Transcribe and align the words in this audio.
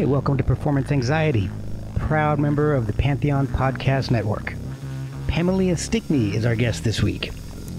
Hey, 0.00 0.06
welcome 0.06 0.38
to 0.38 0.42
Performance 0.42 0.90
Anxiety, 0.90 1.50
proud 1.96 2.38
member 2.38 2.74
of 2.74 2.86
the 2.86 2.92
Pantheon 2.94 3.46
Podcast 3.46 4.10
Network. 4.10 4.54
Pamelia 5.26 5.76
Stickney 5.76 6.34
is 6.34 6.46
our 6.46 6.56
guest 6.56 6.84
this 6.84 7.02
week. 7.02 7.34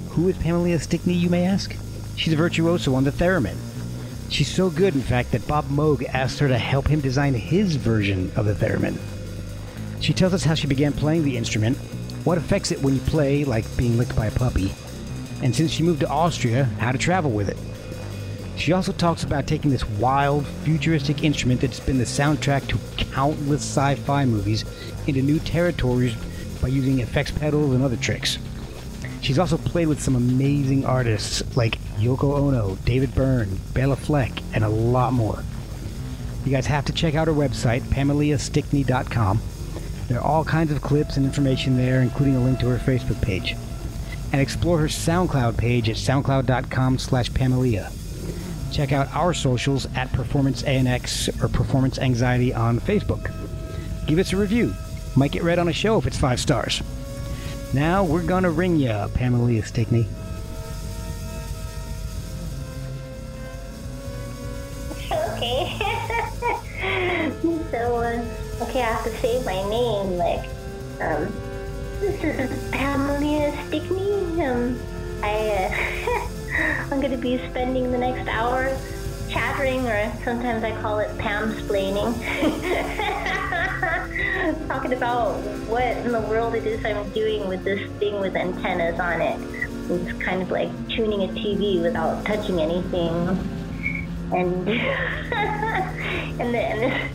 Who 0.10 0.28
is 0.28 0.38
Pamelia 0.38 0.80
Stickney, 0.80 1.16
you 1.16 1.32
may 1.32 1.48
ask? 1.48 1.76
She's 2.18 2.34
a 2.34 2.38
virtuoso 2.38 2.94
on 2.94 3.06
the 3.06 3.12
theremin. 3.12 3.58
She's 4.30 4.54
so 4.54 4.70
good, 4.70 4.94
in 4.94 5.02
fact, 5.02 5.32
that 5.32 5.48
Bob 5.48 5.66
Moog 5.70 6.08
asked 6.14 6.38
her 6.38 6.48
to 6.48 6.60
help 6.60 6.86
him 6.86 7.02
design 7.02 7.34
his 7.34 7.76
version 7.76 8.32
of 8.36 8.46
the 8.46 8.54
theremin. 8.54 9.00
She 10.00 10.14
tells 10.14 10.36
us 10.36 10.44
how 10.44 10.54
she 10.54 10.68
began 10.68 10.94
playing 10.94 11.24
the 11.24 11.38
instrument, 11.38 11.76
what 12.24 12.38
affects 12.38 12.72
it 12.72 12.84
when 12.84 12.94
you 12.94 13.02
play, 13.02 13.46
like 13.46 13.66
being 13.78 13.98
licked 13.98 14.16
by 14.16 14.28
a 14.28 14.32
puppy, 14.32 14.72
and 15.42 15.56
since 15.56 15.72
she 15.72 15.82
moved 15.82 16.02
to 16.02 16.10
Austria, 16.10 16.66
how 16.78 16.92
to 16.92 17.00
travel 17.00 17.32
with 17.32 17.50
it. 17.50 17.58
She 18.62 18.74
also 18.74 18.92
talks 18.92 19.24
about 19.24 19.48
taking 19.48 19.72
this 19.72 19.90
wild, 19.90 20.46
futuristic 20.46 21.24
instrument 21.24 21.62
that's 21.62 21.80
been 21.80 21.98
the 21.98 22.04
soundtrack 22.04 22.68
to 22.68 22.78
countless 23.06 23.62
sci 23.62 23.96
fi 23.96 24.24
movies 24.24 24.66
into 25.08 25.24
new 25.24 25.40
territories 25.40 26.14
by 26.62 26.68
using 26.68 27.00
effects 27.00 27.32
pedals 27.32 27.74
and 27.74 27.84
other 27.84 27.98
tricks. 27.98 28.38
She's 29.22 29.40
also 29.40 29.58
played 29.58 29.88
with 29.88 30.00
some 30.00 30.16
amazing 30.16 30.86
artists 30.86 31.42
like 31.58 31.80
Yoko 31.98 32.38
Ono, 32.38 32.76
David 32.86 33.16
Byrne, 33.16 33.60
Bela 33.74 33.96
Fleck, 33.96 34.32
and 34.54 34.64
a 34.64 34.70
lot 34.70 35.14
more. 35.14 35.44
You 36.46 36.52
guys 36.52 36.68
have 36.68 36.86
to 36.86 36.94
check 36.94 37.16
out 37.16 37.28
her 37.28 37.34
website, 37.34 37.82
PameliaStickney.com. 37.82 39.42
There 40.08 40.20
are 40.20 40.24
all 40.24 40.46
kinds 40.46 40.72
of 40.72 40.84
clips 40.84 41.18
and 41.18 41.26
information 41.26 41.78
there, 41.78 42.04
including 42.04 42.36
a 42.36 42.44
link 42.44 42.60
to 42.60 42.68
her 42.68 42.78
Facebook 42.78 43.24
page. 43.24 43.56
And 44.32 44.40
explore 44.40 44.78
her 44.78 44.88
SoundCloud 44.88 45.58
page 45.58 45.90
at 45.90 45.96
soundcloud.com 45.96 47.00
slash 47.00 47.32
Pamelia. 47.32 47.92
Check 48.72 48.94
out 48.94 49.14
our 49.14 49.34
socials 49.34 49.86
at 49.96 50.12
Performance 50.14 50.64
ANX 50.64 51.28
or 51.44 51.50
Performance 51.50 52.00
Anxiety 52.00 52.54
on 52.54 52.80
Facebook. 52.80 53.32
Give 54.08 54.18
us 54.18 54.32
a 54.32 54.38
review. 54.38 54.74
Might 55.16 55.32
get 55.32 55.44
read 55.44 55.60
on 55.60 55.68
a 55.68 55.74
show 55.74 55.98
if 55.98 56.08
it's 56.08 56.18
five 56.18 56.40
stars. 56.40 56.82
Now 57.74 58.04
we're 58.04 58.24
gonna 58.24 58.50
ring 58.50 58.78
you, 58.78 58.90
Pamelia 58.90 59.66
Stickney. 59.66 60.08
Okay. 65.12 65.78
so, 67.72 67.98
uh, 67.98 68.26
okay, 68.62 68.82
I 68.82 68.94
have 68.94 69.04
to 69.04 69.12
say 69.18 69.44
my 69.44 69.70
name. 69.70 70.18
Like, 70.18 70.50
um, 71.02 71.34
this 72.00 72.24
is 72.24 72.72
Pamelia 72.72 73.68
Stickney. 73.68 74.42
Um, 74.46 74.80
I, 75.24 76.26
uh, 76.26 76.38
I'm 76.58 77.00
gonna 77.02 77.18
be 77.18 77.38
spending 77.50 77.92
the 77.92 77.98
next 77.98 78.28
hour 78.28 78.78
chattering, 79.30 79.88
or 79.88 80.12
sometimes 80.24 80.64
I 80.64 80.80
call 80.82 81.00
it 81.00 81.18
Pam-splaining, 81.18 82.14
talking 84.68 84.94
about 84.94 85.38
what 85.68 85.84
in 85.84 86.12
the 86.12 86.22
world 86.22 86.56
it 86.56 86.66
is 86.66 86.84
I'm 86.86 87.10
doing 87.12 87.48
with 87.48 87.64
this 87.64 87.90
thing 87.94 88.20
with 88.20 88.36
antennas 88.36 89.00
on 89.00 89.22
it. 89.22 89.40
It's 89.90 90.24
kind 90.24 90.42
of 90.42 90.52
like 90.52 90.70
tuning 90.90 91.24
a 91.24 91.28
TV 91.34 91.82
without 91.82 92.26
touching 92.26 92.60
anything 92.60 93.14
and 94.34 94.70
and 96.42 96.54
then 96.54 97.12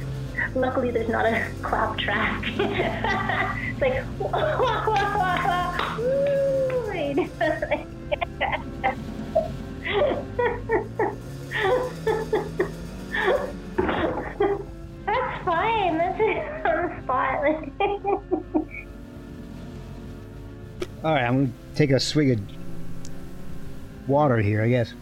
luckily 0.55 0.91
there's 0.91 1.09
not 1.09 1.27
a 1.27 1.51
clap 1.63 1.99
track. 1.99 2.43
it's 2.59 3.81
like 3.81 4.05
That's 15.07 15.45
fine. 15.45 15.99
That's 15.99 16.19
it 16.21 16.67
on 16.67 16.89
the 16.89 17.03
spot. 17.03 17.45
All 21.05 21.13
right, 21.15 21.25
I'm 21.25 21.37
gonna 21.47 21.53
take 21.75 21.91
a 21.91 22.01
swig 22.01 22.31
of 22.33 22.41
water 24.09 24.39
here, 24.39 24.63
I 24.63 24.69
guess. 24.69 24.93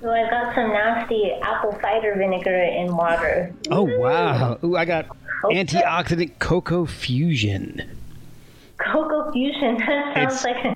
so 0.00 0.10
I've 0.10 0.30
got 0.30 0.54
some 0.54 0.68
nasty 0.72 1.32
apple 1.42 1.76
cider 1.80 2.14
vinegar 2.16 2.56
in 2.62 2.94
water. 2.96 3.54
Oh 3.70 3.82
wow! 3.98 4.58
Ooh, 4.64 4.76
I 4.76 4.84
got 4.84 5.06
antioxidant 5.44 6.38
cocoa 6.40 6.86
fusion. 6.86 7.82
Cocoa 8.78 9.30
fusion. 9.32 9.76
That 9.86 10.14
sounds 10.14 10.16
It's- 10.16 10.44
like 10.44 10.64
a 10.64 10.74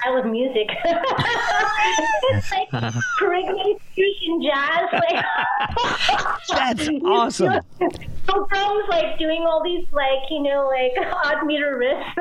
style 0.00 0.18
of 0.18 0.26
music. 0.26 0.68
it's 0.84 2.50
like 2.52 2.70
Caribbean 3.18 3.78
fusion 3.94 4.42
jazz. 4.42 4.88
Like 4.92 5.24
That's 6.48 6.88
awesome. 7.04 7.60
So 8.26 8.46
drums 8.50 8.84
like 8.88 9.18
doing 9.18 9.42
all 9.42 9.62
these 9.62 9.86
like 9.92 10.30
you 10.30 10.42
know 10.42 10.68
like 10.68 10.92
odd 11.24 11.46
meter 11.46 11.78
riffs. 11.82 12.14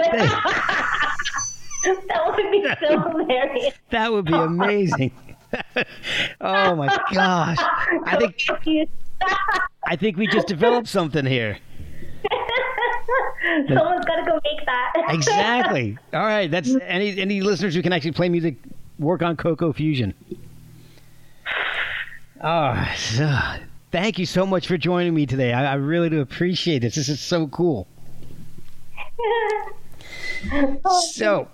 that 2.08 2.36
would 2.36 2.52
be 2.52 2.66
so 2.82 3.00
hilarious. 3.00 3.74
That 3.90 4.12
would 4.12 4.26
be 4.26 4.34
amazing. 4.34 5.12
oh 6.42 6.76
my 6.76 6.88
gosh! 7.14 7.58
I 8.06 8.18
think 8.18 8.90
I 9.86 9.96
think 9.96 10.18
we 10.18 10.28
just 10.28 10.48
developed 10.48 10.90
something 10.90 11.26
here. 11.26 11.60
Someone's 13.68 14.06
got 14.06 14.16
to 14.18 14.25
go 14.25 14.40
make 14.44 14.66
that. 14.66 14.94
Exactly. 15.09 15.97
All 16.13 16.19
right. 16.25 16.50
That's 16.51 16.75
any 16.81 17.19
any 17.19 17.41
listeners 17.41 17.73
who 17.75 17.81
can 17.81 17.94
actually 17.94 18.12
play 18.12 18.29
music, 18.29 18.56
work 19.00 19.22
on 19.22 19.38
Coco 19.38 19.72
Fusion. 19.73 20.13
Oh, 22.41 22.88
so- 22.95 23.40
thank 23.91 24.19
you 24.19 24.25
so 24.25 24.45
much 24.45 24.68
for 24.68 24.78
joining 24.78 25.13
me 25.13 25.25
today. 25.25 25.53
I, 25.53 25.72
I 25.72 25.75
really 25.75 26.09
do 26.09 26.19
appreciate 26.22 26.79
this. 26.79 26.95
This 26.95 27.09
is 27.09 27.19
so 27.19 27.47
cool. 27.47 27.88
So, 31.13 31.47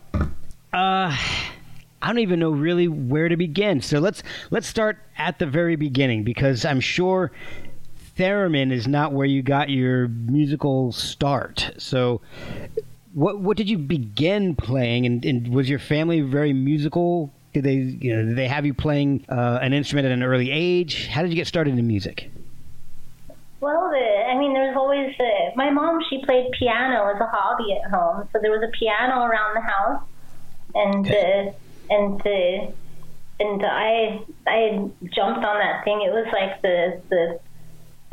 uh, 0.73 1.15
I 2.01 2.07
don't 2.07 2.19
even 2.19 2.39
know 2.39 2.51
really 2.51 2.87
where 2.87 3.29
to 3.29 3.37
begin. 3.37 3.81
So 3.81 3.99
let's 3.99 4.21
let's 4.51 4.67
start 4.67 4.97
at 5.17 5.39
the 5.39 5.45
very 5.45 5.75
beginning 5.77 6.23
because 6.23 6.65
I'm 6.65 6.79
sure 6.81 7.31
theremin 8.17 8.71
is 8.71 8.87
not 8.87 9.13
where 9.13 9.25
you 9.25 9.41
got 9.41 9.69
your 9.69 10.07
musical 10.07 10.91
start. 10.91 11.71
So, 11.77 12.21
what 13.13 13.39
what 13.39 13.57
did 13.57 13.69
you 13.69 13.77
begin 13.77 14.55
playing, 14.55 15.05
and, 15.05 15.23
and 15.25 15.47
was 15.49 15.69
your 15.69 15.79
family 15.79 16.21
very 16.21 16.53
musical? 16.53 17.31
Did 17.53 17.63
they 17.63 17.75
you 17.75 18.15
know 18.15 18.25
did 18.25 18.35
they 18.35 18.47
have 18.47 18.65
you 18.65 18.73
playing 18.73 19.25
uh, 19.29 19.59
an 19.61 19.73
instrument 19.73 20.05
at 20.05 20.11
an 20.11 20.23
early 20.23 20.51
age? 20.51 21.07
How 21.07 21.21
did 21.21 21.31
you 21.31 21.35
get 21.35 21.47
started 21.47 21.77
in 21.77 21.87
music? 21.87 22.31
Well, 23.59 23.89
the, 23.91 24.25
I 24.27 24.37
mean, 24.37 24.53
there's 24.53 24.75
always 24.75 25.15
uh, 25.17 25.51
my 25.55 25.69
mom. 25.69 26.01
She 26.09 26.23
played 26.25 26.51
piano 26.51 27.09
as 27.15 27.21
a 27.21 27.27
hobby 27.27 27.79
at 27.81 27.89
home, 27.89 28.27
so 28.33 28.39
there 28.41 28.51
was 28.51 28.61
a 28.61 28.71
piano 28.77 29.23
around 29.23 29.55
the 29.55 29.61
house, 29.61 30.03
and 30.75 31.07
uh, 31.09 31.51
and 31.89 32.21
uh, 32.27 32.71
and 33.39 33.65
I 33.65 34.19
I 34.45 34.89
jumped 35.15 35.45
on 35.45 35.59
that 35.59 35.85
thing. 35.85 36.01
It 36.01 36.11
was 36.11 36.27
like 36.33 36.61
the 36.61 37.01
the 37.09 37.39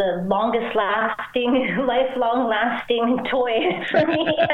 the 0.01 0.25
longest 0.27 0.75
lasting, 0.75 1.77
lifelong 1.87 2.49
lasting 2.49 3.19
toy 3.31 3.85
for 3.91 4.07
me. 4.07 4.39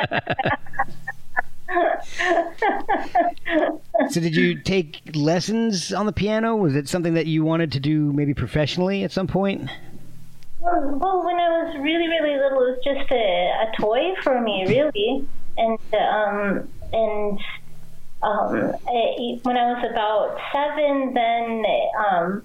So 4.08 4.20
did 4.20 4.36
you 4.36 4.62
take 4.62 5.00
lessons 5.14 5.92
on 5.92 6.06
the 6.06 6.12
piano? 6.12 6.54
Was 6.54 6.76
it 6.76 6.88
something 6.88 7.14
that 7.14 7.26
you 7.26 7.42
wanted 7.42 7.72
to 7.72 7.80
do 7.80 8.12
maybe 8.12 8.34
professionally 8.34 9.02
at 9.02 9.10
some 9.10 9.26
point? 9.26 9.68
Well, 10.60 11.24
when 11.24 11.36
I 11.36 11.64
was 11.64 11.76
really, 11.80 12.06
really 12.06 12.36
little, 12.36 12.62
it 12.62 12.70
was 12.70 12.80
just 12.84 13.10
a, 13.10 13.14
a 13.14 13.72
toy 13.80 14.14
for 14.22 14.40
me, 14.40 14.64
really. 14.68 15.26
And 15.56 15.78
um, 15.94 16.68
and 16.92 17.40
um, 18.22 18.74
eh, 18.88 19.38
when 19.42 19.56
I 19.56 19.72
was 19.72 19.84
about 19.90 20.38
seven, 20.52 21.14
then 21.14 21.64
um, 21.98 22.42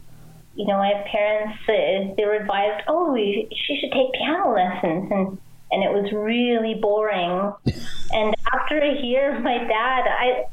you 0.56 0.66
know, 0.66 0.78
my 0.78 1.06
parents 1.10 1.58
uh, 1.68 2.14
they 2.18 2.26
were 2.26 2.36
advised, 2.36 2.84
oh, 2.88 3.16
she 3.16 3.78
should 3.80 3.92
take 3.92 4.12
piano 4.14 4.54
lessons, 4.54 5.12
and 5.12 5.38
and 5.72 5.84
it 5.84 5.92
was 5.92 6.12
really 6.12 6.76
boring. 6.76 7.54
and 8.12 8.36
after 8.54 8.80
a 8.80 9.02
year, 9.02 9.40
my 9.40 9.58
dad, 9.58 10.08
I 10.08 10.46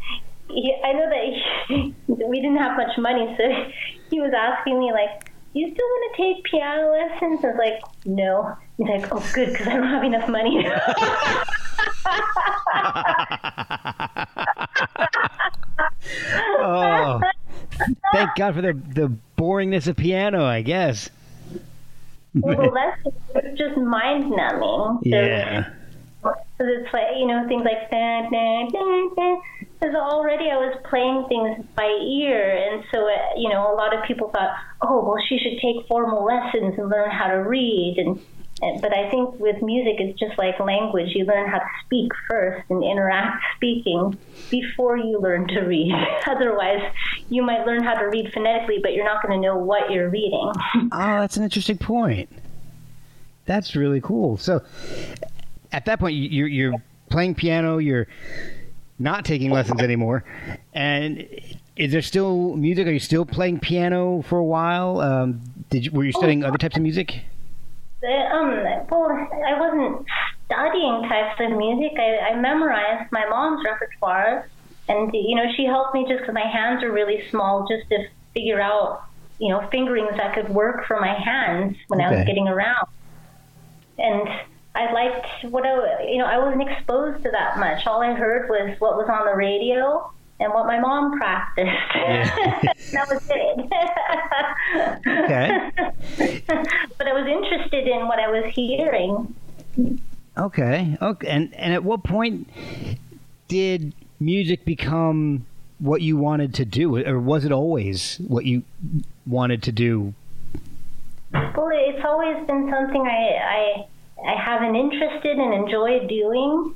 he, 0.48 0.74
I 0.84 0.92
know 0.92 1.10
that 1.10 1.24
he, 1.68 1.94
we 2.06 2.40
didn't 2.40 2.58
have 2.58 2.76
much 2.76 2.96
money, 2.96 3.34
so 3.36 3.70
he 4.10 4.20
was 4.20 4.32
asking 4.36 4.78
me 4.78 4.92
like, 4.92 5.32
"You 5.52 5.72
still 5.72 5.86
want 5.86 6.16
to 6.16 6.22
take 6.22 6.44
piano 6.44 6.92
lessons?" 6.92 7.44
I 7.44 7.48
was 7.48 7.58
like, 7.58 7.82
"No." 8.06 8.56
He's 8.76 8.88
like, 8.88 9.12
"Oh, 9.12 9.28
good, 9.34 9.50
because 9.50 9.66
I 9.66 9.74
don't 9.74 9.88
have 9.88 10.04
enough 10.04 10.28
money." 10.28 10.64
oh, 16.60 17.20
thank 18.12 18.34
God 18.36 18.54
for 18.54 18.62
the 18.62 18.72
the 18.72 19.16
boringness 19.38 19.86
of 19.86 19.96
piano. 19.96 20.44
I 20.44 20.62
guess. 20.62 21.08
well, 22.34 22.56
the 22.56 22.68
lessons 22.68 23.14
were 23.34 23.56
just 23.56 23.78
mind 23.78 24.30
numbing. 24.30 24.98
Yeah. 25.02 25.70
So 26.22 26.34
it's 26.58 26.92
like 26.92 27.16
you 27.16 27.26
know 27.26 27.46
things 27.48 27.64
like 27.64 27.90
da. 27.90 28.28
Because 29.80 29.94
already 29.94 30.50
I 30.50 30.56
was 30.56 30.76
playing 30.90 31.26
things 31.28 31.64
by 31.76 31.86
ear, 31.86 32.50
and 32.50 32.84
so 32.92 33.06
uh, 33.06 33.38
you 33.38 33.48
know 33.48 33.72
a 33.72 33.76
lot 33.76 33.96
of 33.96 34.04
people 34.04 34.28
thought, 34.30 34.50
oh 34.82 35.04
well, 35.04 35.22
she 35.28 35.38
should 35.38 35.60
take 35.62 35.86
formal 35.86 36.24
lessons 36.24 36.74
and 36.78 36.90
learn 36.90 37.10
how 37.10 37.28
to 37.28 37.36
read. 37.36 37.94
And 37.98 38.20
but 38.60 38.92
I 38.96 39.08
think 39.10 39.38
with 39.38 39.62
music, 39.62 39.96
it's 39.98 40.18
just 40.18 40.36
like 40.38 40.58
language. 40.58 41.10
You 41.14 41.24
learn 41.24 41.48
how 41.48 41.58
to 41.58 41.66
speak 41.84 42.10
first 42.28 42.68
and 42.70 42.82
interact 42.82 43.42
speaking 43.56 44.18
before 44.50 44.96
you 44.96 45.20
learn 45.20 45.46
to 45.48 45.60
read. 45.60 45.92
Otherwise, 46.26 46.80
you 47.30 47.42
might 47.42 47.64
learn 47.66 47.84
how 47.84 47.94
to 47.94 48.04
read 48.06 48.32
phonetically, 48.32 48.78
but 48.82 48.94
you're 48.94 49.04
not 49.04 49.22
going 49.22 49.40
to 49.40 49.46
know 49.46 49.56
what 49.56 49.90
you're 49.90 50.08
reading. 50.10 50.52
Oh, 50.92 51.20
that's 51.20 51.36
an 51.36 51.44
interesting 51.44 51.78
point. 51.78 52.28
That's 53.46 53.76
really 53.76 54.00
cool. 54.00 54.36
So, 54.36 54.62
at 55.72 55.84
that 55.86 56.00
point, 56.00 56.14
you- 56.16 56.28
you're 56.28 56.48
you're 56.48 56.82
playing 57.10 57.34
piano. 57.34 57.78
You're 57.78 58.06
not 58.98 59.24
taking 59.24 59.50
lessons 59.50 59.80
anymore. 59.80 60.24
And 60.74 61.26
is 61.76 61.92
there 61.92 62.02
still 62.02 62.56
music? 62.56 62.86
Are 62.86 62.90
you 62.92 62.98
still 62.98 63.24
playing 63.24 63.60
piano 63.60 64.22
for 64.22 64.38
a 64.38 64.44
while? 64.44 65.00
Um, 65.00 65.40
did 65.70 65.84
you, 65.86 65.92
were 65.92 66.04
you 66.04 66.12
studying 66.12 66.42
other 66.44 66.58
types 66.58 66.76
of 66.76 66.82
music? 66.82 67.20
Um, 68.02 68.64
well, 68.88 69.28
I 69.44 69.58
wasn't 69.58 70.06
studying 70.46 71.02
types 71.08 71.40
of 71.40 71.56
music. 71.56 71.98
I, 71.98 72.30
I 72.30 72.36
memorized 72.36 73.10
my 73.10 73.26
mom's 73.28 73.64
repertoire, 73.64 74.48
and 74.88 75.12
you 75.12 75.34
know, 75.34 75.50
she 75.56 75.64
helped 75.64 75.94
me 75.94 76.06
just 76.08 76.20
because 76.20 76.34
my 76.34 76.46
hands 76.46 76.82
are 76.84 76.92
really 76.92 77.28
small, 77.30 77.66
just 77.66 77.88
to 77.90 78.06
figure 78.34 78.60
out, 78.60 79.02
you 79.40 79.48
know, 79.48 79.66
fingerings 79.72 80.16
that 80.16 80.34
could 80.34 80.48
work 80.48 80.86
for 80.86 81.00
my 81.00 81.12
hands 81.12 81.76
when 81.88 82.00
I 82.00 82.10
was 82.10 82.24
getting 82.24 82.46
around. 82.46 82.86
And 83.98 84.28
I 84.76 84.92
liked 84.92 85.26
what 85.52 85.66
I, 85.66 86.04
you 86.04 86.18
know, 86.18 86.26
I 86.26 86.38
wasn't 86.38 86.68
exposed 86.68 87.24
to 87.24 87.30
that 87.32 87.58
much. 87.58 87.84
All 87.86 88.00
I 88.00 88.14
heard 88.14 88.48
was 88.48 88.78
what 88.78 88.96
was 88.96 89.08
on 89.08 89.26
the 89.26 89.34
radio 89.34 90.08
and 90.40 90.52
what 90.52 90.66
my 90.66 90.78
mom 90.78 91.18
practiced. 91.18 91.70
that 92.92 93.08
was 93.08 93.28
it. 93.28 93.58
Okay. 95.06 95.70
but 96.98 97.06
I 97.06 97.12
was 97.12 97.26
interested 97.26 97.86
in 97.86 98.06
what 98.06 98.18
I 98.18 98.28
was 98.28 98.52
hearing. 98.54 99.34
Okay. 100.36 100.96
Okay. 101.00 101.28
And 101.28 101.54
and 101.54 101.74
at 101.74 101.84
what 101.84 102.04
point 102.04 102.48
did 103.48 103.92
music 104.20 104.64
become 104.64 105.46
what 105.78 106.02
you 106.02 106.16
wanted 106.16 106.54
to 106.54 106.64
do, 106.64 106.96
or 106.96 107.20
was 107.20 107.44
it 107.44 107.52
always 107.52 108.16
what 108.26 108.44
you 108.44 108.62
wanted 109.26 109.62
to 109.64 109.72
do? 109.72 110.14
Well, 111.32 111.70
it's 111.72 112.04
always 112.04 112.46
been 112.46 112.70
something 112.70 113.02
I, 113.02 113.86
I, 114.24 114.30
I 114.30 114.42
have 114.42 114.62
an 114.62 114.74
interest 114.74 115.24
in 115.24 115.40
and 115.40 115.54
enjoy 115.54 116.06
doing, 116.06 116.74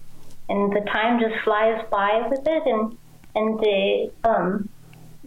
and 0.49 0.73
the 0.73 0.81
time 0.93 1.21
just 1.21 1.43
flies 1.43 1.85
by 1.91 2.27
with 2.29 2.47
it. 2.47 2.63
And 2.67 2.97
and 3.35 4.11
um, 4.25 4.69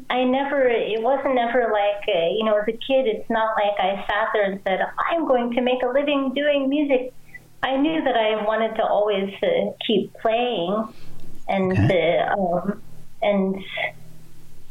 I 0.10 0.24
never, 0.24 0.68
it 0.68 1.02
wasn't 1.02 1.36
never 1.36 1.72
like 1.72 2.04
uh, 2.08 2.30
you 2.38 2.44
know, 2.46 2.58
as 2.58 2.68
a 2.68 2.72
kid, 2.74 3.08
it's 3.08 3.30
not 3.30 3.56
like 3.56 3.80
I 3.80 4.06
sat 4.08 4.30
there 4.34 4.52
and 4.52 4.62
said, 4.64 4.80
I'm 5.12 5.28
going 5.28 5.54
to 5.56 5.62
make 5.62 5.82
a 5.84 5.88
living 5.88 6.34
doing 6.34 6.70
music. 6.70 7.14
I 7.64 7.78
knew 7.78 8.04
that 8.04 8.16
I 8.16 8.44
wanted 8.46 8.76
to 8.76 8.84
always 8.84 9.34
uh, 9.42 9.72
keep 9.88 10.14
playing, 10.16 10.88
and 11.48 11.72
Okay. 11.72 12.20
uh, 12.20 12.36
um, 12.40 12.82
and 13.22 13.64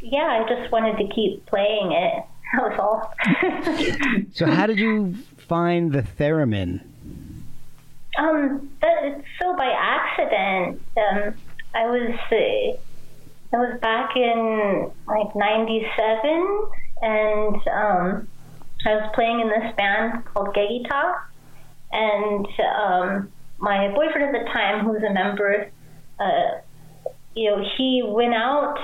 yeah, 0.01 0.45
I 0.45 0.49
just 0.49 0.71
wanted 0.71 0.99
to 0.99 1.15
keep 1.15 1.45
playing 1.47 1.93
it. 1.93 2.25
That 2.55 2.71
was 2.71 2.79
all. 2.79 4.29
So 4.33 4.47
how 4.47 4.67
did 4.69 4.79
you 4.79 5.15
find 5.49 5.91
the 5.91 6.03
theremin? 6.03 6.83
Um, 8.17 8.71
that, 8.81 9.03
it's 9.03 9.27
so 9.43 9.57
by 9.57 9.67
accident. 9.77 10.81
Um, 10.97 11.35
I 11.75 11.87
was 11.87 12.17
uh, 13.55 13.57
I 13.57 13.61
was 13.61 13.81
back 13.81 14.17
in 14.17 14.91
like 15.07 15.35
'97, 15.35 16.67
and 17.03 17.57
um, 17.69 18.29
I 18.87 18.95
was 18.97 19.11
playing 19.15 19.41
in 19.41 19.49
this 19.49 19.75
band 19.77 20.25
called 20.27 20.55
Gegita, 20.55 21.15
and 21.93 22.47
um, 22.77 23.33
my 23.59 23.89
boyfriend 23.95 24.35
at 24.35 24.45
the 24.45 24.51
time, 24.51 24.85
who 24.85 24.93
was 24.93 25.03
a 25.03 25.13
member, 25.13 25.71
uh, 26.21 26.61
you 27.35 27.51
know, 27.51 27.65
he 27.77 28.03
went 28.05 28.35
out 28.35 28.79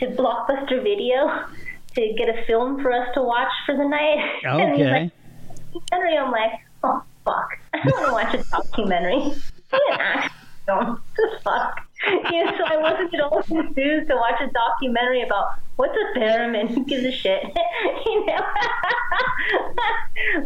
to 0.00 0.06
Blockbuster 0.06 0.82
Video 0.82 1.46
to 1.94 2.14
get 2.16 2.28
a 2.28 2.44
film 2.46 2.82
for 2.82 2.92
us 2.92 3.08
to 3.14 3.22
watch 3.22 3.52
for 3.66 3.76
the 3.76 3.88
night. 3.88 4.40
Okay. 4.46 4.90
like, 4.90 5.12
documentary, 5.72 6.16
I'm 6.18 6.30
like, 6.30 6.52
oh 6.84 7.02
fuck, 7.24 7.48
I 7.74 7.78
don't 7.88 8.12
want 8.12 8.32
to 8.32 8.36
watch 8.36 8.46
a 8.46 8.50
documentary. 8.50 9.34
I 9.72 9.78
didn't 9.78 10.00
ask 10.00 10.32
film. 10.66 11.02
fuck. 11.42 11.80
You 12.32 12.44
know, 12.44 12.52
so 12.56 12.64
I 12.64 12.76
wasn't 12.78 13.14
at 13.14 13.20
all 13.20 13.38
enthused 13.38 14.08
to 14.08 14.16
watch 14.16 14.40
a 14.40 14.50
documentary 14.50 15.22
about 15.22 15.54
what's 15.76 15.94
a 15.94 16.18
theremin. 16.18 16.68
Who 16.68 16.84
gives 16.86 17.04
a 17.04 17.12
shit? 17.12 17.42
you 18.06 18.26
know. 18.26 18.40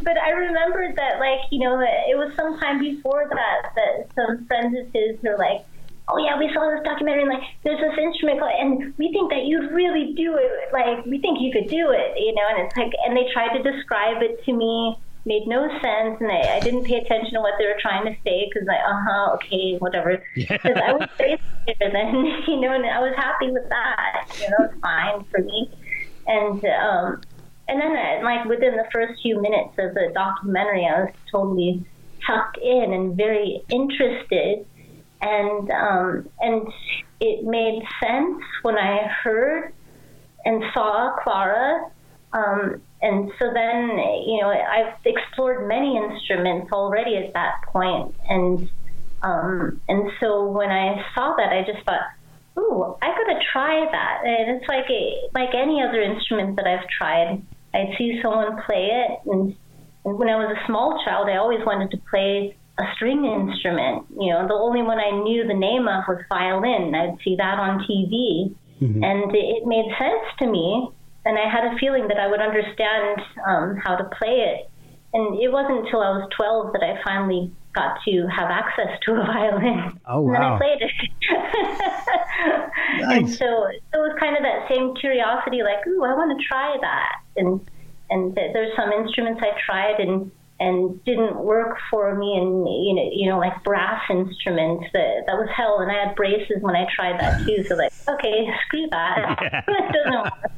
but 0.03 0.19
I 0.19 0.31
remembered 0.31 0.97
that, 0.97 1.19
like, 1.19 1.41
you 1.51 1.61
know, 1.61 1.81
it 1.81 2.17
was 2.17 2.35
sometime 2.37 2.79
before 2.79 3.29
that 3.31 3.73
that 3.75 4.09
some 4.15 4.47
friends 4.47 4.77
of 4.79 4.93
his 4.93 5.17
were 5.23 5.37
like, 5.39 5.65
oh 6.09 6.19
yeah, 6.19 6.39
we 6.39 6.51
saw 6.55 6.71
this 6.71 6.85
documentary 6.85 7.23
and 7.23 7.33
like 7.33 7.43
there's 7.65 7.81
this 7.81 7.99
instrument 7.99 8.39
called, 8.39 8.53
and 8.59 8.95
we 8.99 9.13
think 9.13 9.31
that 9.31 9.45
you'd 9.45 9.73
really 9.73 10.15
do 10.15 10.37
it. 10.37 10.73
Like 10.73 11.05
we 11.07 11.21
think 11.21 11.41
you 11.41 11.53
could 11.53 11.69
do 11.69 11.91
it, 11.91 12.19
you 12.19 12.35
know. 12.35 12.47
And 12.51 12.67
it's 12.67 12.77
like, 12.77 12.93
and 13.07 13.17
they 13.17 13.27
tried 13.33 13.57
to 13.57 13.63
describe 13.63 14.23
it 14.23 14.45
to 14.45 14.53
me, 14.53 14.97
made 15.27 15.47
no 15.47 15.69
sense, 15.69 16.21
and 16.21 16.31
I, 16.31 16.57
I 16.57 16.61
didn't 16.61 16.85
pay 16.85 16.97
attention 16.97 17.35
to 17.35 17.41
what 17.41 17.55
they 17.59 17.67
were 17.67 17.79
trying 17.81 18.05
to 18.07 18.17
say 18.25 18.49
because 18.49 18.69
I, 18.69 18.77
uh 18.77 19.03
huh, 19.07 19.35
okay, 19.35 19.77
whatever. 19.79 20.23
Because 20.35 20.77
I 20.77 20.93
was 20.93 21.09
very 21.19 21.39
scared 21.63 21.93
then, 21.93 22.15
you 22.47 22.61
know, 22.61 22.73
and 22.73 22.87
I 22.87 23.01
was 23.01 23.15
happy 23.17 23.51
with 23.51 23.69
that. 23.69 24.29
You 24.41 24.51
know, 24.51 24.57
it's 24.71 24.81
fine 24.81 25.25
for 25.25 25.41
me. 25.41 25.71
And 26.27 26.65
um, 26.65 27.23
and 27.69 27.81
then 27.81 27.97
uh, 27.97 28.25
like 28.25 28.45
within 28.47 28.77
the 28.77 28.87
first 28.93 29.21
few 29.23 29.41
minutes 29.41 29.75
of 29.79 29.95
the 29.95 30.11
documentary, 30.15 30.87
I 30.87 31.03
was 31.03 31.13
totally 31.31 31.85
tucked 32.27 32.59
in 32.59 32.93
and 32.93 33.17
very 33.17 33.63
interested 33.69 34.67
and 35.21 35.71
um, 35.71 36.29
and 36.41 36.69
it 37.21 37.45
made 37.45 37.83
sense 38.03 38.43
when 38.63 38.77
I 38.77 39.07
heard 39.23 39.73
and 40.45 40.63
saw 40.75 41.17
Clara. 41.23 41.91
Um, 42.33 42.83
and 43.03 43.31
so 43.39 43.53
then, 43.53 43.99
you 44.27 44.41
know, 44.41 44.49
I've 44.49 44.95
explored 45.05 45.69
many 45.69 45.97
instruments 45.97 46.73
already 46.73 47.17
at 47.17 47.35
that 47.35 47.63
point, 47.67 48.15
and 48.29 48.71
um, 49.23 49.81
and 49.89 50.11
so 50.21 50.47
when 50.47 50.71
I 50.71 51.05
saw 51.15 51.35
that, 51.37 51.53
I 51.53 51.63
just 51.71 51.85
thought, 51.85 52.01
"Ooh, 52.59 52.97
I 53.03 53.09
gotta 53.09 53.41
try 53.53 53.87
that." 53.91 54.23
And 54.25 54.57
it's 54.57 54.69
like 54.69 54.89
a, 54.89 55.29
like 55.35 55.55
any 55.55 55.83
other 55.83 56.01
instrument 56.01 56.57
that 56.57 56.67
I've 56.67 56.89
tried. 56.89 57.43
I'd 57.75 57.95
see 57.99 58.21
someone 58.23 58.63
play 58.65 58.89
it, 58.93 59.21
and, 59.27 59.55
and 60.07 60.19
when 60.19 60.29
I 60.29 60.37
was 60.37 60.57
a 60.57 60.67
small 60.67 61.03
child, 61.05 61.29
I 61.29 61.37
always 61.37 61.61
wanted 61.67 61.91
to 61.91 61.99
play 62.09 62.57
a 62.79 62.85
string 62.95 63.25
instrument. 63.27 64.07
You 64.19 64.33
know, 64.33 64.49
the 64.49 64.55
only 64.55 64.83
one 64.83 64.99
I 64.99 65.11
knew 65.11 65.47
the 65.47 65.55
name 65.55 65.87
of 65.87 66.05
was 66.09 66.23
violin. 66.31 66.95
I'd 66.95 67.19
see 67.23 67.37
that 67.37 67.59
on 67.59 67.85
TV, 67.85 68.55
and 69.05 69.35
it 69.35 69.67
made 69.67 69.93
sense 69.99 70.25
to 70.39 70.47
me. 70.47 70.89
And 71.27 71.37
I 71.39 71.51
had 71.51 71.65
a 71.67 71.77
feeling 71.79 72.07
that 72.09 72.19
I 72.19 72.29
would 72.31 72.41
understand 72.41 73.21
um, 73.47 73.77
how 73.83 73.97
to 73.97 74.05
play 74.17 74.47
it. 74.47 74.71
And 75.13 75.39
it 75.43 75.51
wasn't 75.51 75.85
until 75.87 76.01
I 76.01 76.11
was 76.15 76.29
12 76.37 76.73
that 76.75 76.83
I 76.87 77.03
finally 77.03 77.53
got 77.75 77.99
to 78.07 78.27
have 78.29 78.49
access 78.51 78.95
to 79.05 79.13
a 79.13 79.25
violin. 79.27 79.99
Oh, 80.07 80.25
And 80.27 80.35
then 80.35 80.41
wow. 80.41 80.55
I 80.55 80.59
played 80.59 80.81
it. 80.83 80.93
And 83.11 83.27
Nice. 83.27 83.39
so 83.39 83.47
it 83.67 83.99
was 83.99 84.17
kind 84.21 84.37
of 84.37 84.43
that 84.43 84.69
same 84.73 84.95
curiosity, 84.95 85.63
like, 85.63 85.87
ooh, 85.87 86.05
I 86.05 86.15
want 86.15 86.39
to 86.39 86.47
try 86.47 86.77
that. 86.81 87.13
And 87.37 87.61
and 88.09 88.35
th- 88.37 88.53
there's 88.53 88.75
some 88.77 88.93
instruments 88.93 89.41
I 89.43 89.53
tried 89.67 89.99
and 90.01 90.31
and 90.59 91.03
didn't 91.05 91.37
work 91.37 91.77
for 91.91 92.15
me, 92.15 92.37
and 92.39 92.65
you 92.67 92.95
know, 92.95 93.09
you 93.13 93.29
know, 93.29 93.39
like 93.39 93.63
brass 93.65 94.01
instruments. 94.09 94.87
That 94.95 95.25
that 95.27 95.37
was 95.37 95.49
hell. 95.55 95.81
And 95.81 95.91
I 95.91 96.07
had 96.07 96.15
braces 96.15 96.59
when 96.63 96.77
I 96.77 96.87
tried 96.95 97.19
that 97.21 97.35
too. 97.45 97.65
So 97.69 97.75
like, 97.75 97.93
okay, 98.09 98.47
screw 98.67 98.87
that. 98.91 99.37
it 99.69 99.93
doesn't 99.93 100.23
work. 100.23 100.53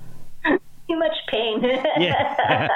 Too 0.89 0.99
much 0.99 1.15
pain. 1.31 1.63
Yeah. 1.99 2.69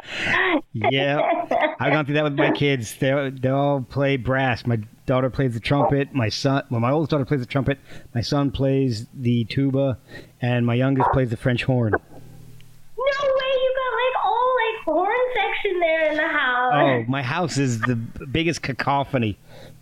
yeah. 0.72 1.76
I've 1.80 1.92
gone 1.92 2.04
through 2.04 2.14
that 2.14 2.24
with 2.24 2.34
my 2.34 2.50
kids. 2.50 2.96
They 2.96 3.30
they 3.30 3.48
all 3.48 3.80
play 3.82 4.16
brass. 4.16 4.66
My 4.66 4.78
daughter 5.06 5.30
plays 5.30 5.54
the 5.54 5.60
trumpet. 5.60 6.12
My 6.12 6.28
son, 6.28 6.64
well, 6.70 6.80
my 6.80 6.90
oldest 6.90 7.10
daughter 7.10 7.24
plays 7.24 7.40
the 7.40 7.46
trumpet. 7.46 7.78
My 8.14 8.20
son 8.20 8.50
plays 8.50 9.06
the 9.14 9.44
tuba, 9.44 9.98
and 10.40 10.66
my 10.66 10.74
youngest 10.74 11.10
plays 11.12 11.30
the 11.30 11.36
French 11.36 11.64
horn. 11.64 11.92
No 11.92 11.98
way! 11.98 13.52
You 13.54 13.74
got 13.76 13.92
like 13.94 14.24
all 14.24 14.54
like 14.56 14.84
horn 14.84 15.18
section 15.34 15.80
there 15.80 16.10
in 16.10 16.16
the 16.16 16.28
house. 16.28 16.72
Oh, 16.74 17.04
my 17.08 17.22
house 17.22 17.58
is 17.58 17.80
the 17.80 17.96
biggest 17.96 18.62
cacophony. 18.62 19.38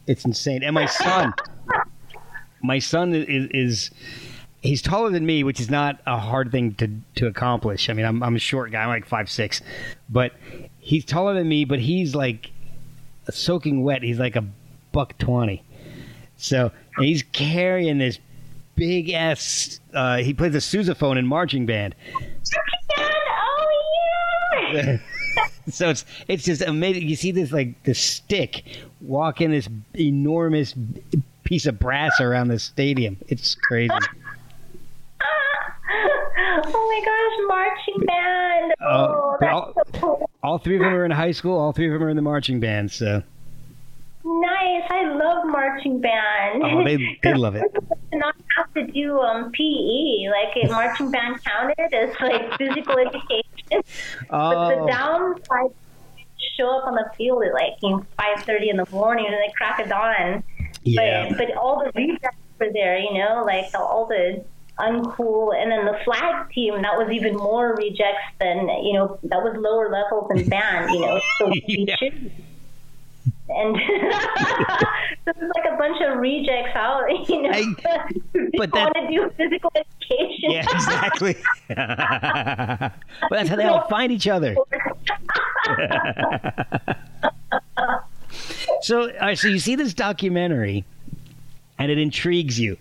It's 0.06 0.24
insane. 0.24 0.62
And 0.62 0.74
my 0.74 0.86
son, 0.86 1.32
my 2.62 2.78
son 2.78 3.14
is, 3.14 3.48
is 3.52 3.90
he's 4.60 4.82
taller 4.82 5.10
than 5.10 5.24
me, 5.24 5.42
which 5.44 5.60
is 5.60 5.70
not 5.70 6.00
a 6.06 6.18
hard 6.18 6.52
thing 6.52 6.74
to 6.74 6.88
to 7.16 7.26
accomplish. 7.26 7.88
I 7.88 7.92
mean, 7.92 8.06
I'm 8.06 8.22
I'm 8.22 8.36
a 8.36 8.40
short 8.40 8.70
guy. 8.70 8.82
I'm 8.82 8.88
like 8.88 9.06
five 9.06 9.30
six, 9.30 9.60
but 10.08 10.32
he's 10.78 11.04
taller 11.04 11.34
than 11.34 11.48
me. 11.48 11.64
But 11.64 11.80
he's 11.80 12.14
like 12.14 12.50
soaking 13.30 13.82
wet. 13.82 14.02
He's 14.02 14.18
like 14.18 14.36
a 14.36 14.44
buck 14.92 15.16
twenty. 15.18 15.62
So 16.36 16.72
he's 16.98 17.22
carrying 17.22 17.98
this 17.98 18.18
big 18.76 19.10
ass. 19.10 19.80
Uh, 19.92 20.18
he 20.18 20.32
plays 20.32 20.52
the 20.52 20.58
sousaphone 20.58 21.18
in 21.18 21.26
marching 21.26 21.66
band. 21.66 21.94
Oh 22.98 24.72
yeah! 24.72 24.98
so 25.70 25.90
it's 25.90 26.04
it's 26.28 26.44
just 26.44 26.62
amazing. 26.62 27.08
You 27.08 27.16
see 27.16 27.32
this 27.32 27.52
like 27.52 27.82
this 27.84 27.98
stick 27.98 28.64
walking 29.00 29.50
this 29.50 29.68
enormous 29.94 30.74
piece 31.44 31.66
of 31.66 31.78
brass 31.78 32.20
around 32.20 32.48
the 32.48 32.58
stadium. 32.58 33.16
It's 33.28 33.54
crazy. 33.54 33.92
oh 36.64 36.64
my 36.72 37.00
gosh, 37.04 37.46
marching 37.48 38.06
band! 38.06 38.72
Uh, 38.80 39.08
Oh, 39.10 39.36
they 39.40 39.46
that's 39.46 39.54
all- 39.54 39.72
so 39.74 40.00
cool. 40.00 40.30
All 40.42 40.58
three 40.58 40.76
of 40.76 40.80
them 40.82 40.92
are 40.94 41.04
in 41.04 41.10
high 41.10 41.32
school. 41.32 41.58
All 41.58 41.72
three 41.72 41.86
of 41.86 41.92
them 41.92 42.02
are 42.02 42.08
in 42.08 42.16
the 42.16 42.22
marching 42.22 42.60
band. 42.60 42.90
So 42.90 43.22
Nice. 44.22 44.82
I 44.90 45.14
love 45.14 45.46
marching 45.46 46.00
band. 46.00 46.62
oh, 46.62 46.84
they 46.84 47.18
they 47.22 47.34
love 47.34 47.56
it. 47.56 47.64
not 48.12 48.34
have 48.56 48.72
to 48.74 48.86
do 48.92 49.18
um 49.18 49.50
PE. 49.52 50.28
Like 50.30 50.56
it, 50.56 50.70
marching 50.70 51.10
band 51.10 51.42
counted 51.44 51.78
as 51.92 52.14
like 52.20 52.56
physical 52.58 52.98
education. 53.06 53.44
But 53.70 53.82
Oh, 54.30 54.68
the 54.68 54.86
downside 54.92 55.74
show 56.56 56.78
up 56.78 56.86
on 56.86 56.94
the 56.94 57.10
field 57.16 57.42
at 57.44 57.54
like 57.54 57.74
you 57.82 57.90
know, 57.90 58.06
five 58.18 58.44
thirty 58.44 58.68
in 58.70 58.76
the 58.76 58.86
morning 58.90 59.26
and 59.26 59.34
they 59.34 59.52
crack 59.56 59.80
of 59.80 59.88
dawn. 59.88 60.44
yeah. 60.84 61.28
But 61.30 61.38
but 61.48 61.56
all 61.56 61.82
the 61.84 61.90
rejects 61.94 62.36
were 62.58 62.70
there, 62.72 62.98
you 62.98 63.14
know, 63.14 63.42
like 63.46 63.70
the, 63.72 63.78
all 63.80 64.06
the 64.06 64.44
uncool 64.80 65.54
and 65.54 65.70
then 65.70 65.84
the 65.84 65.98
flag 66.04 66.50
team 66.50 66.74
that 66.82 66.96
was 66.96 67.10
even 67.12 67.36
more 67.36 67.74
rejects 67.76 68.24
than 68.40 68.68
you 68.84 68.94
know 68.94 69.18
that 69.24 69.42
was 69.42 69.54
lower 69.58 69.90
level 69.90 70.26
than 70.34 70.48
band, 70.48 70.90
you 70.92 71.00
know. 71.00 71.20
So 71.38 71.48
we 71.50 71.62
Yeah. 71.88 71.96
should 71.96 72.32
and 73.52 73.76
so 75.24 75.32
it's 75.32 75.56
like 75.56 75.66
a 75.72 75.76
bunch 75.76 76.00
of 76.02 76.18
rejects 76.18 76.74
out, 76.74 77.02
you 77.28 77.42
know. 77.42 77.50
I- 77.52 77.74
but 78.56 78.70
that- 78.72 78.94
want 78.94 78.94
to 78.94 79.08
do 79.08 79.30
physical 79.36 79.70
education. 79.74 80.50
Yeah, 80.52 80.60
exactly. 80.70 81.36
but 81.68 82.92
that's 83.30 83.48
how 83.48 83.56
they 83.56 83.64
all 83.64 83.86
find 83.88 84.12
each 84.12 84.28
other. 84.28 84.54
so, 88.82 89.02
all 89.10 89.18
right, 89.20 89.38
so 89.38 89.48
you 89.48 89.58
see 89.58 89.74
this 89.74 89.94
documentary, 89.94 90.84
and 91.78 91.90
it 91.90 91.98
intrigues 91.98 92.58
you. 92.58 92.76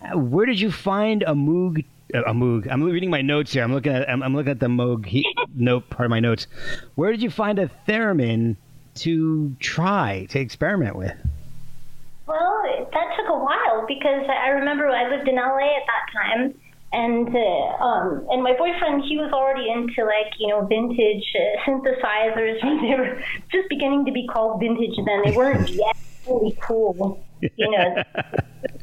Uh, 0.00 0.18
Where 0.18 0.46
did 0.46 0.60
you 0.60 0.70
find 0.70 1.22
a 1.22 1.32
Moog? 1.34 1.84
uh, 2.14 2.22
A 2.22 2.32
Moog. 2.34 2.68
I'm 2.70 2.82
reading 2.82 3.10
my 3.10 3.22
notes 3.22 3.52
here. 3.52 3.62
I'm 3.62 3.72
looking 3.72 3.92
at. 3.92 4.08
I'm, 4.08 4.22
I'm 4.22 4.34
looking 4.34 4.50
at 4.52 4.60
the 4.60 4.66
Moog 4.66 5.06
he, 5.06 5.26
note 5.54 5.88
part 5.90 6.06
of 6.06 6.10
my 6.10 6.20
notes. 6.20 6.46
Where 6.94 7.10
did 7.10 7.22
you 7.22 7.30
find 7.30 7.58
a 7.58 7.70
theremin 7.88 8.56
to 8.96 9.54
try 9.60 10.26
to 10.30 10.38
experiment 10.38 10.96
with? 10.96 11.14
Well, 12.26 12.62
that 12.92 13.16
took 13.16 13.28
a 13.28 13.38
while 13.38 13.84
because 13.86 14.26
I 14.28 14.48
remember 14.48 14.88
I 14.88 15.08
lived 15.08 15.28
in 15.28 15.36
LA 15.36 15.76
at 15.76 15.82
that 15.86 16.12
time, 16.12 16.54
and 16.92 17.28
uh, 17.28 17.84
um, 17.84 18.26
and 18.30 18.42
my 18.42 18.52
boyfriend 18.56 19.04
he 19.08 19.16
was 19.16 19.32
already 19.32 19.70
into 19.70 20.04
like 20.04 20.32
you 20.38 20.48
know 20.48 20.66
vintage 20.66 21.24
uh, 21.34 21.70
synthesizers. 21.70 22.60
they 22.82 22.94
were 22.98 23.22
just 23.52 23.68
beginning 23.68 24.04
to 24.06 24.12
be 24.12 24.26
called 24.26 24.60
vintage 24.60 24.96
then. 24.96 25.22
They 25.24 25.36
weren't 25.36 25.68
yet 25.68 25.96
really 26.26 26.56
cool, 26.60 27.24
you 27.40 27.70
know. 27.70 28.02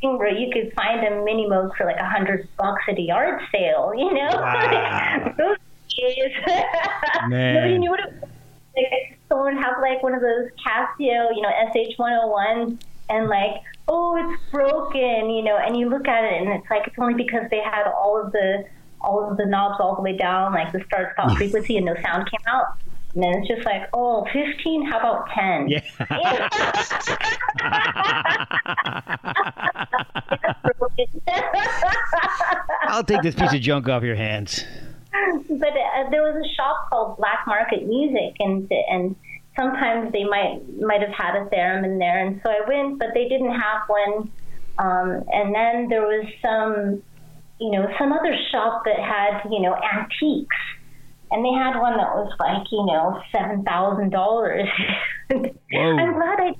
Thing 0.00 0.18
where 0.18 0.32
you 0.32 0.52
could 0.52 0.72
find 0.74 1.04
a 1.06 1.22
mini 1.24 1.46
Moog 1.46 1.76
for 1.76 1.86
like 1.86 1.96
a 1.96 2.08
hundred 2.08 2.48
bucks 2.56 2.82
at 2.88 2.98
a 2.98 3.02
yard 3.02 3.40
sale, 3.52 3.92
you 3.96 4.12
know. 4.12 4.30
Wow. 4.32 5.34
Those 5.38 5.56
days, 5.96 6.32
Man. 7.28 7.54
nobody 7.54 7.78
knew 7.78 7.90
what 7.90 8.00
it 8.00 8.20
was 8.20 8.30
like 8.76 9.18
someone 9.28 9.54
would 9.54 9.62
have 9.62 9.80
like 9.80 10.02
one 10.02 10.14
of 10.14 10.20
those 10.20 10.50
Casio, 10.64 11.34
you 11.34 11.42
know, 11.42 11.50
SH 11.72 11.98
one 11.98 12.12
hundred 12.12 12.28
one, 12.28 12.78
and 13.08 13.28
like, 13.28 13.62
oh, 13.88 14.16
it's 14.16 14.42
broken, 14.50 15.30
you 15.30 15.42
know, 15.42 15.56
and 15.56 15.76
you 15.76 15.88
look 15.88 16.06
at 16.06 16.24
it 16.24 16.42
and 16.42 16.48
it's 16.50 16.70
like 16.70 16.86
it's 16.86 16.96
only 16.98 17.14
because 17.14 17.48
they 17.50 17.60
had 17.60 17.86
all 17.88 18.20
of 18.20 18.32
the 18.32 18.64
all 19.00 19.30
of 19.30 19.36
the 19.36 19.46
knobs 19.46 19.76
all 19.80 19.94
the 19.94 20.02
way 20.02 20.16
down, 20.16 20.52
like 20.52 20.72
the 20.72 20.82
start 20.84 21.12
stop 21.14 21.36
frequency, 21.36 21.76
and 21.76 21.86
no 21.86 21.94
sound 22.02 22.28
came 22.30 22.46
out. 22.46 22.78
And 23.14 23.22
then 23.22 23.34
it's 23.36 23.48
just 23.48 23.64
like, 23.64 23.88
oh, 23.92 24.26
15, 24.32 24.90
how 24.90 24.98
about 24.98 25.28
10? 25.34 25.68
Yeah. 25.68 25.80
I'll 32.88 33.04
take 33.04 33.22
this 33.22 33.34
piece 33.34 33.52
of 33.52 33.60
junk 33.60 33.88
off 33.88 34.02
your 34.02 34.14
hands. 34.14 34.64
but 35.48 35.68
uh, 35.68 36.10
there 36.10 36.22
was 36.22 36.44
a 36.44 36.54
shop 36.54 36.88
called 36.90 37.16
Black 37.16 37.46
Market 37.46 37.86
Music, 37.86 38.34
and 38.40 38.70
and 38.90 39.16
sometimes 39.56 40.12
they 40.12 40.24
might 40.24 40.60
might 40.80 41.00
have 41.00 41.14
had 41.16 41.36
a 41.36 41.46
theremin 41.46 41.98
there, 41.98 42.24
and 42.24 42.40
so 42.42 42.50
I 42.50 42.60
went, 42.68 42.98
but 42.98 43.08
they 43.14 43.28
didn't 43.28 43.52
have 43.52 43.88
one. 43.88 44.30
Um, 44.78 45.24
and 45.32 45.54
then 45.54 45.88
there 45.88 46.02
was 46.02 46.24
some, 46.40 47.02
you 47.58 47.70
know, 47.72 47.88
some 47.98 48.12
other 48.12 48.34
shop 48.52 48.82
that 48.84 48.98
had 48.98 49.42
you 49.50 49.60
know 49.60 49.74
antiques, 49.74 50.56
and 51.30 51.44
they 51.44 51.50
had 51.52 51.78
one 51.78 51.96
that 51.96 52.14
was 52.14 52.32
like 52.38 52.66
you 52.72 52.84
know 52.86 53.20
seven 53.32 53.62
thousand 53.64 54.10
dollars. 54.10 54.68
I'm 55.30 55.42
glad 55.42 56.40
I 56.40 56.44
went 56.44 56.56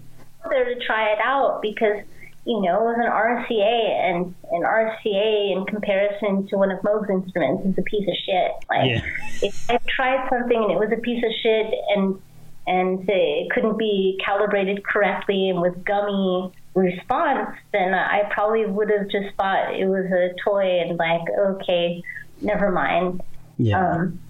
there 0.51 0.65
to 0.75 0.81
try 0.87 1.13
it 1.13 1.19
out 1.23 1.61
because 1.63 2.03
you 2.45 2.63
know, 2.63 2.81
it 2.81 2.97
was 2.97 2.97
an 2.97 3.13
RCA, 3.13 4.09
and 4.09 4.35
an 4.53 4.63
RCA 4.63 5.53
in 5.55 5.67
comparison 5.67 6.49
to 6.49 6.57
one 6.57 6.71
of 6.71 6.83
Moog's 6.83 7.11
instruments 7.11 7.67
is 7.67 7.75
a 7.77 7.83
piece 7.83 8.09
of 8.09 8.15
shit. 8.25 8.53
Like, 8.71 8.89
Yeah. 8.89 9.01
if 9.43 9.71
I 9.71 9.79
tried 9.87 10.27
something 10.31 10.57
and 10.57 10.73
it 10.73 10.79
was 10.79 10.91
a 10.91 10.97
piece 10.97 11.23
of 11.23 11.31
shit, 11.43 11.75
and 11.95 12.19
and 12.67 13.05
it 13.09 13.51
couldn't 13.51 13.77
be 13.77 14.19
calibrated 14.25 14.83
correctly 14.83 15.51
and 15.51 15.61
with 15.61 15.85
gummy 15.85 16.51
response, 16.75 17.51
then 17.73 17.93
I 17.93 18.23
probably 18.31 18.65
would 18.65 18.91
have 18.91 19.09
just 19.11 19.35
thought 19.37 19.75
it 19.75 19.87
was 19.87 20.07
a 20.07 20.31
toy 20.43 20.81
and 20.81 20.99
like, 20.99 21.23
okay, 21.39 22.03
never 22.41 22.71
mind. 22.71 23.23
Yeah. 23.59 23.93
Um, 23.93 24.21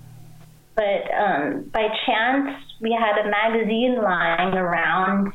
but 0.79 1.13
um, 1.13 1.65
by 1.73 1.89
chance, 2.07 2.57
we 2.81 2.93
had 2.93 3.19
a 3.19 3.29
magazine 3.29 4.01
lying 4.01 4.55
around 4.55 5.33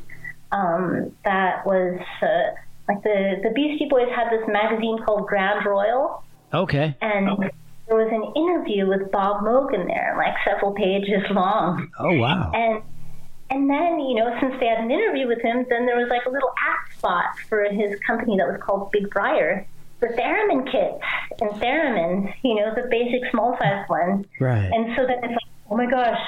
um, 0.50 1.12
that 1.22 1.66
was 1.66 2.00
uh, 2.22 2.56
like 2.88 3.02
the, 3.02 3.40
the 3.42 3.50
Beastie 3.54 3.86
Boys 3.90 4.08
had 4.16 4.30
this 4.30 4.48
magazine 4.48 4.96
called 5.04 5.26
Grand 5.26 5.66
Royal, 5.66 6.24
okay. 6.54 6.96
and 7.02 7.28
there 7.86 7.96
was 7.98 8.08
an 8.10 8.32
interview 8.34 8.88
with 8.88 9.12
Bob 9.12 9.42
Moog 9.44 9.74
in 9.74 9.86
there, 9.86 10.14
like 10.16 10.32
several 10.46 10.72
pages 10.72 11.22
long. 11.30 11.90
Oh 11.98 12.16
wow. 12.16 12.50
And 12.54 12.82
and 13.50 13.68
then, 13.68 14.00
you 14.00 14.14
know, 14.14 14.34
since 14.40 14.54
they 14.58 14.66
had 14.66 14.78
an 14.78 14.90
interview 14.90 15.28
with 15.28 15.42
him, 15.42 15.66
then 15.68 15.84
there 15.84 15.96
was 15.96 16.08
like 16.08 16.24
a 16.24 16.30
little 16.30 16.54
app 16.66 16.96
spot 16.96 17.38
for 17.50 17.64
his 17.64 18.00
company 18.06 18.38
that 18.38 18.46
was 18.46 18.58
called 18.62 18.90
Big 18.92 19.10
Briar 19.10 19.66
for 20.04 20.14
theremin 20.16 20.70
kits 20.70 21.02
and 21.40 21.50
theremins, 21.62 22.34
you 22.42 22.54
know, 22.56 22.74
the 22.74 22.88
basic 22.90 23.30
small 23.30 23.56
size 23.58 23.86
ones. 23.88 24.26
Right. 24.38 24.70
And 24.72 24.94
so 24.96 25.06
then 25.06 25.18
it's 25.22 25.32
like, 25.32 25.70
oh 25.70 25.76
my 25.76 25.90
gosh, 25.90 26.20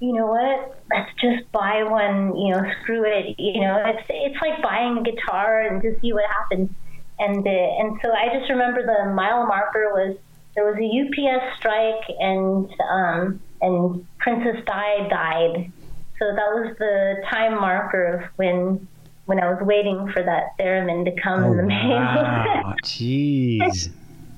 you 0.00 0.12
know 0.12 0.26
what? 0.26 0.80
Let's 0.90 1.10
just 1.20 1.50
buy 1.52 1.82
one, 1.82 2.36
you 2.36 2.52
know, 2.52 2.62
screw 2.82 3.04
it. 3.04 3.34
You 3.38 3.62
know, 3.62 3.82
it's 3.84 4.06
it's 4.08 4.40
like 4.40 4.62
buying 4.62 4.98
a 4.98 5.02
guitar 5.02 5.62
and 5.62 5.82
just 5.82 6.00
see 6.00 6.12
what 6.12 6.24
happens. 6.30 6.70
And 7.18 7.46
uh, 7.46 7.50
and 7.50 7.98
so 8.02 8.12
I 8.12 8.38
just 8.38 8.50
remember 8.50 8.84
the 8.84 9.10
mile 9.12 9.46
marker 9.46 9.90
was 9.92 10.16
there 10.54 10.64
was 10.64 10.76
a 10.76 10.86
UPS 10.86 11.56
strike 11.58 12.16
and 12.20 12.70
um, 12.90 13.40
and 13.60 14.06
Princess 14.18 14.62
Di 14.66 15.08
died. 15.08 15.72
So 16.18 16.26
that 16.26 16.54
was 16.54 16.76
the 16.78 17.22
time 17.30 17.60
marker 17.60 18.04
of 18.04 18.20
when 18.36 18.86
when 19.26 19.40
I 19.40 19.50
was 19.50 19.58
waiting 19.60 20.08
for 20.12 20.22
that 20.22 20.56
theremin 20.58 21.04
to 21.04 21.20
come 21.20 21.44
in 21.44 21.50
oh, 21.50 21.56
the 21.56 21.62
mail. 21.66 21.92
Oh, 21.92 22.22
wow. 22.22 22.74
Jeez. 22.82 23.90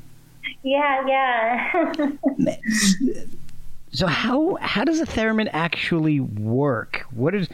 yeah, 0.63 1.07
yeah. 1.07 2.57
So 3.93 4.07
how 4.07 4.57
how 4.61 4.85
does 4.85 5.01
a 5.01 5.07
theremin 5.07 5.49
actually 5.53 6.21
work? 6.21 7.07
What 7.11 7.35
is? 7.35 7.49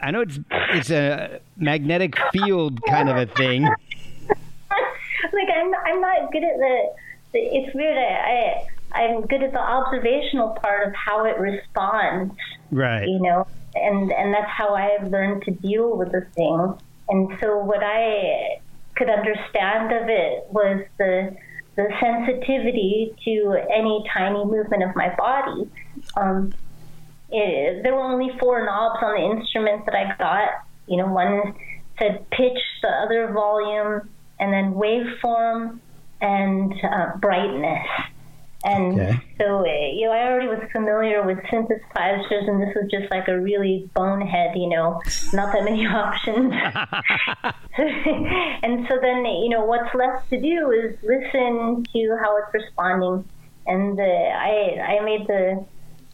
I 0.00 0.10
know 0.10 0.22
it's 0.22 0.38
it's 0.50 0.90
a 0.90 1.40
magnetic 1.56 2.16
field 2.32 2.80
kind 2.88 3.08
of 3.08 3.16
a 3.16 3.26
thing. 3.26 3.62
like 4.28 5.48
I'm 5.54 5.74
I'm 5.86 6.00
not 6.00 6.32
good 6.32 6.42
at 6.42 6.56
the. 6.56 6.92
the 7.32 7.38
it's 7.38 7.74
weird. 7.74 7.96
I, 7.96 8.66
I 8.94 9.02
I'm 9.02 9.26
good 9.26 9.42
at 9.42 9.52
the 9.52 9.60
observational 9.60 10.50
part 10.60 10.88
of 10.88 10.94
how 10.94 11.24
it 11.24 11.38
responds. 11.38 12.34
Right. 12.72 13.06
You 13.06 13.20
know, 13.20 13.46
and 13.74 14.12
and 14.12 14.34
that's 14.34 14.50
how 14.50 14.74
I've 14.74 15.10
learned 15.10 15.44
to 15.44 15.50
deal 15.50 15.96
with 15.96 16.12
the 16.12 16.22
thing. 16.34 16.74
And 17.08 17.38
so 17.40 17.58
what 17.58 17.82
I 17.82 18.60
could 18.96 19.08
understand 19.08 19.92
of 19.92 20.08
it 20.08 20.46
was 20.50 20.84
the 20.98 21.36
the 21.76 21.88
sensitivity 22.00 23.14
to 23.24 23.56
any 23.72 24.04
tiny 24.12 24.44
movement 24.44 24.82
of 24.82 24.94
my 24.94 25.14
body. 25.16 25.68
Um, 26.16 26.52
it, 27.30 27.82
there 27.82 27.94
were 27.94 28.02
only 28.02 28.36
four 28.38 28.64
knobs 28.64 29.02
on 29.02 29.14
the 29.14 29.38
instrument 29.38 29.86
that 29.86 29.94
I 29.94 30.16
got. 30.16 30.48
You 30.86 30.96
know, 30.96 31.06
one 31.06 31.54
said 31.98 32.28
pitch, 32.30 32.58
the 32.82 32.88
other 32.88 33.32
volume, 33.32 34.08
and 34.40 34.52
then 34.52 34.74
waveform 34.74 35.78
and 36.20 36.74
uh, 36.82 37.16
brightness. 37.18 37.86
And 38.62 39.00
Okay. 39.00 39.20
so, 39.38 39.60
uh, 39.60 39.64
you 39.94 40.06
know, 40.06 40.12
I 40.12 40.28
already 40.28 40.48
was 40.48 40.62
familiar 40.70 41.24
with 41.24 41.38
synthesizers, 41.50 42.48
and 42.48 42.60
this 42.60 42.74
was 42.76 42.90
just 42.90 43.10
like 43.10 43.28
a 43.28 43.40
really 43.40 43.90
bonehead, 43.94 44.52
you 44.54 44.68
know, 44.68 45.00
not 45.32 45.52
that 45.54 45.64
many 45.64 45.86
options. 45.86 46.52
and 47.78 48.86
so 48.88 48.98
then, 49.00 49.24
you 49.24 49.48
know, 49.48 49.64
what's 49.64 49.94
left 49.94 50.28
to 50.30 50.40
do 50.40 50.70
is 50.72 50.98
listen 51.02 51.86
to 51.92 52.16
how 52.22 52.36
it's 52.36 52.52
responding. 52.52 53.24
And 53.66 53.98
uh, 53.98 54.02
I, 54.02 54.98
I 54.98 55.04
made 55.04 55.26
the, 55.26 55.64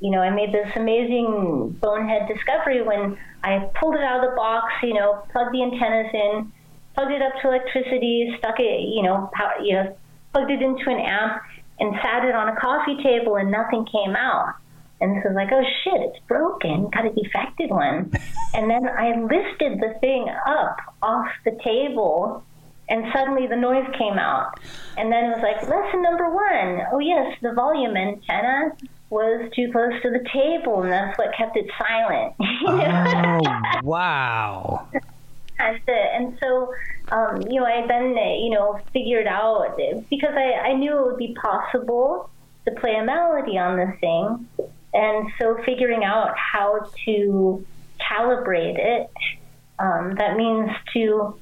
you 0.01 0.11
know, 0.11 0.21
I 0.21 0.31
made 0.31 0.53
this 0.53 0.71
amazing 0.77 1.79
bonehead 1.81 2.29
discovery 2.29 2.83
when 2.83 3.19
I 3.43 3.71
pulled 3.81 3.97
it 3.97 4.03
out 4.03 4.23
of 4.23 4.31
the 4.31 4.37
box, 4.37 4.67
you 4.83 4.95
know, 4.95 5.25
plugged 5.33 5.53
the 5.53 5.63
antennas 5.63 6.13
in, 6.13 6.53
plugged 6.95 7.13
it 7.13 7.23
up 7.23 7.33
to 7.43 7.49
electricity, 7.49 8.35
stuck 8.39 8.61
it, 8.61 8.87
you 8.87 9.03
know, 9.03 9.31
power, 9.33 9.55
you 9.63 9.75
know, 9.75 9.97
plugged 10.33 10.51
it 10.51 10.63
into 10.63 10.91
an 10.91 11.01
amp, 11.01 11.43
and 11.79 11.95
sat 12.03 12.25
it 12.25 12.35
on 12.35 12.49
a 12.49 12.57
coffee 12.57 13.03
table, 13.03 13.37
and 13.37 13.51
nothing 13.51 13.87
came 13.87 14.17
out. 14.17 14.55
And 15.01 15.23
so 15.23 15.29
I 15.29 15.33
was 15.33 15.37
like, 15.37 15.53
oh 15.53 15.65
shit, 15.85 16.01
it's 16.01 16.27
broken. 16.27 16.89
Got 16.91 17.07
a 17.07 17.13
defected 17.13 17.71
one. 17.71 18.11
and 18.55 18.71
then 18.71 18.89
I 18.89 19.21
lifted 19.21 19.81
the 19.81 19.95
thing 20.01 20.27
up 20.47 20.79
off 21.03 21.29
the 21.45 21.59
table, 21.63 22.43
and 22.89 23.05
suddenly 23.13 23.47
the 23.47 23.57
noise 23.57 23.87
came 23.99 24.19
out. 24.19 24.59
And 24.97 25.13
then 25.13 25.25
it 25.27 25.29
was 25.37 25.43
like, 25.43 25.69
lesson 25.69 26.03
number 26.03 26.31
one. 26.31 26.87
Oh 26.93 26.99
yes, 26.99 27.37
the 27.43 27.53
volume 27.53 27.97
antenna 27.97 28.77
was 29.11 29.51
too 29.55 29.71
close 29.71 29.93
to 30.03 30.11
the 30.11 30.25
table, 30.33 30.83
and 30.83 30.93
that's 30.93 31.17
what 31.19 31.35
kept 31.37 31.57
it 31.57 31.67
silent. 31.79 32.35
Oh, 32.69 33.81
wow. 33.83 34.89
And 35.59 35.81
uh, 35.89 35.93
and 35.93 36.39
so 36.41 36.73
um, 37.11 37.47
you 37.51 37.61
know 37.61 37.67
I 37.67 37.87
then 37.87 38.17
you 38.17 38.51
know 38.51 38.81
figured 38.93 39.27
out 39.27 39.79
because 40.11 40.35
I, 40.35 40.71
I 40.71 40.73
knew 40.75 40.99
it 40.99 41.07
would 41.07 41.19
be 41.19 41.35
possible 41.41 42.31
to 42.67 42.73
play 42.81 42.97
a 42.97 43.05
melody 43.05 43.59
on 43.59 43.77
the 43.77 43.93
thing, 44.01 44.69
and 44.93 45.31
so 45.39 45.57
figuring 45.65 46.05
out 46.05 46.35
how 46.37 46.91
to 47.05 47.67
calibrate 48.01 48.79
it. 48.79 49.11
Um, 49.79 50.15
that 50.17 50.37
means 50.37 50.71
to 50.95 51.39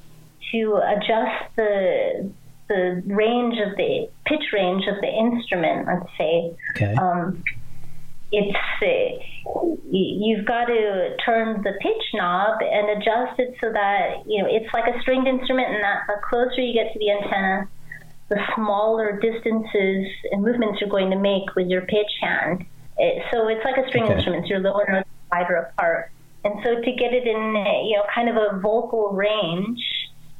to 0.51 0.75
adjust 0.77 1.55
the 1.55 2.31
the 2.67 3.03
range 3.05 3.57
of 3.59 3.75
the 3.77 4.09
pitch 4.25 4.43
range 4.53 4.85
of 4.87 4.99
the 5.01 5.07
instrument. 5.07 5.87
Let's 5.87 6.09
say 6.17 6.55
Okay. 6.75 6.95
um, 6.95 7.43
it's 8.31 8.57
uh, 8.81 9.75
you've 9.91 10.45
got 10.45 10.65
to 10.65 11.15
turn 11.25 11.61
the 11.63 11.73
pitch 11.81 12.03
knob 12.13 12.59
and 12.61 12.89
adjust 12.97 13.39
it 13.39 13.55
so 13.61 13.71
that 13.71 14.23
you 14.25 14.41
know 14.41 14.49
it's 14.49 14.71
like 14.73 14.85
a 14.87 14.99
stringed 15.01 15.27
instrument, 15.27 15.67
and 15.69 15.83
that 15.83 16.03
the 16.07 16.15
closer 16.27 16.61
you 16.61 16.73
get 16.73 16.91
to 16.93 16.99
the 16.99 17.11
antenna, 17.11 17.69
the 18.29 18.39
smaller 18.55 19.19
distances 19.21 20.07
and 20.31 20.43
movements 20.43 20.81
you're 20.81 20.89
going 20.89 21.11
to 21.11 21.19
make 21.19 21.55
with 21.55 21.67
your 21.67 21.81
pitch 21.81 22.11
hand. 22.21 22.65
It, 22.97 23.23
so 23.31 23.47
it's 23.47 23.63
like 23.63 23.77
a 23.77 23.87
string 23.89 24.05
Okay. 24.05 24.15
instrument. 24.15 24.47
Your 24.47 24.59
lower 24.59 24.85
notes 24.89 25.09
wider 25.31 25.55
apart, 25.55 26.11
and 26.43 26.55
so 26.63 26.75
to 26.81 26.91
get 26.91 27.13
it 27.13 27.27
in 27.27 27.55
uh, 27.55 27.81
you 27.85 27.97
know 27.97 28.03
kind 28.13 28.29
of 28.29 28.35
a 28.35 28.59
vocal 28.59 29.11
range, 29.13 29.79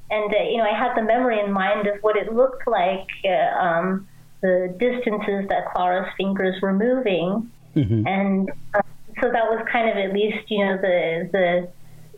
and 0.09 0.33
uh, 0.33 0.43
you 0.49 0.57
know 0.57 0.65
I 0.65 0.77
had 0.77 0.95
the 0.95 1.03
memory 1.03 1.39
in 1.39 1.51
mind 1.51 1.87
of 1.87 1.95
what 2.01 2.17
it 2.17 2.33
looked 2.33 2.67
like. 2.67 3.07
Uh, 3.23 3.59
um, 3.59 4.07
the 4.41 4.75
distances 4.77 5.47
that 5.49 5.73
Clara's 5.73 6.11
fingers 6.17 6.61
were 6.61 6.73
moving, 6.73 7.49
and 8.07 8.50
uh, 8.74 8.81
so 9.22 9.31
that 9.31 9.46
was 9.50 9.66
kind 9.72 9.90
of 9.90 9.98
at 9.98 10.14
least 10.14 10.50
you 10.50 10.66
know 10.66 10.77
the 10.77 11.29
the 11.31 11.70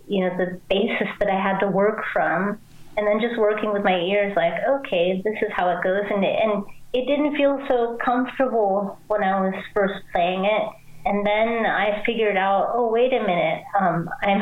you 0.07 0.23
know 0.23 0.37
the 0.37 0.59
basis 0.69 1.07
that 1.19 1.29
I 1.29 1.39
had 1.41 1.59
to 1.59 1.67
work 1.67 2.03
from, 2.13 2.59
and 2.95 3.07
then 3.07 3.19
just 3.19 3.39
working 3.39 3.73
with 3.73 3.83
my 3.83 3.99
ears, 3.99 4.35
like 4.35 4.53
okay, 4.67 5.21
this 5.23 5.35
is 5.41 5.51
how 5.53 5.69
it 5.69 5.83
goes, 5.83 6.03
and 6.09 6.23
it, 6.23 6.39
and 6.41 6.63
it 6.93 7.05
didn't 7.05 7.35
feel 7.35 7.63
so 7.67 7.97
comfortable 8.03 8.97
when 9.07 9.23
I 9.23 9.39
was 9.41 9.53
first 9.73 9.95
playing 10.11 10.45
it, 10.45 10.69
and 11.05 11.25
then 11.25 11.65
I 11.65 12.03
figured 12.05 12.37
out, 12.37 12.71
oh 12.73 12.91
wait 12.91 13.13
a 13.13 13.19
minute, 13.19 13.63
um, 13.79 14.09
I'm 14.21 14.41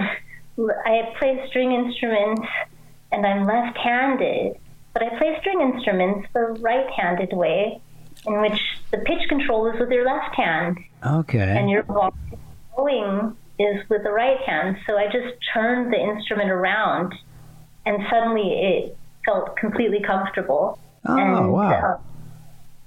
I 0.85 1.13
play 1.19 1.43
string 1.49 1.71
instruments, 1.71 2.47
and 3.11 3.25
I'm 3.25 3.45
left-handed, 3.45 4.57
but 4.93 5.03
I 5.03 5.17
play 5.17 5.37
string 5.41 5.61
instruments 5.61 6.27
the 6.33 6.57
right-handed 6.61 7.33
way, 7.33 7.81
in 8.27 8.41
which 8.41 8.59
the 8.91 8.97
pitch 8.99 9.27
control 9.29 9.71
is 9.71 9.79
with 9.79 9.89
your 9.89 10.05
left 10.05 10.35
hand 10.35 10.77
Okay. 11.05 11.57
and 11.57 11.69
your 11.69 11.83
blowing 11.83 13.35
is 13.59 13.87
with 13.89 14.03
the 14.03 14.11
right 14.11 14.39
hand. 14.45 14.77
So 14.87 14.97
I 14.97 15.05
just 15.05 15.33
turned 15.53 15.93
the 15.93 15.99
instrument 15.99 16.49
around, 16.51 17.13
and 17.85 18.03
suddenly 18.09 18.49
it 18.51 18.97
felt 19.25 19.55
completely 19.57 20.01
comfortable. 20.05 20.79
Oh, 21.05 21.17
and, 21.17 21.51
wow. 21.51 21.71
uh, 21.71 21.97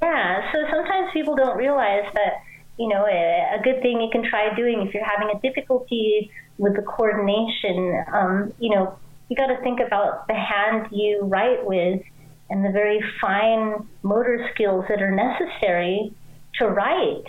yeah. 0.02 0.52
So 0.52 0.58
sometimes 0.70 1.10
people 1.12 1.36
don't 1.36 1.56
realize 1.56 2.04
that 2.14 2.42
you 2.78 2.88
know 2.88 3.06
a, 3.06 3.58
a 3.58 3.62
good 3.62 3.80
thing 3.82 4.00
you 4.00 4.10
can 4.10 4.28
try 4.28 4.54
doing 4.54 4.86
if 4.86 4.94
you're 4.94 5.04
having 5.04 5.34
a 5.34 5.40
difficulty 5.40 6.30
with 6.58 6.76
the 6.76 6.82
coordination. 6.82 8.04
Um, 8.12 8.52
you 8.58 8.74
know, 8.74 8.98
you 9.28 9.36
got 9.36 9.46
to 9.46 9.60
think 9.62 9.80
about 9.80 10.26
the 10.26 10.34
hand 10.34 10.88
you 10.90 11.20
write 11.22 11.64
with 11.64 12.02
and 12.50 12.64
the 12.64 12.70
very 12.70 13.02
fine 13.20 13.86
motor 14.02 14.48
skills 14.54 14.84
that 14.88 15.02
are 15.02 15.10
necessary 15.10 16.12
to 16.58 16.68
write 16.68 17.24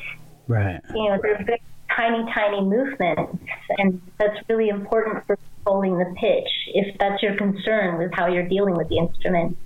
Right. 0.47 0.81
you 0.95 1.09
know, 1.09 1.19
they're 1.21 1.43
very 1.45 1.61
tiny, 1.95 2.25
tiny 2.33 2.61
movements, 2.61 3.39
and 3.77 4.01
that's 4.17 4.37
really 4.49 4.69
important 4.69 5.25
for 5.27 5.37
controlling 5.37 5.99
the 5.99 6.11
pitch. 6.19 6.49
If 6.73 6.97
that's 6.97 7.21
your 7.21 7.35
concern 7.35 7.99
with 7.99 8.11
how 8.13 8.27
you're 8.27 8.47
dealing 8.47 8.75
with 8.75 8.89
the 8.89 8.97
instrument. 8.97 9.57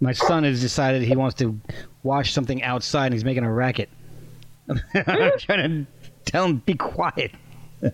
My 0.00 0.12
son 0.12 0.44
has 0.44 0.60
decided 0.60 1.02
he 1.02 1.16
wants 1.16 1.36
to 1.36 1.58
watch 2.02 2.34
something 2.34 2.62
outside 2.62 3.06
and 3.06 3.14
he's 3.14 3.24
making 3.24 3.44
a 3.44 3.52
racket. 3.52 3.88
I'm 4.68 4.76
mm. 4.76 5.38
trying 5.38 5.86
to 5.86 6.10
tell 6.30 6.44
him 6.44 6.58
be 6.66 6.74
quiet. 6.74 7.32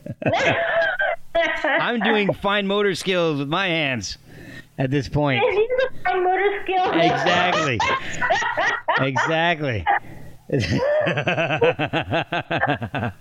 I'm 1.64 2.00
doing 2.00 2.32
fine 2.34 2.66
motor 2.66 2.96
skills 2.96 3.38
with 3.38 3.48
my 3.48 3.68
hands 3.68 4.18
at 4.78 4.90
this 4.90 5.08
point. 5.08 5.42
These 5.50 5.68
are 5.82 5.90
fine 6.04 6.24
motor 6.24 6.62
skills. 6.64 6.90
Exactly. 6.94 7.78
exactly. 9.00 9.84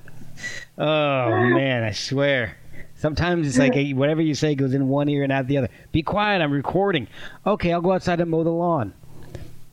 oh 0.78 0.78
man, 0.78 1.84
I 1.84 1.92
swear. 1.92 2.58
Sometimes 2.96 3.48
it's 3.48 3.58
like 3.58 3.74
whatever 3.96 4.22
you 4.22 4.36
say 4.36 4.54
goes 4.54 4.74
in 4.74 4.88
one 4.88 5.10
ear 5.10 5.24
and 5.24 5.32
out 5.32 5.48
the 5.48 5.58
other. 5.58 5.70
Be 5.92 6.04
quiet, 6.04 6.42
I'm 6.42 6.52
recording. 6.52 7.08
Okay, 7.48 7.74
I'll 7.74 7.82
go 7.82 7.94
outside 7.94 8.20
and 8.20 8.30
mow 8.30 8.44
the 8.44 8.52
lawn. 8.52 8.94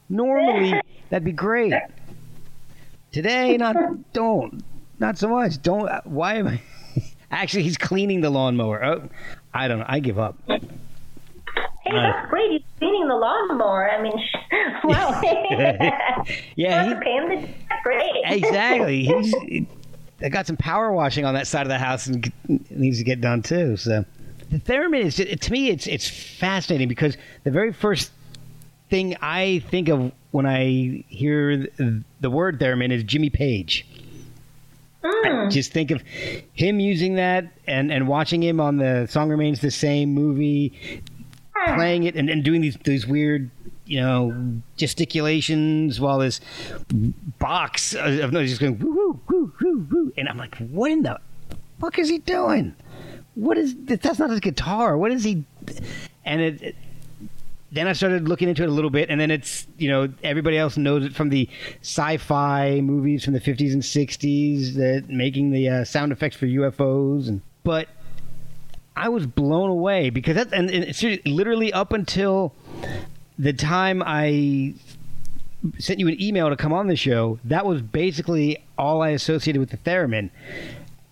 Normally, 0.09 0.81
that'd 1.11 1.25
be 1.25 1.33
great. 1.33 1.75
Today, 3.13 3.57
not 3.57 3.77
don't, 4.13 4.63
not 4.99 5.19
so 5.19 5.29
much. 5.29 5.61
Don't. 5.61 5.91
Why 6.07 6.37
am 6.37 6.49
I? 6.49 6.63
Actually, 7.31 7.65
he's 7.65 7.77
cleaning 7.77 8.23
the 8.23 8.31
lawnmower. 8.31 8.83
Oh, 8.83 9.09
I 9.53 9.69
don't 9.69 9.81
know. 9.81 9.87
I 9.87 10.01
give 10.01 10.19
up. 10.19 10.39
Hey, 11.89 11.97
that's 11.97 12.29
great. 12.29 12.51
He's 12.51 12.63
cleaning 12.79 13.09
the 13.09 13.17
lawnmower. 13.17 13.91
I 13.91 14.03
mean, 14.03 14.13
wow. 14.85 15.21
Yeah, 16.57 16.85
he, 16.85 16.91
him 16.91 17.55
great. 17.83 18.23
exactly. 18.25 19.05
He's, 19.05 19.35
I 20.21 20.29
got 20.29 20.47
some 20.47 20.57
power 20.57 20.93
washing 20.93 21.25
on 21.25 21.35
that 21.35 21.47
side 21.47 21.63
of 21.63 21.69
the 21.69 21.79
house 21.79 22.07
and 22.07 22.31
needs 22.71 22.99
to 22.99 23.05
get 23.05 23.21
done 23.21 23.43
too. 23.43 23.77
So 23.77 24.05
the 24.51 24.59
theremin 24.59 25.05
is 25.05 25.17
to 25.17 25.53
me 25.53 25.71
it's 25.71 25.87
it's 25.87 26.09
fascinating 26.09 26.89
because 26.89 27.17
the 27.45 27.51
very 27.51 27.73
first 27.73 28.11
thing 28.91 29.17
I 29.23 29.63
think 29.71 29.89
of 29.89 30.13
when 30.33 30.47
I 30.47 31.05
hear 31.09 31.57
the, 31.57 32.03
the 32.21 32.31
word 32.31 32.59
theremin 32.59 32.91
is 32.91 33.05
Jimmy 33.05 33.31
Page. 33.31 33.87
I 35.05 35.45
hmm. 35.45 35.51
just 35.51 35.73
think 35.73 35.91
of 35.91 36.03
him 36.53 36.81
using 36.81 37.15
that 37.15 37.53
and, 37.67 37.93
and 37.93 38.09
watching 38.09 38.43
him 38.43 38.61
on 38.61 38.79
the 38.79 39.07
Song 39.07 39.29
Remains 39.29 39.61
the 39.61 39.71
Same 39.71 40.13
movie, 40.13 41.03
playing 41.75 42.05
it 42.05 42.15
and, 42.17 42.29
and 42.31 42.45
doing 42.45 42.61
these 42.61 42.77
these 42.85 43.07
weird, 43.07 43.51
you 43.87 44.01
know, 44.01 44.61
gesticulations 44.77 46.01
while 46.01 46.19
this 46.19 46.41
box 47.39 47.95
of 47.95 48.33
noise 48.33 48.53
is 48.53 48.59
going 48.59 48.79
woo 48.79 49.21
woo 49.29 49.53
woo 49.61 49.87
woo 49.91 50.13
and 50.17 50.29
I'm 50.29 50.39
like, 50.39 50.57
what 50.57 50.91
in 50.91 51.03
the 51.03 51.19
fuck 51.81 51.99
is 51.99 52.09
he 52.09 52.19
doing? 52.19 52.75
What 53.35 53.57
is 53.57 53.75
that's 53.85 54.19
not 54.19 54.31
his 54.31 54.41
guitar? 54.41 54.97
What 54.97 55.13
is 55.13 55.25
he? 55.25 55.45
And 56.25 56.41
it, 56.41 56.63
it 56.63 56.77
then 57.71 57.87
I 57.87 57.93
started 57.93 58.29
looking 58.29 58.49
into 58.49 58.63
it 58.63 58.69
a 58.69 58.73
little 58.73 58.91
bit, 58.91 59.11
and 59.11 59.21
then 59.21 59.31
it's 59.31 59.67
you 59.77 59.91
know 59.91 60.09
everybody 60.23 60.57
else 60.57 60.77
knows 60.77 61.05
it 61.05 61.15
from 61.15 61.29
the 61.29 61.49
sci-fi 61.83 62.81
movies 62.81 63.25
from 63.25 63.35
the 63.35 63.41
50s 63.41 63.73
and 63.73 63.83
60s 63.83 64.75
that 64.75 65.09
making 65.09 65.51
the 65.51 65.69
uh, 65.69 65.85
sound 65.85 66.13
effects 66.13 66.37
for 66.37 66.47
UFOs, 66.47 67.29
and 67.29 67.43
but 67.65 67.89
I 68.99 69.09
was 69.09 69.27
blown 69.27 69.71
away 69.71 70.11
because 70.11 70.35
that 70.35 70.53
and, 70.53 70.71
and 70.71 71.21
literally 71.27 71.73
up 71.73 71.93
until 71.93 72.53
the 73.39 73.53
time 73.53 74.03
I 74.05 74.75
sent 75.79 76.01
you 76.01 76.09
an 76.09 76.21
email 76.21 76.51
to 76.51 76.57
come 76.57 76.73
on 76.73 76.89
the 76.89 76.97
show, 76.97 77.39
that 77.45 77.65
was 77.65 77.83
basically 77.83 78.65
all 78.77 79.03
I 79.03 79.11
associated 79.11 79.61
with 79.61 79.71
the 79.71 79.77
theremin. 79.79 80.31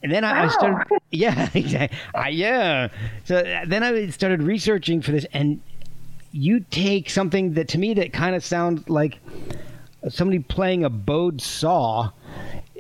And 0.03 0.12
then 0.12 0.25
I, 0.25 0.44
I 0.44 0.49
started, 0.49 0.99
yeah, 1.11 1.49
I, 2.14 2.29
yeah. 2.29 2.88
So 3.25 3.38
uh, 3.38 3.64
then 3.66 3.83
I 3.83 4.11
started 4.11 4.42
researching 4.42 5.01
for 5.01 5.12
this, 5.12 5.27
and 5.33 5.61
you 6.33 6.61
take 6.70 7.09
something 7.09 7.55
that 7.55 7.68
to 7.68 7.79
me 7.79 7.94
that 7.94 8.12
kind 8.12 8.37
of 8.37 8.44
sounds 8.44 8.88
like 8.88 9.18
somebody 10.09 10.38
playing 10.40 10.85
a 10.85 10.90
bowed 10.90 11.40
saw 11.40 12.11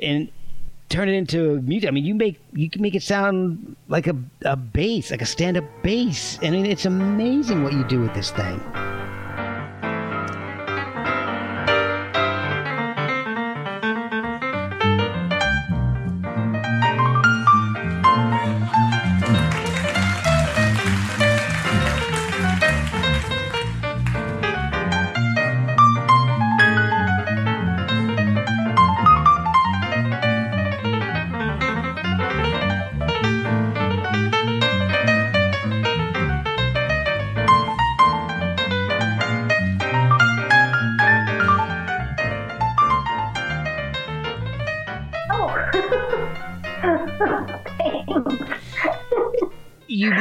and 0.02 0.30
turn 0.88 1.08
it 1.08 1.14
into 1.14 1.60
music. 1.62 1.88
I 1.88 1.90
mean, 1.90 2.04
you 2.04 2.14
make 2.14 2.40
you 2.52 2.70
can 2.70 2.82
make 2.82 2.94
it 2.94 3.02
sound 3.02 3.76
like 3.88 4.06
a, 4.06 4.16
a 4.44 4.56
bass, 4.56 5.10
like 5.10 5.22
a 5.22 5.26
stand 5.26 5.56
up 5.56 5.64
bass. 5.82 6.38
I 6.42 6.50
mean, 6.50 6.66
it's 6.66 6.86
amazing 6.86 7.62
what 7.62 7.72
you 7.72 7.84
do 7.84 8.00
with 8.00 8.14
this 8.14 8.30
thing. 8.30 8.60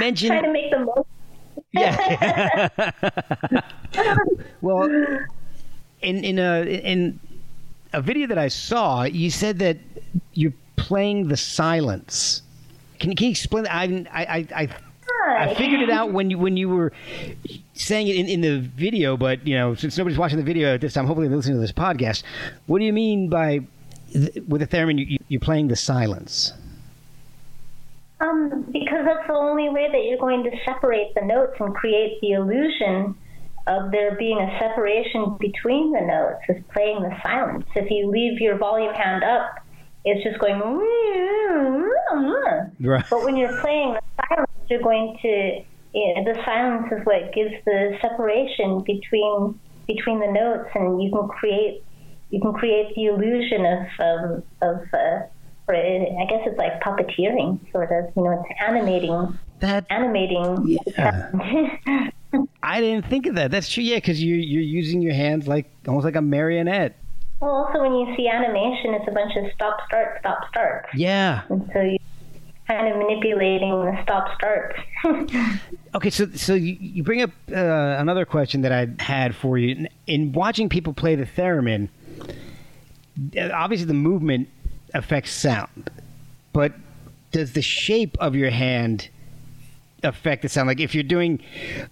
Mentioned 0.05 0.29
trying 0.29 0.43
to 0.43 0.51
make 0.51 0.71
the 0.71 0.79
most. 0.79 1.07
yeah. 1.71 2.69
well, 4.61 4.83
in 6.01 6.23
in 6.23 6.39
a 6.39 6.61
in 6.63 7.19
a 7.93 8.01
video 8.01 8.27
that 8.27 8.37
I 8.37 8.49
saw, 8.49 9.03
you 9.03 9.29
said 9.29 9.59
that 9.59 9.77
you're 10.33 10.53
playing 10.75 11.27
the 11.27 11.37
silence. 11.37 12.41
Can, 12.99 13.15
can 13.15 13.25
you 13.25 13.31
explain 13.31 13.63
that? 13.63 13.73
I 13.73 14.05
I 14.11 14.47
I. 14.55 14.69
I 15.27 15.55
figured 15.55 15.81
it 15.81 15.89
out 15.89 16.11
when 16.11 16.29
you 16.29 16.37
when 16.37 16.55
you 16.55 16.69
were 16.69 16.91
saying 17.73 18.07
it 18.07 18.15
in, 18.15 18.27
in 18.27 18.41
the 18.41 18.59
video, 18.59 19.17
but 19.17 19.45
you 19.47 19.55
know, 19.55 19.73
since 19.73 19.97
nobody's 19.97 20.19
watching 20.19 20.37
the 20.37 20.43
video 20.43 20.75
at 20.75 20.81
this 20.81 20.93
time, 20.93 21.07
hopefully 21.07 21.27
they're 21.27 21.37
listening 21.37 21.57
to 21.57 21.61
this 21.61 21.71
podcast. 21.71 22.21
What 22.67 22.77
do 22.79 22.85
you 22.85 22.93
mean 22.93 23.29
by 23.29 23.61
with 24.47 24.61
the 24.61 24.67
theremin? 24.67 24.99
You, 24.99 25.17
you're 25.27 25.39
playing 25.39 25.69
the 25.69 25.75
silence. 25.75 26.53
Um, 28.21 28.65
because 28.71 29.03
that's 29.05 29.27
the 29.27 29.33
only 29.33 29.69
way 29.69 29.87
that 29.91 30.03
you're 30.05 30.19
going 30.19 30.43
to 30.43 30.51
separate 30.65 31.13
the 31.15 31.25
notes 31.25 31.53
and 31.59 31.75
create 31.75 32.19
the 32.21 32.31
illusion 32.31 33.15
of 33.67 33.91
there 33.91 34.15
being 34.15 34.39
a 34.39 34.57
separation 34.59 35.35
between 35.39 35.91
the 35.91 36.01
notes 36.01 36.41
is 36.47 36.63
playing 36.73 37.01
the 37.01 37.11
silence. 37.23 37.65
If 37.75 37.89
you 37.89 38.09
leave 38.09 38.39
your 38.39 38.57
volume 38.57 38.93
hand 38.93 39.23
up, 39.23 39.59
it's 40.05 40.23
just 40.23 40.39
going. 40.39 40.59
Right. 42.79 43.03
But 43.09 43.23
when 43.23 43.35
you're 43.35 43.59
playing 43.61 43.95
the 43.95 44.01
silence, 44.29 44.51
you're 44.69 44.81
going 44.81 45.17
to. 45.21 45.63
You 45.93 46.13
know, 46.13 46.33
the 46.33 46.39
silence 46.43 46.91
is 46.91 47.05
what 47.05 47.33
gives 47.33 47.55
the 47.65 47.97
separation 48.01 48.83
between 48.83 49.59
between 49.87 50.19
the 50.19 50.31
notes, 50.31 50.69
and 50.75 51.01
you 51.01 51.09
can 51.09 51.27
create 51.29 51.83
you 52.29 52.41
can 52.41 52.53
create 52.53 52.93
the 52.95 53.05
illusion 53.05 53.65
of 53.65 53.87
um, 53.99 54.43
of 54.61 54.81
uh, 54.93 55.21
or 55.67 55.75
I 55.75 56.25
guess 56.29 56.41
it's 56.45 56.57
like 56.57 56.81
puppeteering, 56.81 57.59
sort 57.71 57.91
of. 57.91 58.11
You 58.15 58.23
know, 58.23 58.43
it's 58.43 58.61
animating. 58.65 59.37
That 59.59 59.85
animating. 59.89 60.79
Yeah. 60.97 61.31
I 62.63 62.81
didn't 62.81 63.07
think 63.07 63.27
of 63.27 63.35
that. 63.35 63.51
That's 63.51 63.69
true. 63.69 63.83
Yeah, 63.83 63.95
because 63.95 64.21
you 64.21 64.35
you're 64.35 64.61
using 64.61 65.01
your 65.01 65.13
hands 65.13 65.47
like 65.47 65.71
almost 65.87 66.05
like 66.05 66.15
a 66.15 66.21
marionette. 66.21 66.97
Well, 67.39 67.51
also 67.51 67.81
when 67.81 67.93
you 67.93 68.15
see 68.15 68.27
animation, 68.27 68.93
it's 68.93 69.07
a 69.07 69.11
bunch 69.11 69.35
of 69.35 69.51
stop, 69.53 69.77
start, 69.87 70.17
stop, 70.19 70.47
start. 70.49 70.87
Yeah. 70.93 71.41
And 71.49 71.69
so 71.73 71.81
you 71.81 71.97
kind 72.67 72.87
of 72.87 72.97
manipulating 72.97 73.69
the 73.69 73.97
stop 74.03 74.27
starts. 74.35 74.79
okay, 75.95 76.09
so 76.09 76.29
so 76.31 76.53
you, 76.53 76.77
you 76.79 77.03
bring 77.03 77.21
up 77.21 77.31
uh, 77.51 77.55
another 77.55 78.25
question 78.25 78.61
that 78.61 78.71
I 78.71 78.87
had 79.01 79.35
for 79.35 79.57
you. 79.57 79.87
In 80.07 80.31
watching 80.31 80.69
people 80.69 80.93
play 80.93 81.15
the 81.15 81.25
theremin, 81.25 81.89
obviously 83.53 83.85
the 83.85 83.93
movement 83.93 84.49
affects 84.95 85.31
sound, 85.31 85.89
but 86.53 86.73
does 87.31 87.53
the 87.53 87.61
shape 87.61 88.17
of 88.19 88.35
your 88.35 88.49
hand 88.49 89.09
affect 90.03 90.41
the 90.41 90.49
sound? 90.49 90.67
Like 90.67 90.79
if 90.79 90.95
you're 90.95 91.03
doing, 91.03 91.41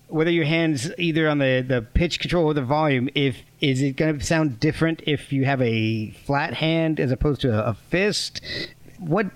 whether 0.07 0.31
your 0.31 0.45
hands 0.45 0.91
either 0.97 1.27
on 1.27 1.39
the, 1.39 1.63
the 1.67 1.81
pitch 1.81 2.19
control 2.19 2.45
or 2.45 2.53
the 2.53 2.61
volume, 2.61 3.09
if 3.13 3.37
is 3.59 3.81
it 3.81 3.97
going 3.97 4.17
to 4.17 4.25
sound 4.25 4.59
different 4.59 5.03
if 5.05 5.33
you 5.33 5.45
have 5.45 5.61
a 5.61 6.11
flat 6.25 6.53
hand 6.53 6.99
as 6.99 7.11
opposed 7.11 7.41
to 7.41 7.51
a, 7.51 7.71
a 7.71 7.73
fist? 7.73 8.41
What 8.99 9.27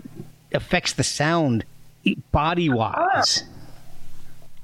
affects 0.54 0.94
the 0.94 1.04
sound 1.04 1.66
body 2.32 2.70
wise? 2.70 3.44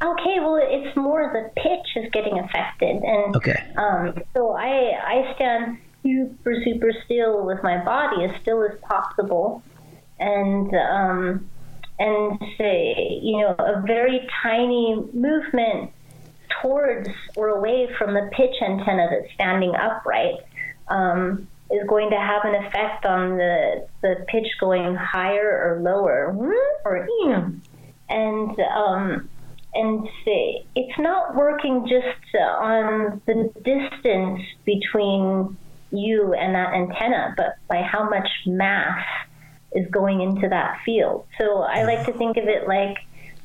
Okay, 0.02 0.39
well, 0.39 0.60
it's 0.62 0.96
more 0.98 1.32
the 1.34 1.62
pitch 1.62 2.04
is 2.04 2.12
getting 2.12 2.38
affected, 2.38 3.02
and 3.04 3.36
okay. 3.38 3.63
Um, 3.78 4.22
so 4.34 4.52
I 4.52 4.92
I 5.02 5.34
stand 5.36 5.78
super 6.04 6.54
super 6.63 6.92
still 7.06 7.46
with 7.46 7.63
my 7.63 7.84
body 7.84 8.26
as 8.26 8.42
still 8.42 8.63
as 8.63 8.78
possible, 8.82 9.63
and 10.20 10.74
um, 10.76 11.50
and 12.00 12.39
say 12.58 13.20
you 13.22 13.39
know 13.39 13.56
a 13.58 13.82
very 13.86 14.28
tiny 14.44 14.96
movement 15.13 15.92
towards 16.62 17.10
or 17.36 17.50
away 17.50 17.89
from 17.98 18.13
the 18.13 18.30
pitch 18.34 18.56
antenna 18.62 19.08
that's 19.10 19.34
standing 19.34 19.74
upright 19.76 20.36
um, 20.89 21.48
is 21.72 21.88
going 21.88 22.10
to 22.10 22.18
have 22.18 22.44
an 22.46 22.66
effect 22.66 23.06
on 23.06 23.38
the 23.38 23.88
the 24.02 24.26
pitch 24.28 24.48
going 24.60 24.96
higher 24.96 25.50
or 25.66 25.82
lower 25.82 26.32
or 26.86 27.08
and 28.10 28.60
um, 28.60 29.30
and 29.74 30.08
it's 30.76 31.00
not 31.00 31.36
working 31.36 31.88
just 31.88 32.36
on 32.36 33.22
the 33.26 33.52
distance 33.63 34.42
between 34.66 35.58
you 35.94 36.34
and 36.34 36.56
that 36.56 36.74
antenna, 36.74 37.34
but 37.38 37.56
by 37.70 37.82
how 37.82 38.10
much 38.10 38.28
mass 38.46 39.04
is 39.74 39.88
going 39.92 40.22
into 40.22 40.48
that 40.50 40.80
field. 40.86 41.26
So 41.40 41.62
I 41.62 41.84
like 41.84 42.06
to 42.06 42.14
think 42.14 42.38
of 42.38 42.46
it 42.46 42.68
like 42.68 42.98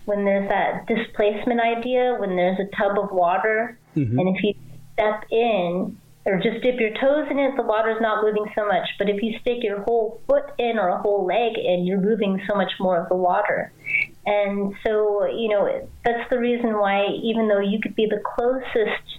when 0.04 0.24
there's 0.24 0.48
that 0.48 0.86
displacement 0.86 1.60
idea, 1.60 2.16
when 2.18 2.36
there's 2.36 2.58
a 2.58 2.76
tub 2.76 2.98
of 2.98 3.12
water, 3.12 3.78
mm-hmm. 3.96 4.18
and 4.18 4.36
if 4.36 4.42
you 4.42 4.54
step 4.94 5.24
in 5.30 5.96
or 6.24 6.36
just 6.36 6.62
dip 6.62 6.78
your 6.78 6.90
toes 6.90 7.26
in 7.30 7.38
it, 7.38 7.56
the 7.56 7.62
water's 7.62 8.00
not 8.00 8.22
moving 8.22 8.44
so 8.54 8.66
much. 8.66 8.86
But 8.98 9.08
if 9.08 9.22
you 9.22 9.38
stick 9.40 9.58
your 9.62 9.82
whole 9.82 10.20
foot 10.26 10.44
in 10.58 10.78
or 10.78 10.88
a 10.88 10.98
whole 10.98 11.24
leg 11.24 11.56
in, 11.56 11.86
you're 11.86 12.00
moving 12.00 12.40
so 12.48 12.54
much 12.54 12.72
more 12.80 13.00
of 13.00 13.08
the 13.08 13.16
water. 13.16 13.72
And 14.26 14.74
so, 14.86 15.26
you 15.26 15.48
know, 15.48 15.88
that's 16.04 16.28
the 16.28 16.38
reason 16.38 16.78
why, 16.78 17.06
even 17.22 17.48
though 17.48 17.60
you 17.60 17.80
could 17.80 17.94
be 17.94 18.06
the 18.06 18.20
closest, 18.34 19.18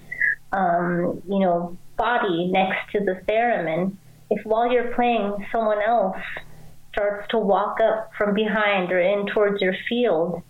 um, 0.52 1.24
you 1.28 1.40
know, 1.40 1.78
body 2.00 2.48
next 2.48 2.92
to 2.94 3.00
the 3.02 3.22
theremin, 3.28 3.96
if 4.32 4.44
while 4.46 4.72
you're 4.72 4.94
playing, 4.96 5.46
someone 5.52 5.82
else 5.82 6.18
starts 6.92 7.28
to 7.30 7.38
walk 7.38 7.78
up 7.82 8.10
from 8.18 8.34
behind 8.34 8.92
or 8.92 9.00
in 9.00 9.28
towards 9.28 9.62
your 9.62 9.76
field, 9.88 10.42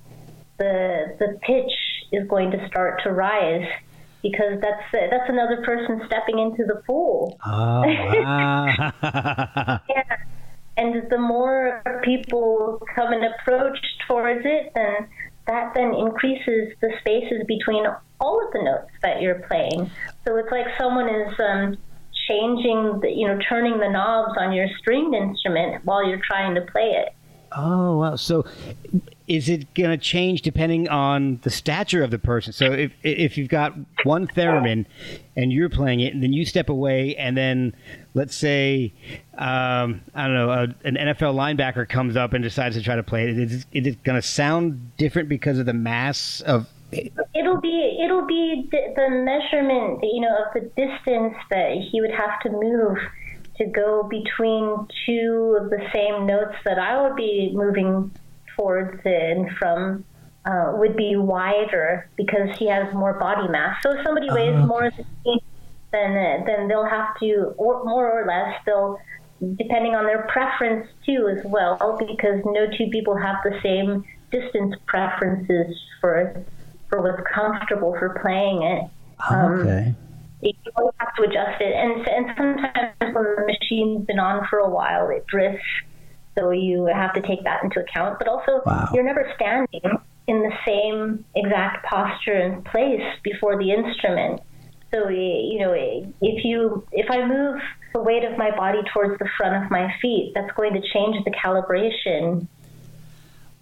the 0.57 1.15
the 1.19 1.37
pitch 1.41 1.73
is 2.11 2.27
going 2.27 2.51
to 2.51 2.67
start 2.67 3.01
to 3.03 3.11
rise 3.11 3.67
because 4.21 4.61
that's 4.61 4.83
that's 4.91 5.29
another 5.29 5.63
person 5.63 6.01
stepping 6.05 6.39
into 6.39 6.63
the 6.65 6.81
pool. 6.85 7.37
Oh, 7.45 7.81
wow. 7.85 8.67
yeah. 9.89 10.17
And 10.77 11.09
the 11.09 11.17
more 11.17 11.81
people 12.03 12.81
come 12.95 13.11
and 13.11 13.25
approach 13.25 13.77
towards 14.07 14.45
it, 14.45 14.71
then 14.75 15.09
that 15.49 15.73
then 15.73 15.95
increases 15.95 16.73
the 16.79 16.91
spaces 16.99 17.43
between 17.47 17.83
all 18.19 18.45
of 18.45 18.53
the 18.53 18.61
notes 18.61 18.91
that 19.01 19.19
you're 19.19 19.41
playing. 19.49 19.89
So 20.25 20.37
it's 20.37 20.51
like 20.51 20.67
someone 20.77 21.09
is 21.09 21.33
um, 21.39 21.75
changing, 22.27 22.99
the, 23.01 23.09
you 23.09 23.27
know, 23.27 23.39
turning 23.49 23.79
the 23.79 23.89
knobs 23.89 24.37
on 24.37 24.53
your 24.53 24.67
stringed 24.77 25.15
instrument 25.15 25.83
while 25.85 26.07
you're 26.07 26.21
trying 26.23 26.53
to 26.53 26.61
play 26.61 26.91
it. 26.91 27.15
Oh 27.51 27.97
wow! 27.97 28.15
So 28.15 28.45
is 29.27 29.49
it 29.49 29.73
going 29.73 29.89
to 29.89 29.97
change 29.97 30.43
depending 30.43 30.87
on 30.87 31.39
the 31.41 31.49
stature 31.49 32.03
of 32.03 32.11
the 32.11 32.19
person? 32.19 32.53
So 32.53 32.71
if 32.71 32.91
if 33.01 33.39
you've 33.39 33.49
got 33.49 33.73
one 34.03 34.27
theremin 34.27 34.85
and 35.35 35.51
you're 35.51 35.69
playing 35.69 36.01
it, 36.01 36.13
and 36.13 36.21
then 36.21 36.31
you 36.31 36.45
step 36.45 36.69
away, 36.69 37.15
and 37.15 37.35
then 37.35 37.75
let's 38.19 38.35
say 38.35 38.93
um, 39.37 40.01
I 40.13 40.25
don't 40.25 40.33
know 40.33 40.49
a, 40.49 40.63
an 40.83 40.95
NFL 40.95 41.35
linebacker 41.35 41.87
comes 41.87 42.17
up 42.17 42.33
and 42.33 42.43
decides 42.43 42.75
to 42.75 42.81
try 42.81 42.97
to 42.97 43.03
play 43.03 43.29
it, 43.29 43.39
is, 43.39 43.65
is 43.71 43.87
it 43.87 44.03
going 44.03 44.21
to 44.21 44.27
sound 44.27 44.91
different 44.97 45.29
because 45.29 45.57
of 45.57 45.65
the 45.65 45.73
mass 45.73 46.41
of? 46.41 46.67
It'll 46.91 47.61
be 47.61 47.99
it'll 48.03 48.25
be 48.25 48.67
the, 48.71 48.93
the 48.95 49.09
measurement, 49.09 49.99
you 50.03 50.19
know, 50.19 50.35
of 50.43 50.53
the 50.53 50.61
distance 50.75 51.35
that 51.49 51.77
he 51.89 52.01
would 52.01 52.11
have 52.11 52.41
to 52.41 52.49
move 52.49 52.97
to 53.57 53.65
go 53.67 54.03
between 54.03 54.85
two 55.05 55.57
of 55.61 55.69
the 55.69 55.79
same 55.93 56.25
notes 56.25 56.55
that 56.65 56.77
I 56.77 57.01
would 57.01 57.15
be 57.15 57.51
moving 57.53 58.11
towards 58.57 58.99
and 59.05 59.49
from 59.57 60.03
uh, 60.45 60.73
would 60.73 60.97
be 60.97 61.15
wider 61.15 62.09
because 62.17 62.57
he 62.57 62.67
has 62.67 62.93
more 62.93 63.13
body 63.13 63.47
mass. 63.47 63.77
So 63.81 63.91
if 63.91 64.03
somebody 64.03 64.27
weighs 64.29 64.55
oh, 64.55 64.57
okay. 64.57 64.65
more 64.65 64.91
then 65.91 66.11
uh, 66.11 66.43
then 66.45 66.67
they'll 66.67 66.85
have 66.85 67.17
to, 67.19 67.53
or 67.57 67.83
more 67.83 68.21
or 68.21 68.25
less, 68.25 68.55
they'll 68.65 68.99
depending 69.55 69.95
on 69.95 70.05
their 70.05 70.27
preference 70.27 70.87
too 71.05 71.29
as 71.29 71.43
well, 71.45 71.97
because 71.99 72.41
no 72.45 72.67
two 72.77 72.87
people 72.91 73.15
have 73.15 73.37
the 73.43 73.57
same 73.63 74.03
distance 74.31 74.75
preferences 74.85 75.75
for 76.01 76.43
for 76.89 77.01
what's 77.01 77.21
comfortable 77.33 77.95
for 77.97 78.19
playing 78.21 78.63
it. 78.63 78.83
Um, 79.29 79.59
okay. 79.59 79.95
You 80.41 80.53
always 80.77 80.95
have 80.99 81.13
to 81.15 81.23
adjust 81.23 81.61
it, 81.61 81.73
and 81.73 82.07
and 82.07 82.25
sometimes 82.37 83.15
when 83.15 83.23
the 83.23 83.45
machine's 83.47 84.05
been 84.05 84.19
on 84.19 84.47
for 84.49 84.59
a 84.59 84.69
while, 84.69 85.09
it 85.09 85.25
drifts 85.27 85.65
so 86.37 86.51
you 86.51 86.85
have 86.85 87.13
to 87.13 87.21
take 87.21 87.43
that 87.43 87.63
into 87.63 87.81
account. 87.81 88.19
But 88.19 88.27
also, 88.27 88.61
wow. 88.65 88.89
you're 88.93 89.03
never 89.03 89.31
standing 89.35 89.81
in 90.27 90.41
the 90.41 90.51
same 90.65 91.25
exact 91.35 91.85
posture 91.85 92.33
and 92.33 92.63
place 92.65 93.01
before 93.23 93.57
the 93.57 93.71
instrument. 93.71 94.41
So 94.91 95.09
you 95.09 95.59
know, 95.59 95.73
if 95.73 96.45
you 96.45 96.85
if 96.91 97.09
I 97.11 97.25
move 97.25 97.59
the 97.93 98.01
weight 98.01 98.23
of 98.23 98.37
my 98.37 98.55
body 98.55 98.79
towards 98.93 99.17
the 99.19 99.29
front 99.37 99.63
of 99.63 99.71
my 99.71 99.93
feet, 100.01 100.33
that's 100.35 100.51
going 100.55 100.73
to 100.73 100.81
change 100.81 101.23
the 101.25 101.31
calibration. 101.31 102.47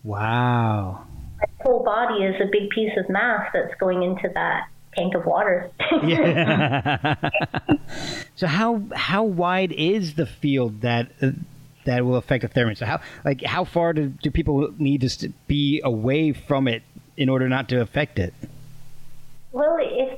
Wow. 0.04 1.06
My 1.40 1.63
whole 1.63 1.84
body 1.84 2.24
is 2.24 2.36
a 2.42 2.46
big 2.52 2.70
piece 2.70 2.92
of 2.98 3.10
mass 3.10 3.50
that's 3.54 3.76
going 3.80 4.04
into 4.04 4.30
that 4.34 4.70
tank 4.96 5.16
of 5.16 5.26
water. 5.26 5.70
yeah. 6.04 7.16
so 8.36 8.48
how 8.48 8.82
how 8.96 9.24
wide 9.24 9.72
is 9.72 10.16
the 10.16 10.26
field 10.26 10.82
that 10.82 11.12
uh, 11.22 11.32
that 11.86 12.06
will 12.06 12.16
affect 12.16 12.44
the 12.44 12.50
theremin. 12.50 12.78
So 12.78 12.86
how 12.86 13.02
like 13.26 13.44
how 13.44 13.63
far 13.63 13.94
do, 13.94 14.10
do 14.10 14.32
people 14.32 14.74
need 14.78 15.02
to 15.02 15.30
be 15.48 15.82
away 15.84 16.34
from 16.34 16.68
it 16.68 16.84
in 17.16 17.30
order 17.30 17.48
not 17.50 17.70
to 17.70 17.82
affect 17.82 18.20
it? 18.20 18.34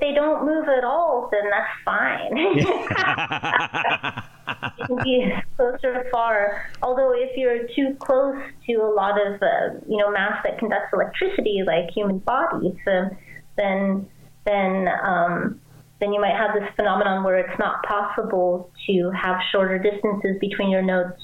They 0.10 0.16
don't 0.16 0.46
move 0.46 0.68
at 0.68 0.84
all, 0.84 1.30
then 1.32 1.50
that's 1.52 1.70
fine. 1.86 2.36
you 4.80 4.88
can 4.88 4.98
be 5.04 5.32
close 5.56 5.78
or 5.84 6.06
far. 6.12 6.66
Although, 6.82 7.14
if 7.14 7.38
you're 7.38 7.68
too 7.76 7.96
close 8.00 8.42
to 8.68 8.74
a 8.74 8.92
lot 8.92 9.22
of 9.22 9.40
uh, 9.42 9.76
you 9.88 9.98
know 9.98 10.12
mass 10.12 10.42
that 10.44 10.58
conducts 10.58 10.92
electricity, 10.94 11.62
like 11.66 11.92
human 11.94 12.18
bodies, 12.20 12.76
uh, 12.88 13.10
then 13.58 14.10
then 14.46 14.88
um, 15.04 15.62
then 16.00 16.12
you 16.12 16.20
might 16.20 16.36
have 16.36 16.56
this 16.60 16.68
phenomenon 16.76 17.24
where 17.24 17.38
it's 17.38 17.60
not 17.60 17.84
possible 17.84 18.72
to 18.88 19.12
have 19.12 19.40
shorter 19.52 19.78
distances 19.78 20.38
between 20.40 20.72
your 20.72 20.82
notes 20.82 21.22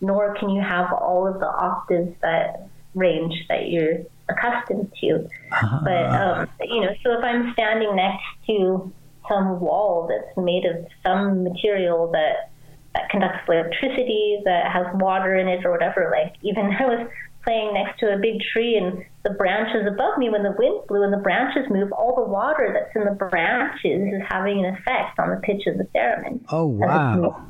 nor 0.00 0.34
can 0.34 0.50
you 0.50 0.60
have 0.60 0.92
all 0.92 1.26
of 1.26 1.40
the 1.40 1.46
octaves 1.46 2.14
that 2.20 2.68
range 2.94 3.34
that 3.48 3.68
you're 3.68 3.98
accustomed 4.28 4.92
to. 5.00 5.28
Uh-huh. 5.52 5.80
But 5.84 6.04
um, 6.06 6.48
you 6.60 6.80
know, 6.80 6.94
so 7.02 7.18
if 7.18 7.24
I'm 7.24 7.52
standing 7.52 7.94
next 7.96 8.24
to 8.46 8.92
some 9.28 9.60
wall 9.60 10.08
that's 10.08 10.36
made 10.36 10.64
of 10.64 10.86
some 11.04 11.44
material 11.44 12.10
that 12.12 12.50
that 12.94 13.10
conducts 13.10 13.40
electricity, 13.48 14.40
that 14.44 14.72
has 14.72 14.86
water 14.94 15.36
in 15.36 15.48
it, 15.48 15.64
or 15.64 15.70
whatever, 15.70 16.10
like 16.10 16.34
even 16.42 16.66
I 16.80 16.86
was 16.86 17.08
playing 17.44 17.74
next 17.74 18.00
to 18.00 18.12
a 18.12 18.18
big 18.18 18.40
tree 18.52 18.76
and 18.76 19.04
the 19.22 19.30
branches 19.30 19.86
above 19.86 20.18
me 20.18 20.28
when 20.28 20.42
the 20.42 20.54
wind 20.58 20.80
blew 20.88 21.04
and 21.04 21.12
the 21.12 21.18
branches 21.18 21.62
move 21.70 21.92
all 21.92 22.16
the 22.16 22.28
water 22.28 22.74
that's 22.74 22.96
in 22.96 23.04
the 23.04 23.16
branches 23.16 24.02
is 24.02 24.20
having 24.28 24.64
an 24.64 24.74
effect 24.74 25.16
on 25.20 25.30
the 25.30 25.36
pitch 25.44 25.62
of 25.68 25.78
the 25.78 25.84
theremin 25.94 26.40
oh 26.48 26.66
wow 26.66 27.40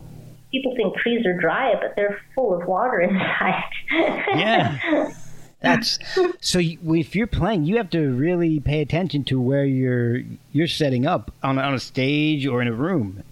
people 0.56 0.74
think 0.76 0.96
trees 0.96 1.26
are 1.26 1.38
dry, 1.38 1.74
but 1.80 1.94
they're 1.96 2.20
full 2.34 2.54
of 2.54 2.66
water 2.66 3.00
inside. 3.10 3.62
yeah. 3.90 5.12
That's 5.60 5.98
so. 6.40 6.58
if 6.60 7.16
you're 7.16 7.26
playing, 7.26 7.64
you 7.64 7.78
have 7.78 7.90
to 7.90 8.14
really 8.14 8.60
pay 8.60 8.82
attention 8.82 9.24
to 9.24 9.40
where 9.40 9.64
you're 9.64 10.22
you're 10.52 10.66
setting 10.66 11.06
up 11.06 11.32
on 11.42 11.58
on 11.58 11.74
a 11.74 11.78
stage 11.78 12.46
or 12.46 12.60
in 12.60 12.68
a 12.68 12.72
room. 12.72 13.22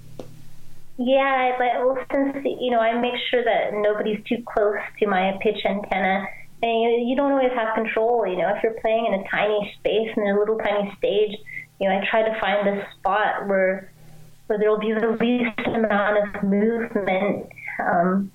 Yeah, 0.96 1.58
but 1.58 2.06
since 2.12 2.44
you 2.44 2.70
know, 2.70 2.78
I 2.78 2.98
make 3.00 3.14
sure 3.30 3.42
that 3.44 3.74
nobody's 3.74 4.24
too 4.24 4.42
close 4.46 4.78
to 5.00 5.06
my 5.06 5.36
pitch 5.42 5.58
antenna, 5.64 6.26
and 6.62 6.82
you, 6.82 7.04
you 7.08 7.16
don't 7.16 7.32
always 7.32 7.52
have 7.52 7.74
control. 7.74 8.26
You 8.26 8.38
know, 8.38 8.54
if 8.56 8.62
you're 8.62 8.80
playing 8.80 9.06
in 9.06 9.14
a 9.14 9.28
tiny 9.28 9.74
space 9.78 10.10
and 10.16 10.28
a 10.28 10.38
little 10.38 10.56
tiny 10.58 10.94
stage, 10.96 11.36
you 11.80 11.88
know, 11.88 11.96
I 11.96 12.06
try 12.08 12.22
to 12.22 12.40
find 12.40 12.68
a 12.68 12.86
spot 12.98 13.48
where 13.48 13.92
where 14.46 14.58
there 14.58 14.70
will 14.70 14.78
be 14.78 14.92
the 14.92 15.16
least 15.20 15.58
amount 15.66 16.36
of 16.36 16.42
movement, 16.42 17.48
um, 17.80 18.30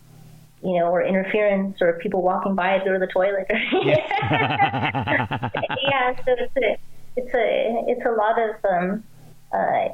you 0.63 0.79
know, 0.79 0.87
or 0.87 1.01
interference, 1.03 1.77
or 1.81 1.93
people 1.99 2.21
walking 2.21 2.55
by 2.55 2.77
to 2.77 2.85
go 2.85 2.93
to 2.93 2.99
the 2.99 3.07
toilet. 3.07 3.47
yeah, 3.83 5.49
yeah 5.91 6.15
so 6.15 6.35
it's 6.37 6.57
a, 6.57 6.77
it's 7.15 7.33
a 7.33 7.83
it's 7.87 8.05
a 8.05 8.11
lot 8.11 8.37
of 8.39 8.55
um, 8.65 9.03
uh, 9.53 9.89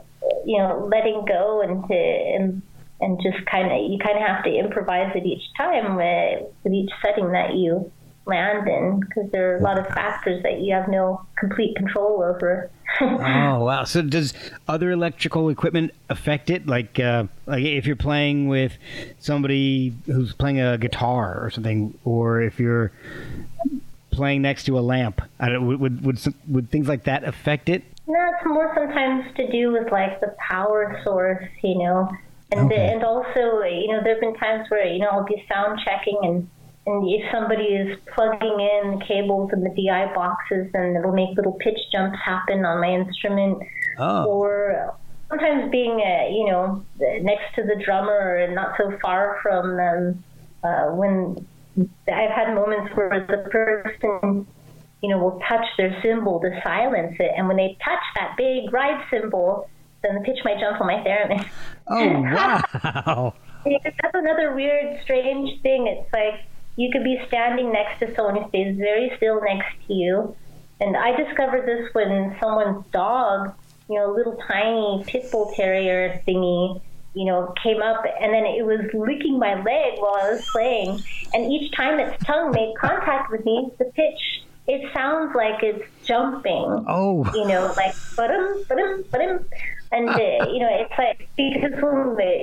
you 0.46 0.58
know 0.58 0.90
letting 0.92 1.26
go 1.26 1.62
and 1.62 1.88
to 1.88 1.94
and 1.94 2.62
and 3.02 3.22
just 3.22 3.46
kind 3.46 3.72
of 3.72 3.92
you 3.92 4.00
kind 4.00 4.18
of 4.18 4.24
have 4.26 4.44
to 4.44 4.50
improvise 4.50 5.12
it 5.16 5.26
each 5.26 5.44
time 5.58 5.96
with, 5.96 6.50
with 6.64 6.74
each 6.74 6.92
setting 7.04 7.32
that 7.32 7.54
you 7.56 7.92
land 8.26 8.68
in 8.68 9.00
because 9.00 9.30
there 9.32 9.54
are 9.54 9.58
a 9.58 9.62
lot 9.62 9.78
of 9.78 9.88
factors 9.88 10.42
that 10.44 10.62
you 10.62 10.74
have 10.74 10.88
no 10.88 11.26
complete 11.38 11.76
control 11.76 12.24
over. 12.24 12.70
oh 13.02 13.64
wow! 13.64 13.84
So 13.84 14.02
does 14.02 14.34
other 14.68 14.92
electrical 14.92 15.50
equipment 15.50 15.92
affect 16.10 16.50
it? 16.50 16.68
Like, 16.68 17.00
uh, 17.00 17.26
like 17.46 17.64
if 17.64 17.86
you're 17.86 17.96
playing 17.96 18.48
with 18.48 18.78
somebody 19.20 19.94
who's 20.06 20.34
playing 20.34 20.62
a 20.62 20.78
guitar 20.78 21.40
or 21.44 21.50
something, 21.50 21.98
or 22.06 22.42
if 22.42 22.60
you're 22.60 22.92
playing 24.12 24.42
next 24.42 24.64
to 24.66 24.80
a 24.80 24.82
lamp, 24.82 25.22
would, 25.40 25.80
would 25.80 26.06
would 26.06 26.20
would 26.48 26.72
things 26.72 26.88
like 26.88 27.04
that 27.04 27.24
affect 27.24 27.70
it? 27.70 27.84
No, 28.08 28.20
it's 28.34 28.46
more 28.46 28.72
sometimes 28.76 29.26
to 29.36 29.52
do 29.52 29.72
with 29.72 29.92
like 29.92 30.22
the 30.22 30.36
power 30.38 31.02
source, 31.04 31.50
you 31.64 31.80
know, 31.80 32.10
and 32.52 32.72
okay. 32.72 32.76
the, 32.76 32.82
and 32.82 33.04
also 33.04 33.64
you 33.64 33.88
know 33.88 34.02
there've 34.04 34.22
been 34.22 34.36
times 34.36 34.70
where 34.70 34.86
you 34.86 35.00
know 35.00 35.10
I'll 35.10 35.26
be 35.26 35.44
sound 35.52 35.80
checking 35.84 36.18
and 36.24 36.50
and 36.88 37.10
if 37.10 37.32
somebody 37.32 37.64
is 37.64 37.98
plugging 38.14 38.60
in 38.60 39.00
the 39.00 39.06
cables 39.08 39.52
in 39.54 39.62
the 39.62 39.70
DI 39.70 40.14
boxes, 40.14 40.72
then 40.72 40.96
it'll 40.96 41.14
make 41.14 41.36
little 41.36 41.54
pitch 41.54 41.80
jumps 41.92 42.18
happen 42.24 42.64
on 42.64 42.80
my 42.80 42.90
instrument. 42.90 43.58
Oh. 43.98 44.26
Or 44.26 44.96
sometimes 45.30 45.72
being, 45.72 46.00
uh, 46.00 46.30
you 46.30 46.46
know, 46.46 46.86
next 47.22 47.56
to 47.56 47.64
the 47.64 47.82
drummer 47.84 48.36
and 48.36 48.54
not 48.54 48.76
so 48.78 48.96
far 49.02 49.40
from 49.42 49.78
them, 49.78 50.24
uh, 50.64 50.92
when 50.92 51.46
I've 52.08 52.32
had 52.32 52.54
moments 52.54 52.96
where 52.96 53.26
the 53.28 53.50
person, 53.50 54.48
you 55.02 55.10
know, 55.10 55.18
will 55.18 55.40
touch 55.48 55.66
their 55.78 56.00
cymbal 56.04 56.40
to 56.42 56.62
silence 56.64 57.16
it, 57.20 57.32
and 57.36 57.48
when 57.48 57.58
they 57.58 57.78
touch 57.84 58.04
that 58.16 58.36
big 58.38 58.72
ride 58.72 59.04
cymbal, 59.10 59.70
then 60.04 60.16
the 60.16 60.22
pitch 60.22 60.38
might 60.46 60.60
jump 60.60 60.80
on 60.80 60.88
my 60.88 61.04
theremin. 61.04 61.46
Oh 61.88 62.22
wow! 62.22 63.34
That's 63.66 64.14
another 64.14 64.54
weird, 64.54 65.02
strange 65.04 65.62
thing. 65.62 65.88
It's 65.88 66.12
like 66.14 66.46
you 66.76 66.92
could 66.92 67.04
be 67.04 67.22
standing 67.28 67.72
next 67.72 68.00
to 68.00 68.14
someone 68.16 68.42
who 68.42 68.50
stays 68.50 68.78
very 68.78 69.12
still 69.18 69.42
next 69.42 69.76
to 69.88 69.94
you. 69.94 70.36
And 70.82 70.98
I 70.98 71.16
discovered 71.16 71.66
this 71.66 71.94
when 71.94 72.36
someone's 72.40 72.86
dog, 72.92 73.54
you 73.90 73.96
know, 73.96 74.12
a 74.12 74.14
little 74.14 74.38
tiny 74.48 75.04
pit 75.08 75.32
bull 75.32 75.54
terrier 75.56 76.22
thingy, 76.28 76.82
you 77.14 77.26
know, 77.26 77.54
came 77.64 77.82
up 77.82 78.04
and 78.20 78.34
then 78.34 78.46
it 78.46 78.66
was 78.66 78.82
licking 78.94 79.40
my 79.40 79.56
leg 79.56 80.00
while 80.00 80.16
I 80.16 80.32
was 80.32 80.46
playing. 80.52 81.02
And 81.34 81.52
each 81.52 81.72
time 81.74 82.00
its 82.00 82.22
tongue 82.26 82.52
made 82.52 82.74
contact 82.78 83.32
with 83.32 83.46
me, 83.46 83.70
the 83.80 83.86
pitch, 83.86 84.44
it 84.68 84.92
sounds 84.94 85.34
like 85.34 85.64
it's 85.64 85.86
jumping. 86.04 86.86
Oh. 86.88 87.30
You 87.34 87.48
know, 87.48 87.74
like, 87.78 87.96
but-um, 88.18 88.66
but-um, 88.68 89.06
but-um. 89.12 89.46
And, 89.94 90.10
uh, 90.10 90.50
you 90.52 90.60
know, 90.60 90.70
it's 90.72 90.94
like, 90.98 91.30
because, 91.38 91.72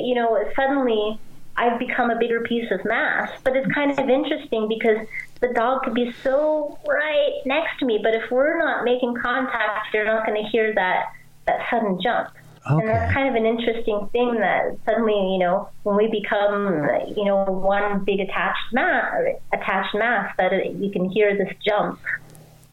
you 0.01 0.15
know, 0.15 0.43
suddenly 0.57 1.21
I've 1.57 1.79
become 1.79 2.11
a 2.11 2.19
bigger 2.19 2.41
piece 2.41 2.71
of 2.71 2.85
mass. 2.85 3.31
But 3.45 3.57
it's 3.57 3.71
kind 3.73 3.91
of 3.91 4.09
interesting 4.09 4.69
because 4.69 5.07
the 5.41 5.49
dog 5.49 5.83
could 5.83 5.95
be 5.95 6.13
so 6.23 6.79
right 6.87 7.41
next 7.45 7.79
to 7.81 7.85
me, 7.85 8.01
but 8.03 8.15
if 8.15 8.31
we're 8.31 8.59
not 8.59 8.85
making 8.85 9.15
contact, 9.21 9.93
you're 9.93 10.05
not 10.05 10.27
going 10.27 10.43
to 10.43 10.49
hear 10.49 10.75
that 10.75 11.13
that 11.47 11.59
sudden 11.69 12.01
jump. 12.01 12.31
Okay. 12.71 12.81
And 12.81 12.89
that's 12.89 13.13
kind 13.13 13.29
of 13.29 13.35
an 13.35 13.45
interesting 13.45 14.09
thing 14.13 14.37
that 14.37 14.77
suddenly, 14.87 15.15
you 15.15 15.39
know, 15.39 15.69
when 15.83 15.97
we 15.97 16.07
become, 16.07 16.89
you 17.17 17.25
know, 17.25 17.43
one 17.45 18.05
big 18.05 18.21
attached 18.21 18.73
mass, 18.73 19.15
attached 19.53 19.95
mass, 19.97 20.33
that 20.39 20.53
it, 20.53 20.77
you 20.77 20.91
can 20.93 21.11
hear 21.11 21.37
this 21.37 21.53
jump. 21.67 21.99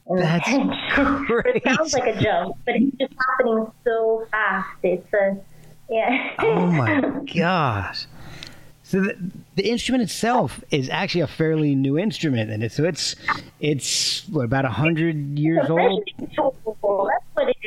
And 0.06 0.20
That's 0.24 0.48
it 0.48 1.64
sounds 1.64 1.94
like 1.94 2.16
a 2.16 2.22
jump, 2.22 2.56
but 2.66 2.76
it's 2.76 2.98
just 2.98 3.14
happening 3.14 3.72
so 3.84 4.28
fast. 4.30 4.70
It's 4.84 5.14
a, 5.14 5.38
yeah. 5.90 6.36
Oh 6.38 6.68
my 6.68 7.02
gosh. 7.36 8.06
So 8.90 9.02
the, 9.02 9.16
the 9.56 9.70
instrument 9.70 10.02
itself 10.02 10.64
is 10.72 10.90
actually 10.90 11.22
a 11.22 11.28
fairly 11.28 11.76
new 11.76 12.00
instrument, 12.00 12.50
and 12.50 12.64
it, 12.64 12.72
so 12.72 12.86
it's 12.86 13.16
it's 13.60 14.28
what 14.30 14.46
about 14.46 14.66
a 14.66 14.70
hundred 14.70 15.38
years 15.38 15.60
It's 15.62 15.70
a 15.70 15.74
old. 15.74 16.04
measuring 16.18 16.36
tool. 16.36 17.08
That's 17.12 17.26
what 17.36 17.56
it 17.56 17.58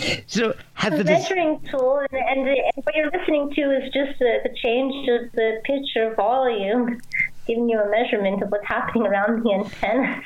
is. 0.00 0.24
so 0.32 0.54
has 0.72 0.94
a 0.94 0.96
the 0.96 1.04
des- 1.04 1.12
measuring 1.12 1.60
tool, 1.70 1.98
and, 2.10 2.18
and, 2.18 2.46
the, 2.46 2.52
and 2.74 2.84
what 2.84 2.94
you're 2.94 3.10
listening 3.10 3.52
to 3.54 3.60
is 3.76 3.92
just 3.92 4.18
the, 4.18 4.38
the 4.44 4.56
change 4.64 4.94
of 5.10 5.30
the 5.32 5.60
pitch 5.64 5.94
or 5.96 6.14
volume, 6.14 6.98
giving 7.46 7.68
you 7.68 7.78
a 7.78 7.90
measurement 7.90 8.42
of 8.42 8.48
what's 8.48 8.66
happening 8.66 9.06
around 9.06 9.42
the 9.42 9.52
antenna. 9.52 10.22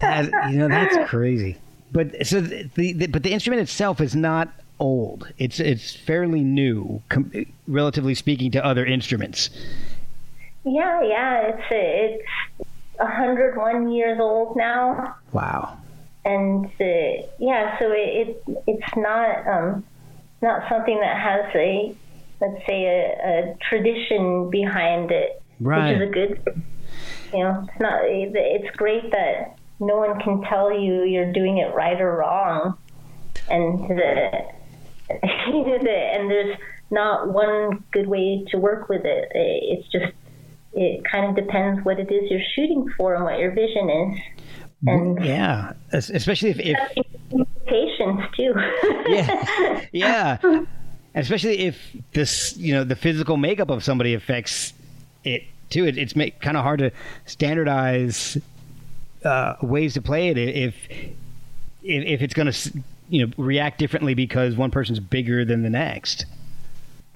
that, 0.00 0.30
you 0.52 0.58
know 0.58 0.68
that's 0.68 0.96
crazy. 1.10 1.56
But 1.90 2.28
so 2.28 2.40
the, 2.40 2.68
the 2.76 3.08
but 3.08 3.24
the 3.24 3.32
instrument 3.32 3.60
itself 3.60 4.00
is 4.00 4.14
not 4.14 4.52
old. 4.88 5.32
It's 5.38 5.58
it's 5.60 5.96
fairly 5.96 6.42
new, 6.44 7.02
com- 7.08 7.32
relatively 7.66 8.14
speaking 8.14 8.50
to 8.52 8.64
other 8.64 8.84
instruments. 8.84 9.48
yeah, 10.64 11.02
yeah, 11.02 11.40
it's 11.48 11.66
it's 11.70 12.68
101 12.98 13.90
years 13.90 14.18
old 14.20 14.56
now, 14.56 15.16
Wow. 15.32 15.78
and 16.24 16.66
uh, 16.66 17.26
yeah, 17.38 17.78
so 17.78 17.90
it, 17.92 18.42
it 18.46 18.62
it's 18.66 18.96
not 18.96 19.46
um, 19.48 19.84
not 20.42 20.68
something 20.68 20.98
that 21.00 21.16
has 21.16 21.46
a 21.54 21.94
let's 22.40 22.66
say 22.66 22.84
a, 22.84 23.28
a 23.52 23.56
tradition 23.68 24.50
behind 24.50 25.10
it, 25.10 25.42
Right. 25.60 25.92
which 25.98 26.02
is 26.02 26.08
a 26.08 26.12
good. 26.12 26.62
You 27.32 27.40
know, 27.42 27.66
it's 27.68 27.80
not. 27.80 28.00
It's 28.04 28.76
great 28.76 29.10
that 29.10 29.56
no 29.80 29.96
one 29.96 30.20
can 30.20 30.42
tell 30.42 30.70
you 30.72 31.02
you're 31.04 31.32
doing 31.32 31.58
it 31.58 31.74
right 31.74 32.00
or 32.00 32.16
wrong, 32.18 32.76
and 33.50 33.88
the, 33.88 34.44
and 35.10 36.30
there's 36.30 36.56
not 36.90 37.28
one 37.32 37.84
good 37.90 38.06
way 38.06 38.44
to 38.50 38.58
work 38.58 38.88
with 38.88 39.04
it. 39.04 39.28
It's 39.34 39.90
just 39.90 40.12
it 40.72 41.04
kind 41.10 41.26
of 41.26 41.36
depends 41.36 41.84
what 41.84 42.00
it 42.00 42.10
is 42.10 42.30
you're 42.30 42.40
shooting 42.54 42.88
for 42.96 43.14
and 43.14 43.24
what 43.24 43.38
your 43.38 43.52
vision 43.52 43.90
is, 43.90 44.18
and 44.86 45.24
Yeah, 45.24 45.72
especially 45.92 46.50
if, 46.50 46.60
if 46.60 46.78
patience 47.66 48.20
too. 48.36 48.54
yeah, 49.08 49.80
yeah, 49.92 50.64
especially 51.14 51.60
if 51.60 51.78
this, 52.12 52.56
you 52.56 52.74
know, 52.74 52.84
the 52.84 52.96
physical 52.96 53.36
makeup 53.36 53.70
of 53.70 53.84
somebody 53.84 54.14
affects 54.14 54.72
it 55.22 55.44
too. 55.70 55.86
It, 55.86 55.96
it's 55.96 56.16
make, 56.16 56.40
kind 56.40 56.56
of 56.56 56.64
hard 56.64 56.80
to 56.80 56.90
standardize 57.26 58.36
uh, 59.24 59.54
ways 59.62 59.94
to 59.94 60.02
play 60.02 60.28
it 60.28 60.38
if 60.38 60.74
if, 60.90 61.14
if 61.82 62.22
it's 62.22 62.34
going 62.34 62.50
to, 62.50 62.82
you 63.14 63.24
know, 63.24 63.32
react 63.36 63.78
differently 63.78 64.12
because 64.14 64.56
one 64.56 64.72
person's 64.72 64.98
bigger 64.98 65.44
than 65.44 65.62
the 65.62 65.70
next. 65.70 66.26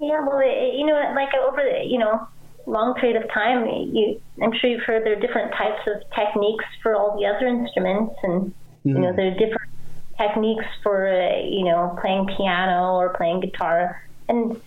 Yeah, 0.00 0.24
well, 0.24 0.40
you 0.40 0.86
know, 0.86 0.94
like 1.16 1.34
over 1.34 1.56
the 1.56 1.84
you 1.84 1.98
know 1.98 2.24
long 2.66 2.94
period 2.94 3.20
of 3.20 3.28
time, 3.32 3.66
you 3.66 4.20
I'm 4.40 4.52
sure 4.52 4.70
you've 4.70 4.84
heard 4.84 5.04
there 5.04 5.18
are 5.18 5.20
different 5.20 5.52
types 5.54 5.80
of 5.88 6.00
techniques 6.14 6.64
for 6.84 6.94
all 6.94 7.18
the 7.18 7.26
other 7.26 7.48
instruments, 7.48 8.14
and 8.22 8.54
you 8.84 8.94
know 8.94 9.12
there 9.12 9.26
are 9.26 9.38
different 9.38 9.72
techniques 10.16 10.66
for 10.84 11.08
uh, 11.08 11.40
you 11.40 11.64
know 11.64 11.98
playing 12.00 12.28
piano 12.36 12.94
or 12.94 13.08
playing 13.14 13.40
guitar, 13.40 14.00
and 14.28 14.60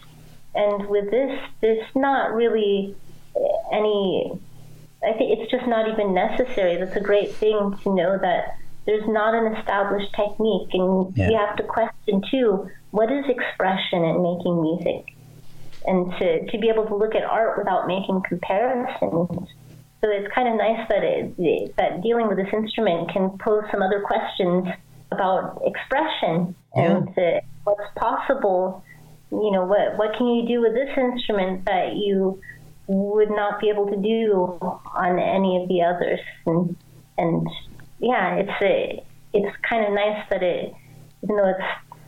and 0.53 0.89
with 0.89 1.11
this, 1.11 1.39
there's 1.61 1.87
not 1.95 2.33
really 2.33 2.93
any. 3.71 4.33
I 5.01 5.13
think 5.13 5.39
it's 5.39 5.49
just 5.49 5.65
not 5.65 5.87
even 5.87 6.13
necessary. 6.13 6.75
That's 6.75 6.97
a 6.97 6.99
great 6.99 7.33
thing 7.35 7.77
to 7.83 7.95
know 7.95 8.17
that 8.17 8.57
there's 8.85 9.07
not 9.07 9.33
an 9.33 9.55
established 9.55 10.13
technique, 10.15 10.69
and 10.73 11.15
Yeah. 11.15 11.29
you 11.29 11.37
have 11.37 11.55
to 11.57 11.63
question 11.63 12.21
too 12.31 12.67
what 12.91 13.11
is 13.11 13.25
expression 13.29 14.03
in 14.03 14.21
making 14.21 14.61
music, 14.61 15.05
and 15.85 16.11
to 16.19 16.45
to 16.51 16.57
be 16.57 16.69
able 16.69 16.85
to 16.87 16.95
look 16.95 17.15
at 17.15 17.23
art 17.23 17.57
without 17.57 17.87
making 17.87 18.21
comparisons. 18.27 19.47
So 20.01 20.09
it's 20.09 20.33
kind 20.33 20.47
of 20.47 20.55
nice 20.55 20.87
that 20.89 21.03
it, 21.03 21.75
that 21.77 22.01
dealing 22.01 22.27
with 22.27 22.37
this 22.37 22.51
instrument 22.51 23.11
can 23.13 23.37
pose 23.37 23.63
some 23.71 23.83
other 23.83 24.01
questions 24.01 24.67
about 25.11 25.61
expression 25.63 26.55
and 26.73 27.07
uh, 27.17 27.39
what's 27.63 27.93
possible. 27.95 28.83
You 29.31 29.51
know, 29.51 29.65
what 29.65 29.97
what 29.97 30.17
can 30.17 30.27
you 30.27 30.47
do 30.47 30.61
with 30.61 30.73
this 30.73 30.89
instrument 30.97 31.65
that 31.65 31.95
you 31.95 32.41
would 32.87 33.29
not 33.29 33.61
be 33.61 33.69
able 33.69 33.87
to 33.87 33.95
do 33.95 34.57
on 34.95 35.19
any 35.19 35.61
of 35.61 35.69
the 35.69 35.83
others? 35.83 36.19
And 36.45 36.75
and 37.17 37.47
yeah, 38.01 38.35
it's 38.35 38.61
a, 38.61 39.03
it's 39.33 39.55
kind 39.67 39.85
of 39.85 39.93
nice 39.93 40.25
that 40.29 40.43
it, 40.43 40.73
even 41.23 41.37
though 41.37 41.49
it's 41.49 41.99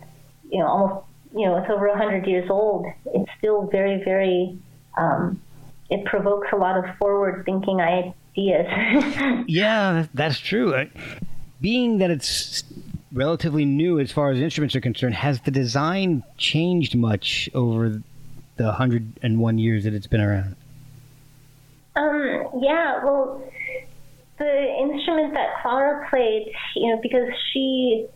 you 0.50 0.60
know 0.60 0.68
almost 0.68 1.06
you 1.36 1.46
know 1.46 1.58
it's 1.58 1.70
over 1.70 1.88
a 1.88 1.98
hundred 1.98 2.28
years 2.28 2.50
old, 2.50 2.86
it's 3.06 3.32
still 3.38 3.68
very 3.68 4.04
very 4.04 4.58
um, 4.98 5.40
it 5.90 6.04
provokes 6.06 6.48
a 6.52 6.56
lot 6.56 6.78
of 6.78 6.86
forward 6.98 7.46
thinking 7.46 7.80
ideas. 7.80 8.14
Yeah, 9.48 10.08
that's 10.16 10.40
true. 10.40 10.90
Being 11.62 12.00
that 12.00 12.10
it's 12.10 12.64
relatively 13.12 13.64
new 13.64 14.00
as 14.00 14.12
far 14.12 14.32
as 14.32 14.40
instruments 14.40 14.76
are 14.76 14.82
concerned, 14.82 15.14
has 15.14 15.40
the 15.42 15.52
design 15.52 16.24
changed 16.38 16.96
much 16.96 17.48
over 17.54 18.02
the 18.56 18.64
101 18.64 19.58
years 19.60 19.84
that 19.84 19.94
it's 19.94 20.08
been 20.08 20.22
around? 20.22 20.56
Um, 21.96 22.48
yeah, 22.60 23.04
well, 23.04 23.44
the 24.38 24.76
instrument 24.82 25.34
that 25.34 25.62
Clara 25.62 26.08
played, 26.10 26.52
you 26.76 26.90
know, 26.90 27.00
because 27.02 27.30
she 27.52 28.08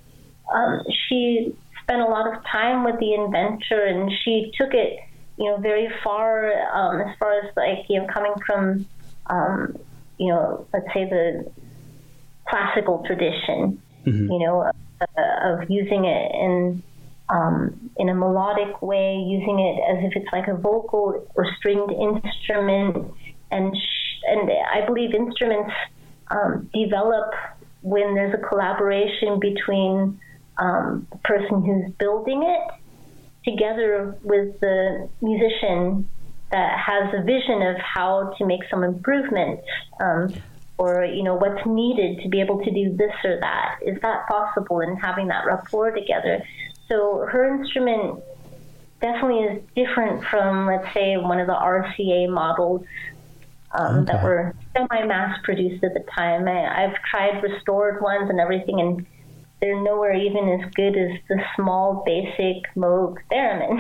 um, 0.54 0.82
she 1.08 1.54
spent 1.84 2.02
a 2.02 2.06
lot 2.06 2.34
of 2.34 2.44
time 2.46 2.84
with 2.84 3.00
the 3.00 3.14
inventor 3.14 3.86
and 3.86 4.12
she 4.24 4.52
took 4.58 4.74
it, 4.74 5.00
you 5.38 5.46
know, 5.46 5.58
very 5.58 5.90
far 6.04 6.52
um, 6.74 7.02
as 7.02 7.16
far 7.18 7.40
as 7.40 7.56
like 7.56 7.86
you 7.90 8.00
know 8.00 8.08
coming 8.14 8.34
from, 8.46 8.86
um, 9.28 9.78
you 10.18 10.28
know, 10.28 10.66
let's 10.74 10.88
say 10.94 11.06
the 11.06 11.50
classical 12.50 13.04
tradition, 13.06 13.82
you 14.06 14.40
know, 14.40 14.62
uh, 14.62 15.06
of 15.44 15.70
using 15.70 16.06
it 16.06 16.32
in 16.34 16.82
um, 17.30 17.92
in 17.98 18.10
a 18.10 18.16
melodic 18.16 18.82
way, 18.82 19.18
using 19.18 19.60
it 19.60 19.98
as 19.98 20.04
if 20.06 20.16
it's 20.16 20.32
like 20.32 20.48
a 20.48 20.56
vocal 20.56 21.28
or 21.36 21.46
stringed 21.58 21.92
instrument, 21.92 23.12
and 23.52 23.76
sh- 23.76 24.24
and 24.28 24.50
I 24.74 24.86
believe 24.86 25.14
instruments 25.14 25.74
um, 26.30 26.70
develop 26.74 27.34
when 27.82 28.16
there's 28.16 28.34
a 28.34 28.48
collaboration 28.48 29.40
between 29.40 30.20
um, 30.58 31.08
the 31.12 31.18
person 31.20 31.64
who's 31.64 31.92
building 31.94 32.44
it 32.44 33.50
together 33.50 34.18
with 34.24 34.60
the 34.60 35.08
musician 35.22 36.08
that 36.52 36.78
has 36.80 37.14
a 37.14 37.24
vision 37.24 37.62
of 37.62 37.76
how 37.78 38.34
to 38.38 38.46
make 38.46 38.62
some 38.70 38.84
improvements 38.84 39.64
um, 40.00 40.34
or 40.78 41.06
you 41.06 41.24
know 41.24 41.36
what's 41.36 41.66
needed 41.66 42.22
to 42.22 42.30
be 42.30 42.40
able 42.40 42.64
to 42.64 42.72
do 42.72 42.96
this 42.96 43.12
or 43.24 43.40
that. 43.40 43.80
Is 43.86 44.00
that 44.02 44.28
possible? 44.28 44.80
In 44.82 44.96
having 44.96 45.28
that 45.28 45.46
rapport 45.46 45.92
together. 45.92 46.44
So 46.88 47.26
her 47.30 47.56
instrument 47.56 48.24
definitely 49.02 49.44
is 49.44 49.62
different 49.76 50.24
from 50.26 50.68
let's 50.68 50.92
say 50.94 51.18
one 51.18 51.40
of 51.40 51.46
the 51.46 51.54
rca 51.54 52.28
models 52.30 52.84
um, 53.72 54.06
that 54.06 54.24
Okay. 54.24 54.58
Were 54.82 54.88
semi-mass 54.90 55.38
produced 55.44 55.84
at 55.84 55.94
the 55.94 56.04
time 56.16 56.48
I, 56.48 56.84
i've 56.86 56.96
tried 57.10 57.42
restored 57.44 58.02
ones 58.02 58.30
and 58.30 58.40
everything 58.40 58.80
and 58.82 59.06
they're 59.60 59.82
nowhere 59.82 60.14
even 60.16 60.48
as 60.62 60.72
good 60.76 60.96
as 60.98 61.18
the 61.30 61.42
small 61.56 62.04
basic 62.06 62.64
moog 62.76 63.16
theremin 63.32 63.78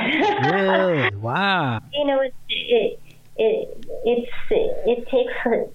Really? 0.51 1.15
Wow. 1.21 1.81
you 1.93 2.05
know, 2.05 2.21
it 2.21 2.33
it 2.49 2.99
it 3.37 3.85
it's 4.05 4.31
it 4.49 5.07
takes 5.09 5.33
a, 5.45 5.65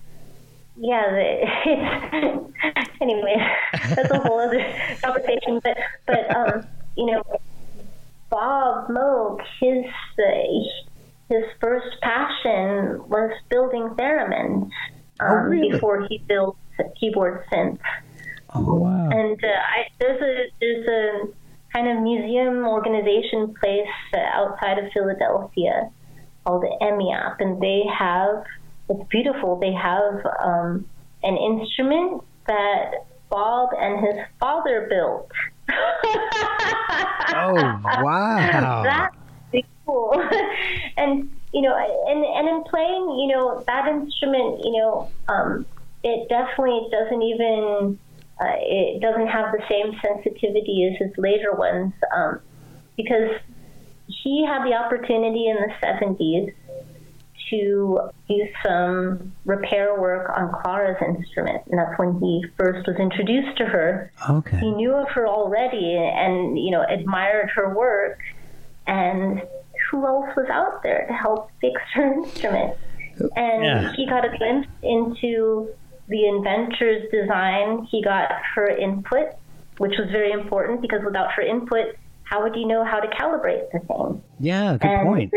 yeah. 0.76 1.10
the- 1.10 1.42
It's, 1.66 2.90
anyway, 3.00 3.36
that's 3.94 4.10
a 4.10 4.18
whole 4.18 4.40
other 4.40 4.64
conversation. 5.04 5.60
But 5.62 5.76
but 6.06 6.36
um, 6.36 6.66
you 6.96 7.06
know, 7.06 7.22
Bob 8.30 8.88
Moog, 8.88 9.40
his 9.60 9.84
uh, 10.18 10.32
his 11.28 11.44
first 11.60 11.88
passion 12.02 13.00
was 13.08 13.30
building 13.50 13.90
theremins 13.90 14.70
um, 15.28 15.50
really? 15.50 15.70
before 15.70 16.06
he 16.08 16.18
built 16.18 16.56
keyboard 16.98 17.44
synths. 17.52 17.78
Oh, 18.54 18.74
wow. 18.74 19.08
And 19.10 19.42
uh, 19.42 19.48
I, 19.48 19.88
there's 19.98 20.20
a 20.20 20.52
there's 20.60 20.86
a 20.86 21.28
kind 21.72 21.88
of 21.88 22.02
museum 22.02 22.66
organization 22.66 23.54
place 23.58 23.88
uh, 24.14 24.18
outside 24.34 24.78
of 24.78 24.92
Philadelphia 24.92 25.90
called 26.44 26.64
EMEAPP, 26.82 27.36
and 27.40 27.62
they 27.62 27.84
have 27.98 28.44
it's 28.88 29.08
beautiful. 29.08 29.58
They 29.58 29.72
have 29.72 30.24
um, 30.42 30.86
an 31.22 31.36
instrument 31.36 32.22
that 32.46 33.06
Bob 33.30 33.70
and 33.78 34.04
his 34.04 34.24
father 34.38 34.86
built 34.90 35.30
oh 37.34 37.80
wow! 38.02 38.82
That's 38.84 39.16
pretty 39.50 39.66
cool. 39.86 40.12
and 40.96 41.30
you 41.52 41.60
know, 41.60 41.74
and 41.76 42.24
and 42.24 42.48
in 42.48 42.64
playing, 42.64 43.18
you 43.20 43.28
know, 43.28 43.62
that 43.66 43.86
instrument, 43.88 44.64
you 44.64 44.72
know, 44.72 45.10
um, 45.28 45.66
it 46.02 46.28
definitely 46.28 46.88
doesn't 46.90 47.22
even 47.22 47.98
uh, 48.40 48.56
it 48.58 49.00
doesn't 49.00 49.28
have 49.28 49.52
the 49.52 49.62
same 49.68 49.98
sensitivity 50.00 50.90
as 50.90 51.06
his 51.06 51.16
later 51.18 51.52
ones 51.52 51.92
um, 52.14 52.40
because 52.96 53.30
he 54.06 54.44
had 54.46 54.64
the 54.64 54.74
opportunity 54.74 55.48
in 55.48 55.56
the 55.56 55.72
70s 55.82 56.52
to 57.50 58.10
do 58.28 58.48
some 58.64 59.32
repair 59.44 60.00
work 60.00 60.30
on 60.36 60.50
Clara's 60.62 60.96
instrument, 61.06 61.62
and 61.70 61.78
that's 61.78 61.98
when 61.98 62.18
he 62.18 62.44
first 62.56 62.86
was 62.86 62.96
introduced 62.96 63.58
to 63.58 63.66
her. 63.66 64.10
Okay. 64.28 64.58
He 64.58 64.70
knew 64.70 64.94
of 64.94 65.08
her 65.10 65.28
already, 65.28 65.94
and 65.94 66.58
you 66.58 66.70
know 66.70 66.82
admired 66.88 67.50
her 67.54 67.74
work, 67.74 68.18
and 68.86 69.42
who 69.92 70.06
else 70.06 70.34
was 70.36 70.46
out 70.50 70.82
there 70.82 71.04
to 71.06 71.12
help 71.12 71.50
fix 71.60 71.80
her 71.94 72.12
instrument? 72.14 72.74
And 73.36 73.62
Yeah. 73.62 73.92
he 73.94 74.06
got 74.06 74.24
a 74.24 74.36
glimpse 74.36 74.68
into 74.82 75.68
the 76.08 76.26
inventor's 76.26 77.08
design. 77.12 77.86
He 77.90 78.02
got 78.02 78.30
her 78.54 78.66
input, 78.68 79.34
which 79.78 79.92
was 79.98 80.08
very 80.10 80.32
important 80.32 80.80
because 80.80 81.00
without 81.04 81.30
her 81.32 81.42
input, 81.42 81.94
how 82.24 82.42
would 82.42 82.56
you 82.56 82.66
know 82.66 82.84
how 82.84 82.98
to 83.00 83.06
calibrate 83.08 83.70
the 83.72 83.80
thing? 83.80 84.22
Yeah, 84.40 84.78
good 84.80 84.90
and 84.90 85.06
point. 85.06 85.32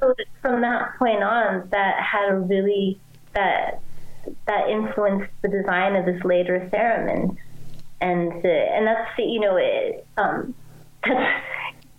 So 0.00 0.12
from 0.42 0.60
that 0.62 0.98
point 0.98 1.22
on, 1.22 1.68
that 1.70 1.94
had 2.02 2.30
a 2.30 2.36
really 2.36 3.00
that 3.34 3.80
that 4.46 4.68
influenced 4.68 5.30
the 5.42 5.48
design 5.48 5.94
of 5.94 6.04
this 6.06 6.22
later 6.24 6.68
theremin, 6.72 7.36
and 8.00 8.32
uh, 8.32 8.48
and 8.48 8.86
that's 8.86 9.08
the- 9.16 9.22
you 9.24 9.38
know 9.40 9.56
it, 9.56 10.04
um, 10.16 10.54
that's, 11.06 11.44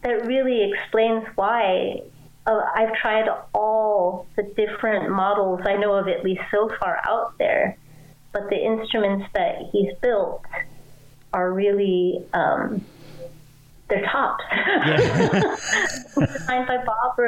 that 0.06 0.28
really 0.28 0.72
explains 0.72 1.26
why. 1.36 2.02
Uh, 2.46 2.62
I've 2.76 2.94
tried 2.94 3.28
all 3.56 4.28
the 4.36 4.44
different 4.56 5.10
models 5.10 5.62
I 5.66 5.78
know 5.78 5.96
of, 5.96 6.08
at 6.08 6.24
least 6.24 6.42
so 6.52 6.70
far 6.80 7.02
out 7.04 7.36
there, 7.40 7.76
but 8.32 8.50
the 8.52 8.64
instruments 8.64 9.26
that 9.34 9.56
he's 9.72 9.98
built 10.00 10.44
are 11.34 11.52
really 11.52 12.24
um, 12.34 12.86
they're 13.90 14.06
tops. 14.06 14.44
Designed 16.16 16.68
by 16.68 16.84
Bob 16.86 17.20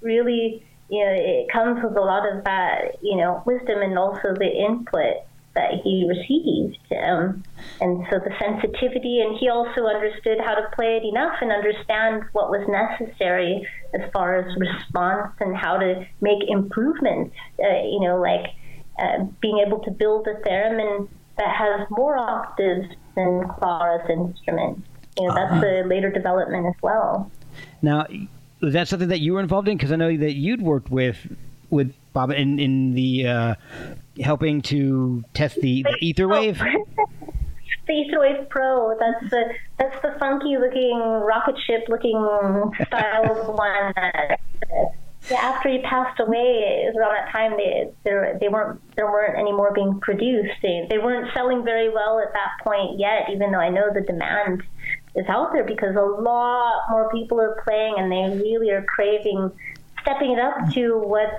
really, 0.00 0.64
you 0.88 1.04
know, 1.04 1.12
it 1.12 1.50
comes 1.52 1.82
with 1.82 1.96
a 1.96 2.00
lot 2.00 2.26
of 2.30 2.44
that, 2.44 2.96
you 3.02 3.16
know, 3.16 3.42
wisdom 3.44 3.82
and 3.82 3.98
also 3.98 4.34
the 4.34 4.50
input 4.50 5.16
that 5.54 5.72
he 5.84 6.06
received. 6.08 6.78
Um, 6.92 7.42
and 7.80 8.06
so 8.10 8.18
the 8.18 8.32
sensitivity, 8.40 9.20
and 9.20 9.36
he 9.38 9.48
also 9.48 9.84
understood 9.86 10.38
how 10.40 10.54
to 10.54 10.68
play 10.74 10.96
it 10.96 11.04
enough 11.04 11.36
and 11.40 11.52
understand 11.52 12.24
what 12.32 12.50
was 12.50 12.66
necessary 12.68 13.66
as 13.94 14.00
far 14.12 14.38
as 14.38 14.56
response 14.56 15.32
and 15.40 15.56
how 15.56 15.76
to 15.76 16.06
make 16.20 16.38
improvements, 16.48 17.34
uh, 17.62 17.82
you 17.84 18.00
know, 18.00 18.20
like 18.20 18.46
uh, 18.98 19.24
being 19.40 19.62
able 19.66 19.80
to 19.80 19.90
build 19.90 20.26
a 20.26 20.34
theremin 20.48 21.08
that 21.38 21.54
has 21.54 21.86
more 21.90 22.16
octaves 22.16 22.88
than 23.14 23.48
Clara's 23.58 24.08
instrument. 24.08 24.84
You 25.18 25.28
know, 25.28 25.34
that's 25.34 25.64
a 25.64 25.86
later 25.86 26.10
development 26.10 26.66
as 26.66 26.82
well. 26.82 27.30
Now, 27.82 28.06
was 28.60 28.72
that 28.72 28.88
something 28.88 29.08
that 29.08 29.20
you 29.20 29.34
were 29.34 29.40
involved 29.40 29.68
in? 29.68 29.76
Because 29.76 29.92
I 29.92 29.96
know 29.96 30.16
that 30.16 30.34
you'd 30.34 30.62
worked 30.62 30.90
with 30.90 31.18
with 31.68 31.94
Bob 32.12 32.30
in 32.30 32.58
in 32.58 32.94
the 32.94 33.26
uh, 33.26 33.54
helping 34.20 34.62
to 34.62 35.24
test 35.34 35.60
the, 35.60 35.82
the 35.82 36.14
Etherwave. 36.14 36.58
the 37.86 37.92
Etherwave 37.92 38.48
Pro. 38.48 38.96
That's 38.98 39.30
the 39.30 39.44
that's 39.78 40.02
the 40.02 40.16
funky 40.18 40.56
looking 40.58 40.98
rocket 40.98 41.56
ship 41.66 41.84
looking 41.88 42.18
style 42.86 43.54
one. 43.56 43.92
That, 43.96 44.38
yeah, 45.30 45.36
after 45.36 45.68
he 45.68 45.80
passed 45.82 46.18
away, 46.18 46.82
it 46.84 46.92
was 46.92 46.96
around 46.98 47.14
that 47.14 47.30
time 47.30 47.52
they 47.56 47.90
there 48.04 48.38
they 48.40 48.48
weren't 48.48 48.80
there 48.96 49.06
weren't 49.06 49.38
any 49.38 49.52
more 49.52 49.72
being 49.72 50.00
produced. 50.00 50.54
They 50.62 50.86
they 50.90 50.98
weren't 50.98 51.32
selling 51.34 51.64
very 51.64 51.88
well 51.88 52.20
at 52.20 52.32
that 52.32 52.64
point 52.64 52.98
yet. 52.98 53.30
Even 53.32 53.52
though 53.52 53.60
I 53.60 53.68
know 53.68 53.92
the 53.92 54.00
demand 54.00 54.62
is 55.14 55.26
out 55.28 55.52
there 55.52 55.64
because 55.64 55.94
a 55.94 56.00
lot 56.00 56.90
more 56.90 57.10
people 57.10 57.40
are 57.40 57.60
playing 57.64 57.96
and 57.98 58.10
they 58.10 58.42
really 58.42 58.70
are 58.70 58.82
craving 58.82 59.50
stepping 60.00 60.32
it 60.32 60.38
up 60.38 60.72
to 60.72 60.98
what 60.98 61.30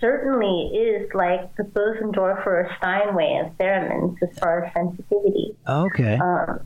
certainly 0.00 0.68
is 0.76 1.12
like 1.14 1.54
the 1.56 1.62
Bosendorfer 1.64 2.46
or 2.46 2.70
Steinway 2.78 3.40
of 3.44 3.56
theremins 3.58 4.16
as 4.22 4.38
far 4.38 4.64
as 4.64 4.72
sensitivity. 4.74 5.54
Okay. 5.66 6.14
Um, 6.18 6.60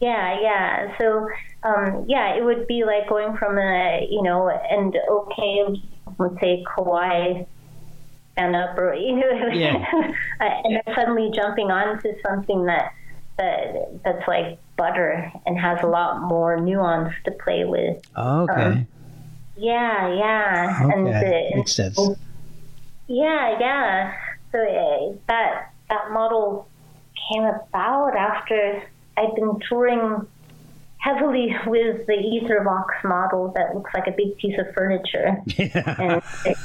yeah, 0.00 0.40
yeah. 0.40 0.98
So, 0.98 1.28
um, 1.62 2.04
yeah, 2.08 2.34
it 2.34 2.44
would 2.44 2.66
be 2.66 2.84
like 2.84 3.08
going 3.08 3.36
from 3.36 3.58
a, 3.58 4.06
you 4.10 4.22
know, 4.22 4.48
and 4.48 4.94
okay, 5.10 5.64
let's 6.18 6.40
say 6.40 6.64
Kawai 6.76 7.46
stand 8.32 8.54
up 8.56 8.76
or, 8.78 8.94
you 9.06 9.16
know, 9.16 9.46
Yeah. 9.52 9.84
and 10.40 10.76
then 10.84 10.94
suddenly 10.94 11.30
jumping 11.34 11.70
onto 11.70 12.12
something 12.26 12.66
that, 12.66 12.92
that 13.38 14.02
that's 14.04 14.28
like 14.28 14.58
butter 14.76 15.32
and 15.46 15.58
has 15.58 15.78
a 15.82 15.86
lot 15.86 16.20
more 16.22 16.60
nuance 16.60 17.12
to 17.24 17.30
play 17.32 17.64
with. 17.64 18.00
okay. 18.16 18.86
Yeah, 19.56 20.12
yeah. 20.14 20.82
And, 20.92 21.08
Okay. 21.08 21.50
uh, 21.52 21.56
Makes 21.56 21.72
sense. 21.72 21.98
Yeah, 23.06 23.58
yeah. 23.60 24.14
So 24.52 24.58
uh, 24.58 25.16
that 25.28 25.72
that 25.88 26.10
model 26.10 26.68
came 27.30 27.44
about 27.44 28.16
after 28.16 28.82
I'd 29.16 29.34
been 29.34 29.58
touring 29.68 30.26
heavily 30.98 31.54
with 31.66 32.06
the 32.06 32.12
Ethervox 32.12 33.04
model 33.04 33.52
that 33.54 33.74
looks 33.74 33.92
like 33.94 34.06
a 34.06 34.12
big 34.12 34.36
piece 34.38 34.58
of 34.58 34.72
furniture, 34.74 35.42
and 35.58 36.22
it, 36.44 36.56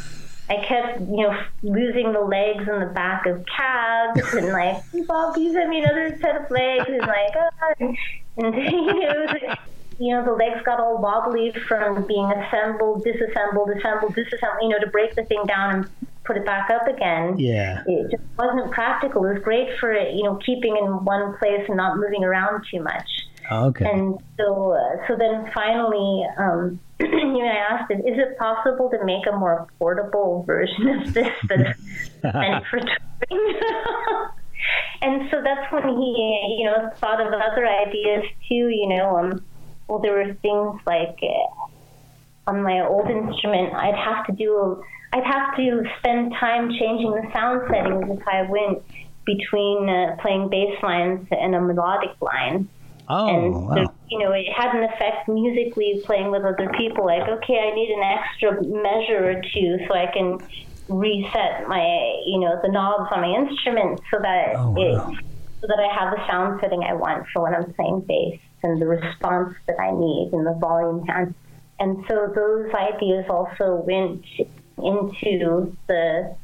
I 0.49 0.63
kept, 0.65 1.01
you 1.01 1.27
know, 1.27 1.39
losing 1.61 2.11
the 2.11 2.21
legs 2.21 2.67
in 2.67 2.79
the 2.79 2.91
back 2.93 3.25
of 3.27 3.45
cabs, 3.45 4.33
and 4.33 4.47
like, 4.51 4.83
Bob, 5.07 5.37
you 5.37 5.53
send 5.53 5.69
me 5.69 5.79
another 5.83 6.17
set 6.21 6.35
of 6.41 6.49
legs? 6.49 6.85
And 6.87 6.99
like, 7.01 7.35
oh, 7.35 7.73
and, 7.79 7.97
and 8.37 8.55
you 8.55 8.99
know, 8.99 9.25
was 9.27 9.35
like, 9.41 9.59
you 9.99 10.15
know, 10.15 10.23
the 10.23 10.31
legs 10.31 10.61
got 10.63 10.79
all 10.79 10.97
wobbly 10.97 11.51
from 11.67 12.07
being 12.07 12.31
assembled, 12.31 13.03
disassembled, 13.03 13.69
assembled, 13.69 14.15
disassembled, 14.15 14.63
you 14.63 14.69
know, 14.69 14.79
to 14.79 14.87
break 14.87 15.13
the 15.15 15.23
thing 15.25 15.43
down 15.45 15.75
and 15.75 15.89
put 16.29 16.37
it 16.37 16.45
back 16.45 16.69
up 16.69 16.87
again. 16.87 17.39
Yeah. 17.39 17.81
It 17.87 18.11
just 18.11 18.23
wasn't 18.37 18.71
practical. 18.71 19.25
It 19.25 19.33
was 19.33 19.43
great 19.43 19.67
for 19.79 19.91
it, 19.91 20.13
you 20.13 20.21
know, 20.23 20.35
keeping 20.45 20.77
in 20.77 21.03
one 21.03 21.35
place 21.39 21.65
and 21.67 21.75
not 21.75 21.97
moving 21.97 22.23
around 22.23 22.63
too 22.71 22.83
much. 22.83 23.09
Okay. 23.51 23.89
And 23.89 24.19
so, 24.37 24.73
uh, 24.73 25.07
so 25.07 25.15
then 25.17 25.49
finally, 25.55 26.23
um, 26.37 26.79
you 26.99 27.39
know, 27.39 27.49
I 27.49 27.65
asked 27.71 27.91
him, 27.91 28.01
is 28.01 28.19
it 28.19 28.37
possible 28.37 28.91
to 28.91 29.03
make 29.03 29.25
a 29.25 29.35
more 29.35 29.67
portable 29.79 30.43
version 30.45 30.87
of 30.87 31.13
this 31.15 31.33
that's 31.49 31.79
meant 32.23 32.63
for 32.69 32.79
touring? 32.79 33.59
and 35.01 35.31
so 35.31 35.41
that's 35.43 35.71
when 35.73 35.97
he, 35.97 36.57
you 36.59 36.65
know, 36.65 36.91
thought 36.97 37.19
of 37.19 37.33
other 37.33 37.65
ideas 37.65 38.23
too. 38.47 38.69
You 38.69 38.87
know, 38.87 39.17
um, 39.17 39.43
well, 39.87 39.97
there 39.97 40.13
were 40.13 40.35
things 40.43 40.79
like 40.85 41.17
uh, 41.23 41.58
on 42.49 42.63
my 42.63 42.81
old 42.85 43.09
instrument, 43.09 43.73
I'd 43.73 43.95
have 43.95 44.25
to 44.25 44.33
do, 44.33 44.83
I'd 45.13 45.23
have 45.23 45.55
to 45.57 45.83
spend 45.99 46.33
time 46.39 46.69
changing 46.79 47.11
the 47.11 47.29
sound 47.31 47.61
settings 47.69 48.09
if 48.09 48.27
I 48.27 48.49
went 48.49 48.81
between 49.25 49.87
uh, 49.87 50.17
playing 50.21 50.49
bass 50.49 50.73
lines 50.81 51.27
and 51.29 51.53
a 51.53 51.61
melodic 51.61 52.17
line. 52.21 52.67
oh, 53.07 53.27
And 53.29 53.53
wow. 53.53 53.93
you 54.09 54.17
know, 54.19 54.31
it 54.33 54.49
had 54.49 54.75
an 54.75 54.83
effect 54.83 55.29
musically 55.29 56.01
playing 56.05 56.31
with 56.31 56.41
other 56.43 56.71
people. 56.77 57.05
Like, 57.05 57.29
okay, 57.29 57.59
I 57.61 57.75
need 57.75 57.93
an 57.93 58.03
extra 58.03 58.49
measure 58.65 59.37
or 59.37 59.41
two 59.53 59.77
so 59.87 59.93
I 59.93 60.09
can 60.11 60.39
reset 60.89 61.67
my, 61.67 61.85
you 62.25 62.39
know, 62.39 62.57
the 62.63 62.71
knobs 62.71 63.11
on 63.13 63.21
my 63.21 63.29
instrument 63.37 64.01
so 64.09 64.17
that 64.21 64.55
Oh, 64.57 64.71
wow. 64.71 64.81
it, 64.81 65.17
so 65.61 65.67
that 65.67 65.77
I 65.79 65.93
have 65.93 66.15
the 66.15 66.25
sound 66.25 66.59
setting 66.61 66.81
I 66.81 66.93
want 66.93 67.27
for 67.31 67.43
when 67.43 67.53
I'm 67.53 67.71
playing 67.73 68.01
bass 68.07 68.39
and 68.63 68.81
the 68.81 68.87
response 68.87 69.53
that 69.67 69.77
I 69.79 69.91
need 69.91 70.29
and 70.33 70.47
the 70.47 70.57
volume 70.59 71.05
hand. 71.05 71.35
And 71.79 72.03
so 72.07 72.31
those 72.33 72.73
ideas 72.73 73.25
also 73.29 73.83
went 73.85 74.25
into 74.77 75.75
the 75.87 76.35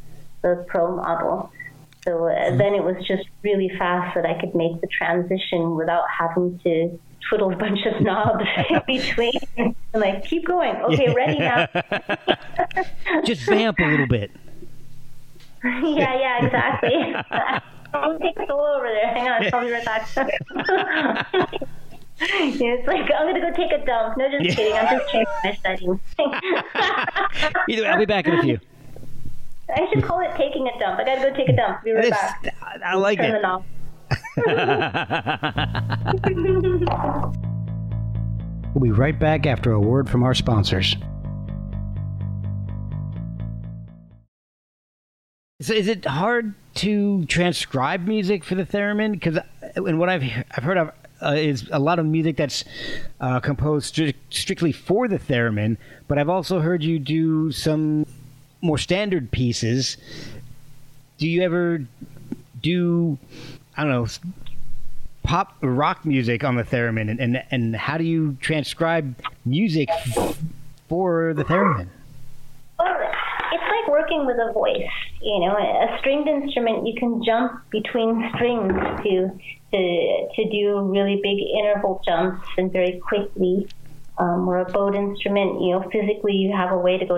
the 0.41 0.65
pro 0.67 0.95
model. 0.95 1.51
So 2.03 2.27
uh, 2.27 2.55
then 2.55 2.75
it 2.75 2.83
was 2.83 2.97
just 3.07 3.27
really 3.41 3.69
fast 3.79 4.15
that 4.15 4.25
I 4.25 4.39
could 4.39 4.53
make 4.53 4.79
the 4.79 4.87
transition 4.87 5.75
without 5.75 6.05
having 6.07 6.59
to 6.59 6.99
twiddle 7.27 7.51
a 7.51 7.55
bunch 7.55 7.79
of 7.85 8.01
knobs 8.01 8.45
in 8.69 8.81
between. 8.85 9.33
And 9.57 9.75
like, 9.93 10.23
keep 10.25 10.45
going. 10.45 10.75
Okay, 10.75 11.11
ready 11.13 11.39
now. 11.39 11.67
Just 13.25 13.41
vamp 13.47 13.79
a 13.79 13.85
little 13.85 14.07
bit. 14.07 14.31
yeah, 15.63 16.19
yeah, 16.19 16.45
exactly. 16.45 17.15
I'm 17.93 18.17
gonna 18.17 18.19
take 18.19 18.37
a 18.37 18.53
over 18.53 18.87
there. 18.87 19.07
Hang 19.07 19.27
on, 19.27 19.53
I'll 19.53 19.65
be 19.65 19.71
right 19.71 19.85
back. 19.85 21.69
It's 22.19 22.87
like 22.87 23.09
I'm 23.17 23.27
gonna 23.27 23.41
go 23.41 23.51
take 23.55 23.71
a 23.71 23.85
dump. 23.85 24.17
No, 24.17 24.27
just 24.41 24.57
kidding. 24.57 24.73
I'm 24.73 24.97
just 24.97 25.11
changing 25.11 25.33
my 25.43 25.53
settings. 25.61 25.99
Either 27.69 27.81
way, 27.83 27.87
I'll 27.89 27.99
be 27.99 28.05
back 28.05 28.25
in 28.27 28.39
a 28.39 28.41
few. 28.41 28.59
I 29.69 29.87
should 29.93 30.03
call 30.03 30.19
it 30.21 30.31
taking 30.37 30.67
a 30.67 30.79
dump. 30.79 30.99
I 30.99 31.03
gotta 31.03 31.29
go 31.29 31.35
take 31.35 31.49
a 31.49 31.55
dump. 31.55 31.83
Be 31.83 31.91
right 31.91 32.05
It's- 32.05 32.33
back. 32.43 32.55
I 32.85 32.95
like 32.95 33.19
Turn 33.19 33.31
the 33.31 33.37
it. 33.37 33.41
knob. 33.41 33.63
We'll 38.73 38.83
be 38.83 38.91
right 38.91 39.17
back 39.17 39.45
after 39.45 39.71
a 39.71 39.79
word 39.79 40.09
from 40.09 40.23
our 40.23 40.33
sponsors. 40.33 40.97
So 45.61 45.73
is 45.73 45.87
it 45.87 46.03
hard 46.03 46.53
to 46.75 47.25
transcribe 47.27 48.05
music 48.05 48.43
for 48.43 48.55
the 48.55 48.65
theremin? 48.65 49.13
Because 49.13 49.37
uh, 49.37 49.43
and 49.75 49.97
what 49.97 50.09
I've 50.09 50.23
I've 50.51 50.63
heard 50.63 50.77
of 50.77 50.91
uh, 51.25 51.33
is 51.33 51.67
a 51.71 51.79
lot 51.79 51.99
of 51.99 52.05
music 52.05 52.37
that's 52.37 52.63
uh, 53.19 53.39
composed 53.39 53.95
stri- 53.95 54.15
strictly 54.29 54.71
for 54.71 55.07
the 55.07 55.19
theremin, 55.19 55.77
but 56.07 56.17
I've 56.17 56.29
also 56.29 56.59
heard 56.59 56.83
you 56.83 56.99
do 56.99 57.51
some 57.51 58.05
more 58.61 58.77
standard 58.77 59.31
pieces. 59.31 59.97
Do 61.17 61.27
you 61.27 61.41
ever 61.43 61.85
do 62.61 63.17
I 63.77 63.83
don't 63.83 63.91
know 63.91 64.07
pop 65.23 65.55
rock 65.61 66.05
music 66.05 66.43
on 66.43 66.55
the 66.55 66.63
theremin, 66.63 67.09
and 67.09 67.19
and, 67.19 67.43
and 67.51 67.75
how 67.75 67.97
do 67.97 68.03
you 68.03 68.37
transcribe 68.41 69.15
music 69.45 69.89
for 70.87 71.33
the 71.33 71.43
theremin? 71.45 71.87
Well, 73.95 74.25
it's 74.25 74.25
like 74.25 74.25
working 74.25 74.25
with 74.25 74.37
a 74.37 74.53
voice. 74.53 74.91
You 75.21 75.39
know, 75.39 75.55
a 75.57 75.97
stringed 75.99 76.27
instrument, 76.27 76.87
you 76.87 76.93
can 76.99 77.21
jump 77.25 77.51
between 77.71 78.31
strings 78.35 78.73
to 79.03 79.29
to 79.73 80.27
to 80.35 80.49
do 80.51 80.79
really 80.81 81.19
big 81.23 81.37
interval 81.59 82.01
jumps 82.05 82.47
and 82.57 82.71
very 82.71 83.01
quickly. 83.07 83.69
Um, 84.17 84.47
or 84.47 84.59
a 84.59 84.71
bowed 84.71 84.95
instrument, 84.95 85.61
you 85.61 85.71
know, 85.71 85.89
physically 85.91 86.33
you 86.33 86.55
have 86.55 86.71
a 86.71 86.77
way 86.77 86.97
to 86.97 87.05
go. 87.05 87.17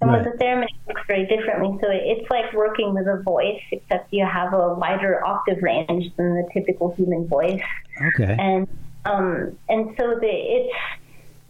And 0.00 0.10
Right. 0.10 0.24
with 0.24 0.38
the 0.38 0.44
theremin, 0.44 0.64
it 0.64 0.70
works 0.86 1.02
very 1.08 1.26
differently. 1.26 1.78
So 1.82 1.88
it's 1.90 2.30
like 2.30 2.52
working 2.52 2.94
with 2.94 3.06
a 3.06 3.22
voice, 3.24 3.62
except 3.72 4.12
you 4.12 4.26
have 4.30 4.52
a 4.52 4.74
wider 4.74 5.24
octave 5.26 5.62
range 5.62 6.14
than 6.18 6.34
the 6.34 6.48
typical 6.52 6.94
human 6.96 7.26
voice 7.28 7.60
Okay. 8.08 8.36
and 8.38 8.68
um, 9.04 9.58
and 9.68 9.96
so 9.98 10.14
the 10.20 10.28
it's 10.28 10.74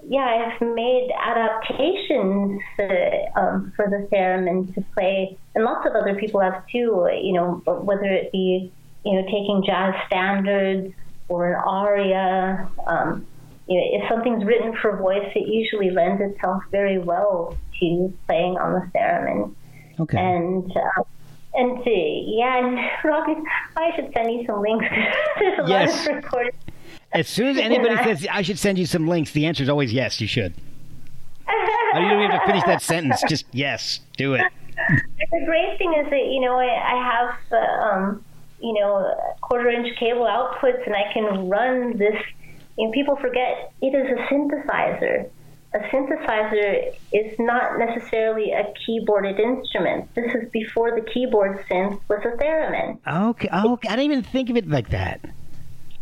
yeah 0.08 0.52
I've 0.52 0.60
made 0.74 1.10
adaptations 1.18 2.60
uh, 2.78 3.38
um, 3.40 3.72
for 3.76 3.88
the 3.88 4.08
theremin 4.10 4.74
to 4.74 4.80
play, 4.94 5.36
and 5.54 5.64
lots 5.64 5.86
of 5.86 5.94
other 5.94 6.14
people 6.14 6.40
have 6.40 6.66
too. 6.68 7.08
You 7.22 7.32
know, 7.34 7.62
whether 7.66 8.04
it 8.04 8.32
be 8.32 8.72
you 9.04 9.12
know 9.14 9.22
taking 9.26 9.62
jazz 9.66 9.94
standards 10.06 10.94
or 11.28 11.52
an 11.54 11.62
aria. 11.64 12.68
Um, 12.86 13.26
you 13.66 13.76
know, 13.78 13.86
if 14.02 14.08
something's 14.08 14.44
written 14.44 14.74
for 14.80 14.96
voice, 14.96 15.30
it 15.34 15.46
usually 15.46 15.90
lends 15.90 16.22
itself 16.22 16.62
very 16.70 16.98
well 16.98 17.54
to 17.80 18.12
playing 18.26 18.56
on 18.56 18.72
the 18.72 18.98
theremin. 18.98 19.54
Okay. 20.00 20.16
And 20.18 20.74
uh, 20.74 21.02
and 21.54 21.78
uh, 21.78 21.82
yeah, 21.84 22.58
and 22.66 22.78
I 23.76 23.94
should 23.94 24.10
send 24.14 24.32
you 24.32 24.46
some 24.46 24.62
links. 24.62 24.86
There's 25.38 25.58
a 25.58 25.68
Yes. 25.68 26.06
lot 26.08 26.16
of. 26.16 26.24
As 27.12 27.28
soon 27.28 27.48
as 27.48 27.58
anybody 27.58 27.96
says 27.96 28.26
I 28.30 28.42
should 28.42 28.58
send 28.58 28.78
you 28.78 28.86
some 28.86 29.06
links, 29.06 29.32
the 29.32 29.46
answer 29.46 29.62
is 29.62 29.68
always 29.68 29.92
yes. 29.92 30.20
You 30.20 30.26
should. 30.26 30.54
Oh, 31.48 32.00
you 32.00 32.08
don't 32.08 32.22
even 32.22 32.30
have 32.30 32.42
to 32.42 32.46
finish 32.46 32.64
that 32.64 32.82
sentence. 32.82 33.22
Just 33.28 33.46
yes, 33.52 34.00
do 34.16 34.34
it. 34.34 34.42
the 35.30 35.44
great 35.46 35.78
thing 35.78 35.94
is 35.94 36.10
that 36.10 36.26
you 36.26 36.40
know 36.40 36.58
I, 36.58 36.66
I 36.66 37.12
have 37.12 37.34
uh, 37.52 37.84
um, 37.84 38.24
you 38.60 38.74
know 38.74 39.14
quarter 39.40 39.70
inch 39.70 39.96
cable 39.98 40.24
outputs, 40.24 40.84
and 40.86 40.94
I 40.94 41.12
can 41.12 41.48
run 41.48 41.96
this. 41.96 42.16
Know, 42.76 42.90
people 42.92 43.16
forget 43.16 43.72
it 43.82 43.94
is 43.94 44.06
a 44.06 44.32
synthesizer. 44.32 45.30
A 45.74 45.78
synthesizer 45.80 46.94
is 47.12 47.38
not 47.38 47.78
necessarily 47.78 48.52
a 48.52 48.72
keyboarded 48.86 49.38
instrument. 49.38 50.14
This 50.14 50.34
is 50.34 50.48
before 50.50 50.98
the 50.98 51.04
keyboard 51.12 51.64
synth 51.68 52.00
was 52.08 52.20
a 52.24 52.36
theremin. 52.42 52.98
Okay. 53.06 53.48
Okay. 53.52 53.88
I 53.88 53.96
didn't 53.96 54.12
even 54.12 54.22
think 54.22 54.48
of 54.48 54.56
it 54.56 54.66
like 54.68 54.88
that. 54.90 55.20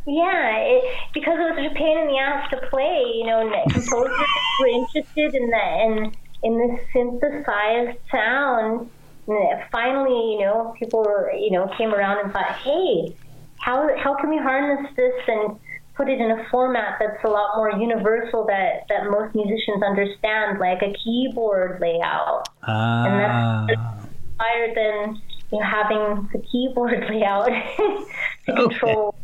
Yeah, 0.06 0.56
it, 0.58 0.84
because 1.14 1.34
it 1.34 1.58
was 1.58 1.70
a 1.70 1.74
pain 1.74 1.98
in 1.98 2.06
the 2.06 2.18
ass 2.18 2.48
to 2.50 2.58
play. 2.70 3.12
You 3.14 3.26
know, 3.26 3.40
and 3.40 3.72
composers 3.72 4.28
were 4.60 4.68
interested 4.68 5.34
in 5.34 5.50
that 5.50 5.80
and 5.82 6.16
in 6.42 6.58
this 6.58 6.80
synthesized 6.92 7.98
sound. 8.10 8.90
And 9.28 9.62
finally, 9.72 10.34
you 10.34 10.40
know, 10.40 10.74
people 10.78 11.02
were, 11.02 11.32
you 11.32 11.50
know 11.50 11.68
came 11.76 11.92
around 11.92 12.24
and 12.24 12.32
thought, 12.32 12.56
hey, 12.62 13.16
how 13.58 13.88
how 13.98 14.14
can 14.14 14.30
we 14.30 14.38
harness 14.38 14.86
this 14.96 15.12
and 15.26 15.58
put 15.96 16.08
it 16.08 16.20
in 16.20 16.30
a 16.30 16.46
format 16.50 16.98
that's 17.00 17.24
a 17.24 17.28
lot 17.28 17.56
more 17.56 17.72
universal 17.72 18.44
that 18.46 18.84
that 18.88 19.10
most 19.10 19.34
musicians 19.34 19.82
understand, 19.82 20.60
like 20.60 20.82
a 20.82 20.92
keyboard 21.02 21.80
layout. 21.80 22.48
And 22.62 23.14
Ah. 23.14 23.66
that's 23.66 24.08
higher 24.38 24.74
than 24.74 25.20
you 25.50 25.58
know, 25.58 25.64
having 25.64 26.28
the 26.32 26.38
keyboard 26.52 27.04
layout 27.10 27.46
to 28.46 28.52
control 28.52 29.14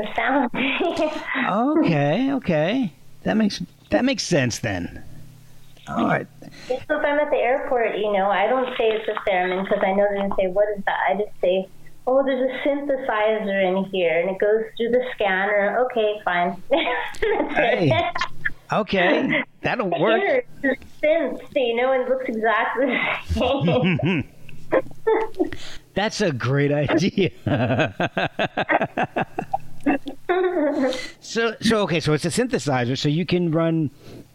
the 0.00 0.14
sound. 0.14 0.50
okay. 1.78 2.32
Okay. 2.32 2.92
That 3.24 3.36
makes 3.36 3.62
that 3.90 4.04
makes 4.04 4.22
sense 4.22 4.58
then. 4.60 5.02
All 5.88 6.06
right. 6.06 6.26
so 6.68 6.74
if 6.74 6.90
I'm 6.90 7.18
at 7.18 7.30
the 7.30 7.36
airport, 7.36 7.98
you 7.98 8.12
know, 8.12 8.30
I 8.30 8.46
don't 8.46 8.68
say 8.76 8.90
it's 8.90 9.08
a 9.08 9.28
theremin 9.28 9.64
because 9.64 9.82
I 9.84 9.92
know 9.92 10.06
they're 10.10 10.28
to 10.28 10.34
say, 10.38 10.46
what 10.46 10.68
is 10.76 10.84
that? 10.84 10.98
I 11.08 11.14
just 11.14 11.40
say, 11.40 11.68
oh, 12.06 12.22
there's 12.24 12.48
a 12.48 12.68
synthesizer 12.68 13.78
in 13.78 13.84
here 13.90 14.20
and 14.20 14.30
it 14.30 14.38
goes 14.38 14.64
through 14.76 14.90
the 14.90 15.04
scanner. 15.14 15.84
Okay, 15.86 16.20
fine. 16.24 16.62
That's 16.70 17.56
Hey. 17.56 17.90
Okay. 18.72 19.42
That'll 19.62 19.90
work. 19.90 20.20
Here, 20.20 20.44
it's 20.62 20.84
synth, 21.02 21.42
you 21.56 21.74
know, 21.76 21.92
it 21.92 22.08
looks 22.08 22.26
exactly 22.28 22.86
the 23.34 23.94
same. 24.02 25.50
That's 25.94 26.20
a 26.20 26.30
great 26.30 26.70
idea. 26.70 27.30
So 31.20 31.54
so 31.60 31.82
okay, 31.82 32.00
so 32.00 32.12
it's 32.12 32.24
a 32.24 32.28
synthesizer, 32.28 32.96
so 32.96 33.08
you 33.08 33.26
can 33.26 33.50
run 33.50 33.90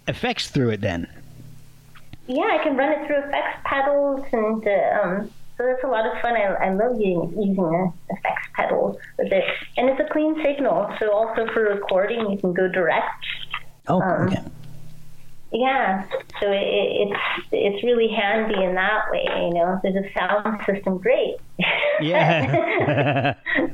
effects 0.07 0.49
through 0.49 0.69
it 0.71 0.81
then. 0.81 1.07
Yeah, 2.27 2.57
I 2.59 2.63
can 2.63 2.75
run 2.75 2.91
it 2.91 3.05
through 3.07 3.17
effects 3.19 3.59
pedals, 3.65 4.25
and 4.31 4.67
uh, 4.67 4.99
um, 5.03 5.31
so 5.57 5.63
that's 5.65 5.83
a 5.83 5.87
lot 5.87 6.05
of 6.05 6.19
fun. 6.21 6.35
I, 6.35 6.45
I 6.55 6.73
love 6.73 6.99
using, 6.99 7.31
using 7.37 7.93
effects 8.09 8.47
pedals 8.55 8.97
with 9.17 9.31
it, 9.31 9.43
and 9.77 9.89
it's 9.89 9.99
a 9.99 10.11
clean 10.11 10.35
signal. 10.43 10.91
So 10.99 11.11
also 11.13 11.45
for 11.53 11.61
recording, 11.63 12.29
you 12.31 12.37
can 12.37 12.53
go 12.53 12.67
direct. 12.67 13.25
Oh, 13.87 14.01
Um, 14.01 14.27
okay. 14.27 14.41
Yeah, 15.51 16.03
so 16.41 16.51
it, 16.51 16.57
it's 16.65 17.19
it's 17.51 17.83
really 17.83 18.09
handy 18.09 18.61
in 18.61 18.73
that 18.75 19.03
way. 19.11 19.25
You 19.47 19.53
know, 19.53 19.79
there's 19.83 19.95
a 19.95 20.11
sound 20.17 20.59
system, 20.65 20.97
great. 20.97 21.35
Yeah. 22.01 23.35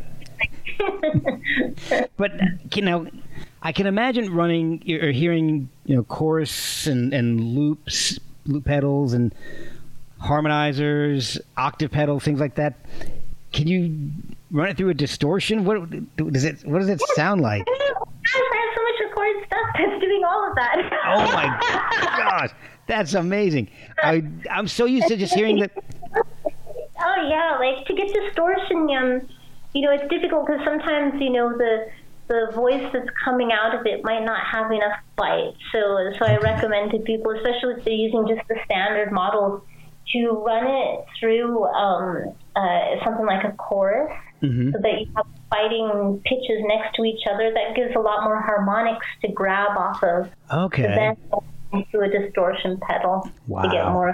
but 2.18 2.32
you 2.76 2.82
know, 2.82 3.08
I 3.62 3.72
can 3.72 3.88
imagine 3.88 4.34
running 4.34 4.84
or 5.02 5.12
hearing 5.12 5.70
you 5.86 5.96
know 5.96 6.04
chorus 6.04 6.88
and, 6.88 7.14
and 7.14 7.42
loops, 7.42 8.20
loop 8.46 8.66
pedals 8.66 9.14
and 9.14 9.34
harmonizers, 10.22 11.40
octave 11.58 11.92
pedals, 11.92 12.24
things 12.24 12.40
like 12.40 12.56
that. 12.56 12.76
Can 13.52 13.68
you 13.68 14.12
run 14.52 14.70
it 14.70 14.78
through 14.78 14.90
a 14.90 14.94
distortion? 14.94 15.66
What 15.66 15.90
does 16.18 16.44
it? 16.44 16.64
What 16.66 16.80
does 16.80 16.90
it 16.90 17.02
sound 17.16 17.42
like? 17.42 17.66
I 17.68 17.94
have 17.94 18.76
so 18.76 18.84
much 18.84 19.10
recorded 19.10 19.46
stuff 19.46 19.68
that's 19.78 20.02
doing 20.02 20.24
all 20.26 20.50
of 20.50 20.56
that. 20.56 20.78
Oh 21.06 21.32
my 21.34 21.58
gosh, 22.18 22.52
that's 22.88 23.14
amazing! 23.14 23.70
I 24.02 24.24
I'm 24.50 24.68
so 24.68 24.86
used 24.86 25.08
to 25.08 25.18
just 25.18 25.34
hearing 25.34 25.60
the. 25.60 25.70
Oh 27.04 27.28
yeah, 27.28 27.58
like 27.58 27.88
to 27.88 27.96
get 27.96 28.14
distortion, 28.14 28.88
um, 28.92 29.28
you 29.74 29.82
know, 29.82 29.92
it's 29.92 30.08
difficult 30.10 30.48
because 30.48 30.62
sometimes 30.66 31.14
you 31.22 31.32
know 31.32 31.56
the 31.58 31.90
the 32.28 32.52
voice 32.56 32.88
that's 32.94 33.10
coming 33.26 33.52
out 33.52 33.76
of 33.78 33.86
it 33.86 34.04
might 34.04 34.24
not 34.24 34.40
have 34.46 34.72
enough 34.72 34.98
bite. 35.16 35.54
So 35.72 36.12
so 36.18 36.26
I 36.26 36.38
recommend 36.38 36.92
to 36.92 37.00
people, 37.00 37.32
especially 37.32 37.76
if 37.78 37.84
they're 37.86 37.94
using 37.94 38.28
just 38.28 38.48
the 38.48 38.56
standard 38.66 39.12
models, 39.12 39.62
to 40.14 40.30
run 40.46 40.68
it 40.68 41.06
through 41.20 41.66
um, 41.66 42.34
uh, 42.56 42.82
something 43.04 43.26
like 43.26 43.44
a 43.44 43.52
chorus, 43.54 44.12
Mhm. 44.42 44.72
so 44.74 44.80
that 44.82 45.00
you 45.02 45.08
have 45.16 45.26
fighting 45.50 46.22
pitches 46.26 46.64
next 46.64 46.96
to 46.96 47.04
each 47.04 47.22
other. 47.32 47.52
That 47.54 47.76
gives 47.76 47.96
a 47.96 48.00
lot 48.00 48.24
more 48.24 48.42
harmonics 48.42 49.06
to 49.22 49.32
grab 49.32 49.78
off 49.78 50.04
of. 50.04 50.30
Okay. 50.52 50.84
Then 50.84 51.18
into 51.74 52.00
a 52.02 52.10
distortion 52.10 52.78
pedal 52.82 53.22
to 53.64 53.70
get 53.70 53.86
more. 53.92 54.14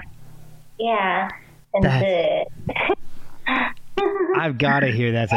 Yeah, 0.78 1.28
and 1.74 1.84
That's- 1.84 2.46
I've 4.36 4.58
got 4.58 4.80
to 4.80 4.90
hear 4.90 5.12
that. 5.12 5.32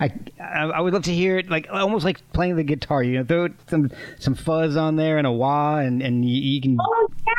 I, 0.00 0.10
I 0.40 0.62
I 0.64 0.80
would 0.80 0.92
love 0.94 1.04
to 1.04 1.14
hear 1.14 1.38
it 1.38 1.48
like 1.50 1.68
almost 1.70 2.04
like 2.04 2.20
playing 2.32 2.56
the 2.56 2.64
guitar. 2.64 3.02
You 3.02 3.18
know, 3.18 3.24
throw 3.24 3.48
some 3.68 3.90
some 4.18 4.34
fuzz 4.34 4.76
on 4.76 4.96
there 4.96 5.18
and 5.18 5.26
a 5.26 5.32
wah, 5.32 5.78
and 5.78 6.02
and 6.02 6.24
you, 6.28 6.40
you 6.40 6.60
can 6.60 6.78
oh 6.80 7.08
yeah. 7.26 7.34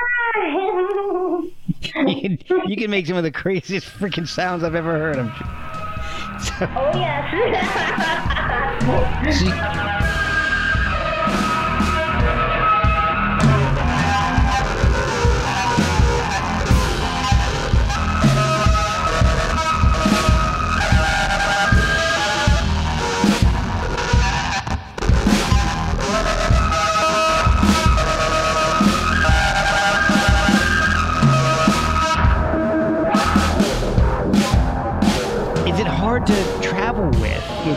you 2.07 2.37
can 2.37 2.69
you 2.69 2.77
can 2.77 2.89
make 2.91 3.07
some 3.07 3.17
of 3.17 3.23
the 3.23 3.31
craziest 3.31 3.87
freaking 3.87 4.27
sounds 4.27 4.63
I've 4.63 4.75
ever 4.75 4.97
heard. 4.97 5.17
I'm 5.17 5.31
sure. 5.35 5.47
So, 6.39 6.53
oh 6.73 6.91
yes. 6.95 7.33
so 9.37 9.45
you- 9.45 9.51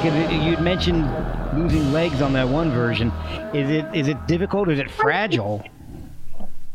because 0.03 0.33
you'd 0.45 0.61
mentioned 0.61 1.05
losing 1.57 1.93
legs 1.93 2.21
on 2.23 2.33
that 2.33 2.49
one 2.49 2.71
version. 2.71 3.13
Is 3.55 3.71
it 3.71 3.85
is 3.95 4.09
it 4.09 4.27
difficult? 4.27 4.69
Is 4.69 4.79
it 4.79 4.91
fragile? 4.91 5.63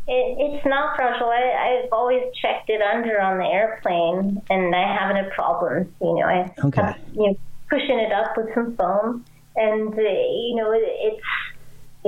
It, 0.06 0.36
it's 0.38 0.66
not 0.66 0.96
fragile. 0.96 1.28
I, 1.28 1.82
I've 1.84 1.92
always 1.92 2.22
checked 2.40 2.70
it 2.70 2.80
under 2.80 3.20
on 3.20 3.38
the 3.38 3.44
airplane, 3.44 4.40
and 4.48 4.74
I 4.74 4.96
haven't 4.98 5.16
had 5.22 5.30
problems. 5.32 5.88
You 6.00 6.14
know, 6.14 6.22
I 6.26 6.50
Okay. 6.64 6.80
have, 6.80 6.94
you 7.12 7.28
know, 7.28 7.34
pushing 7.68 7.98
it 7.98 8.12
up 8.12 8.32
with 8.36 8.46
some 8.54 8.74
foam, 8.76 9.26
and 9.56 9.92
uh, 9.92 10.00
you 10.00 10.54
know, 10.56 10.72
it, 10.72 10.80
it's 10.82 11.20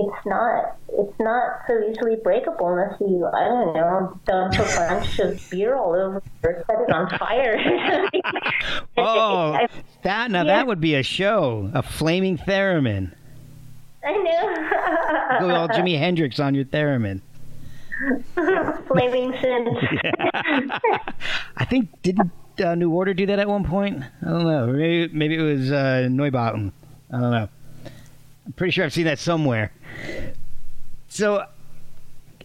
it's 0.07 0.26
not 0.26 0.76
it's 0.88 1.18
not 1.20 1.61
so 1.66 1.80
easily 1.90 2.16
breakable 2.22 2.68
unless 2.68 3.01
you 3.01 3.26
I 3.32 3.44
don't 3.44 3.74
know 3.74 4.18
dump 4.26 4.55
a 4.55 4.64
bunch 4.76 5.18
of 5.20 5.51
beer 5.51 5.76
all 5.76 5.94
over 5.94 6.22
or 6.42 6.64
set 6.66 6.80
it 6.80 6.92
on 6.92 7.18
fire. 7.18 7.57
Oh, 8.96 9.53
I, 9.55 9.68
that 10.03 10.30
now 10.30 10.38
Yeah. 10.40 10.44
that 10.57 10.66
would 10.66 10.80
be 10.80 10.94
a 10.94 11.03
show, 11.03 11.70
a 11.74 11.82
flaming 11.82 12.36
theremin. 12.38 13.12
I 14.05 14.12
know. 14.12 15.40
Go 15.48 15.55
all 15.55 15.68
Jimi 15.76 15.98
Hendrix 15.98 16.38
on 16.40 16.55
your 16.55 16.64
theremin. 16.66 17.20
Flaming 18.88 19.32
sins. 19.40 19.68
I 21.57 21.64
think 21.66 21.88
did 22.03 22.18
uh, 22.64 22.74
New 22.74 22.90
Order 22.90 23.14
do 23.14 23.26
that 23.26 23.38
at 23.38 23.48
one 23.48 23.64
point? 23.64 24.03
I 24.22 24.28
don't 24.28 24.44
know. 24.44 24.66
Maybe 24.68 25.12
maybe 25.14 25.36
it 25.36 25.42
was 25.42 25.70
uh, 25.70 26.09
Neubauten. 26.11 26.72
I 27.12 27.20
don't 27.20 27.30
know. 27.30 27.48
I'm 28.51 28.55
pretty 28.55 28.72
sure 28.72 28.84
I've 28.84 28.92
seen 28.92 29.05
that 29.05 29.20
somewhere. 29.20 29.70
So 31.07 31.46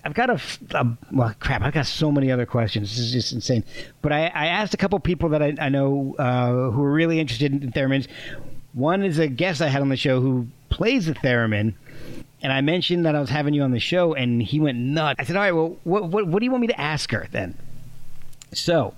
I've 0.03 0.13
got 0.13 0.29
a 0.29 0.97
well, 1.11 1.33
crap. 1.39 1.63
I've 1.63 1.73
got 1.73 1.87
so 1.87 2.11
many 2.11 2.31
other 2.31 2.45
questions. 2.45 2.91
This 2.91 2.99
is 2.99 3.11
just 3.11 3.33
insane. 3.33 3.63
But 4.03 4.11
I, 4.11 4.27
I 4.27 4.45
asked 4.45 4.75
a 4.75 4.77
couple 4.77 4.99
people 4.99 5.29
that 5.29 5.41
I, 5.41 5.55
I 5.59 5.69
know 5.69 6.15
uh, 6.19 6.69
who 6.69 6.83
are 6.83 6.91
really 6.91 7.19
interested 7.19 7.51
in 7.51 7.71
theremins. 7.71 8.07
One 8.73 9.03
is 9.03 9.17
a 9.17 9.27
guest 9.27 9.63
I 9.63 9.67
had 9.67 9.81
on 9.81 9.89
the 9.89 9.97
show 9.97 10.21
who 10.21 10.45
plays 10.69 11.07
the 11.07 11.15
theremin, 11.15 11.73
and 12.43 12.53
I 12.53 12.61
mentioned 12.61 13.07
that 13.07 13.15
I 13.15 13.19
was 13.19 13.31
having 13.31 13.55
you 13.55 13.63
on 13.63 13.71
the 13.71 13.79
show, 13.79 14.13
and 14.13 14.43
he 14.43 14.59
went 14.59 14.77
nuts. 14.77 15.15
I 15.17 15.23
said, 15.23 15.37
"All 15.37 15.41
right, 15.41 15.53
well, 15.53 15.75
what 15.85 16.03
what, 16.09 16.27
what 16.27 16.37
do 16.37 16.45
you 16.45 16.51
want 16.51 16.61
me 16.61 16.67
to 16.67 16.79
ask 16.79 17.09
her 17.09 17.27
then?" 17.31 17.57
So 18.53 18.93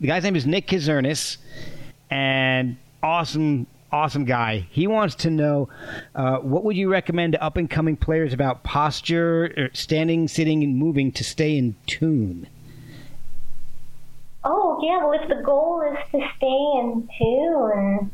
the 0.00 0.06
guy's 0.06 0.24
name 0.24 0.34
is 0.34 0.46
Nick 0.46 0.66
Kizernis, 0.66 1.36
and 2.10 2.78
awesome, 3.02 3.66
awesome 3.92 4.24
guy. 4.24 4.66
He 4.70 4.86
wants 4.86 5.14
to 5.16 5.30
know 5.30 5.68
uh, 6.14 6.38
what 6.38 6.64
would 6.64 6.76
you 6.76 6.90
recommend 6.90 7.34
to 7.34 7.42
up 7.42 7.56
and 7.56 7.68
coming 7.68 7.96
players 7.96 8.32
about 8.32 8.62
posture, 8.64 9.52
or 9.56 9.70
standing, 9.74 10.28
sitting, 10.28 10.62
and 10.64 10.76
moving 10.76 11.12
to 11.12 11.24
stay 11.24 11.56
in 11.56 11.76
tune. 11.86 12.48
Oh 14.44 14.80
yeah, 14.82 15.04
well 15.04 15.12
if 15.20 15.28
the 15.28 15.42
goal 15.44 15.82
is 15.92 15.98
to 16.10 16.28
stay 16.36 16.46
in 16.80 17.08
tune, 17.18 17.70
and 17.74 18.10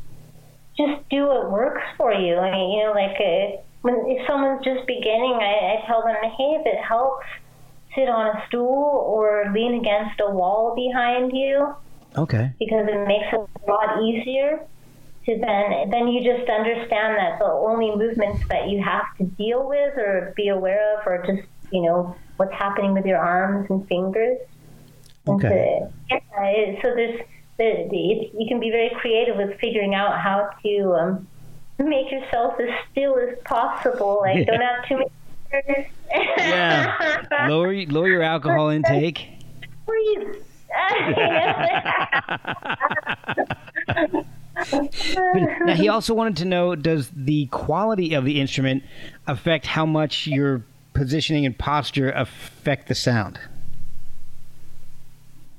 just 0.77 1.09
do 1.09 1.27
what 1.27 1.51
works 1.51 1.83
for 1.97 2.13
you. 2.13 2.37
I 2.37 2.51
mean, 2.53 2.71
you 2.79 2.85
know, 2.85 2.93
like 2.93 3.17
uh, 3.19 3.63
when 3.83 3.95
if 4.09 4.27
someone's 4.27 4.65
just 4.65 4.87
beginning, 4.87 5.39
I, 5.41 5.79
I 5.83 5.87
tell 5.87 6.03
them, 6.03 6.17
hey, 6.23 6.59
if 6.61 6.67
it 6.67 6.85
helps, 6.85 7.27
sit 7.95 8.09
on 8.09 8.37
a 8.37 8.47
stool 8.49 9.05
or 9.07 9.51
lean 9.55 9.75
against 9.81 10.21
a 10.21 10.31
wall 10.31 10.75
behind 10.75 11.33
you 11.35 11.75
Okay. 12.17 12.53
because 12.59 12.87
it 12.89 13.07
makes 13.09 13.27
it 13.33 13.41
a 13.67 13.71
lot 13.71 14.03
easier. 14.03 14.61
To 15.29 15.37
then, 15.39 15.91
then 15.91 16.09
you 16.09 16.25
just 16.25 16.49
understand 16.49 17.19
that 17.19 17.39
the 17.39 17.45
only 17.45 17.95
movements 17.95 18.43
that 18.49 18.71
you 18.71 18.83
have 18.83 19.05
to 19.19 19.25
deal 19.25 19.69
with 19.69 19.93
or 19.99 20.33
be 20.35 20.49
aware 20.49 20.99
of 20.99 21.07
are 21.07 21.23
just, 21.27 21.47
you 21.71 21.83
know, 21.83 22.17
what's 22.39 22.55
happening 22.55 22.95
with 22.95 23.05
your 23.05 23.19
arms 23.19 23.67
and 23.69 23.87
fingers. 23.89 24.39
And 25.27 25.45
Okay. 25.45 25.81
to- 26.09 26.11
yeah, 26.11 26.45
it- 26.47 26.79
so 26.81 26.95
there's, 26.95 27.21
the, 27.59 27.89
the, 27.91 28.31
you 28.39 28.47
can 28.49 28.59
be 28.59 28.71
very 28.71 28.89
creative 28.99 29.37
with 29.37 29.59
figuring 29.61 29.95
out 29.95 30.19
how 30.19 30.49
to 30.65 30.93
um, 30.95 31.29
make 31.79 32.11
yourself 32.11 32.55
as 32.59 32.71
still 32.91 33.15
as 33.19 33.37
possible. 33.45 34.21
Like, 34.23 34.47
don't 34.47 34.63
have 34.63 34.87
too 34.89 34.97
many. 35.53 35.91
Yeah. 36.11 37.23
lower 37.51 37.75
lower 37.87 38.09
your 38.09 38.23
alcohol 38.23 38.71
intake. 38.71 39.29
Breathe. 39.85 40.37
Now 45.65 45.75
he 45.75 45.89
also 45.89 46.15
wanted 46.15 46.37
to 46.39 46.45
know: 46.45 46.75
Does 46.75 47.11
the 47.15 47.47
quality 47.47 48.15
of 48.15 48.25
the 48.25 48.41
instrument 48.41 48.83
affect 49.27 49.67
how 49.67 49.87
much 49.87 50.27
your 50.27 50.65
positioning 50.95 51.47
and 51.47 51.57
posture 51.57 52.11
affect 52.11 52.89
the 52.89 52.95
sound? 52.95 53.39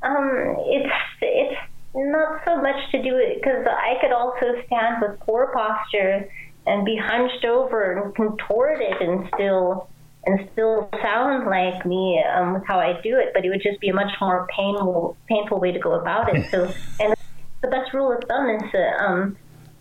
Um, 0.02 0.56
it's 0.68 0.93
it's 1.22 1.60
not 1.95 2.41
so 2.45 2.62
much 2.62 2.91
to 2.91 3.02
do 3.02 3.18
it 3.18 3.41
because 3.41 3.66
I 3.68 3.95
could 4.02 4.12
also 4.12 4.62
stand 4.68 5.02
with 5.02 5.20
poor 5.22 5.52
posture 5.54 6.30
and 6.66 6.86
be 6.86 6.97
hunched 6.97 7.45
over 7.45 8.02
and 8.02 8.16
contorted 8.16 9.02
and 9.02 9.30
still 9.34 9.89
and 10.26 10.50
still 10.52 10.89
sound 11.02 11.47
like 11.47 11.86
me 11.86 12.24
um, 12.36 12.54
with 12.54 12.64
how 12.66 12.80
I 12.80 13.00
do 13.02 13.18
it, 13.18 13.32
but 13.34 13.45
it 13.45 13.50
would 13.50 13.62
just 13.64 13.80
be 13.80 13.89
a 13.89 13.93
much 13.93 14.12
more 14.20 14.47
painful 14.56 15.18
painful 15.28 15.60
way 15.60 15.72
to 15.72 15.80
go 15.80 15.93
about 15.93 16.36
it. 16.36 16.50
So, 16.52 16.72
and 17.00 17.14
the 17.62 17.68
best 17.68 17.93
rule 17.93 18.12
of 18.12 18.24
thumb 18.28 18.49
is 18.49 18.74
uh, 18.74 19.03
um, 19.03 19.38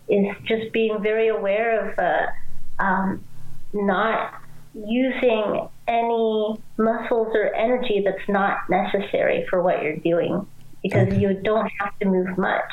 is 0.07 0.25
just 0.47 0.73
being 0.73 1.01
very 1.01 1.27
aware 1.29 1.89
of 1.89 1.99
uh, 1.99 2.83
um, 2.83 3.25
not 3.73 4.33
using 4.73 5.67
any 5.87 6.57
muscles 6.77 7.27
or 7.33 7.53
energy 7.55 8.03
that's 8.05 8.27
not 8.27 8.57
necessary 8.69 9.45
for 9.49 9.61
what 9.61 9.81
you're 9.81 9.97
doing 9.97 10.45
because 10.83 11.07
Okay. 11.07 11.19
you 11.19 11.33
don't 11.43 11.69
have 11.79 11.97
to 11.99 12.07
move 12.07 12.37
much 12.37 12.71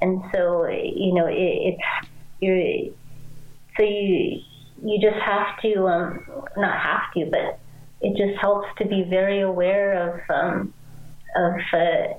and 0.00 0.22
so 0.34 0.66
you 0.66 1.14
know 1.14 1.26
it, 1.26 1.34
it's 1.34 2.08
you're 2.40 2.92
so 3.76 3.82
you 3.84 4.40
you 4.82 5.00
just 5.00 5.20
have 5.22 5.60
to 5.60 5.86
um, 5.86 6.24
not 6.56 6.78
have 6.80 7.12
to 7.14 7.26
but 7.30 7.60
it 8.00 8.16
just 8.16 8.40
helps 8.40 8.68
to 8.78 8.86
be 8.86 9.04
very 9.08 9.40
aware 9.40 10.14
of 10.14 10.20
um, 10.30 10.74
of 11.36 11.54
uh, 11.72 12.14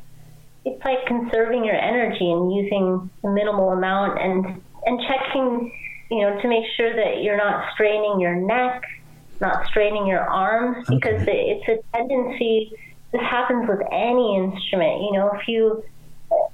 it's 0.70 0.86
like 0.86 1.06
conserving 1.06 1.66
your 1.66 1.76
energy 1.76 2.32
and 2.32 2.54
using 2.54 3.10
a 3.24 3.30
minimal 3.30 3.72
amount 3.72 4.20
and 4.20 4.62
and 4.86 5.02
checking 5.08 5.72
you 6.12 6.22
know 6.22 6.42
to 6.42 6.48
make 6.48 6.64
sure 6.78 6.96
that 6.96 7.22
you're 7.24 7.38
not 7.38 7.66
straining 7.74 8.20
your 8.20 8.36
neck 8.36 8.84
not 9.42 9.66
straining 9.68 10.06
your 10.06 10.22
arms 10.22 10.86
because 10.90 11.22
it's 11.28 11.68
a 11.68 11.98
tendency 11.98 12.72
this 13.12 13.22
happens 13.22 13.68
with 13.68 13.82
any 13.92 14.38
instrument 14.38 15.02
you 15.02 15.12
know 15.14 15.32
if 15.34 15.48
you 15.48 15.84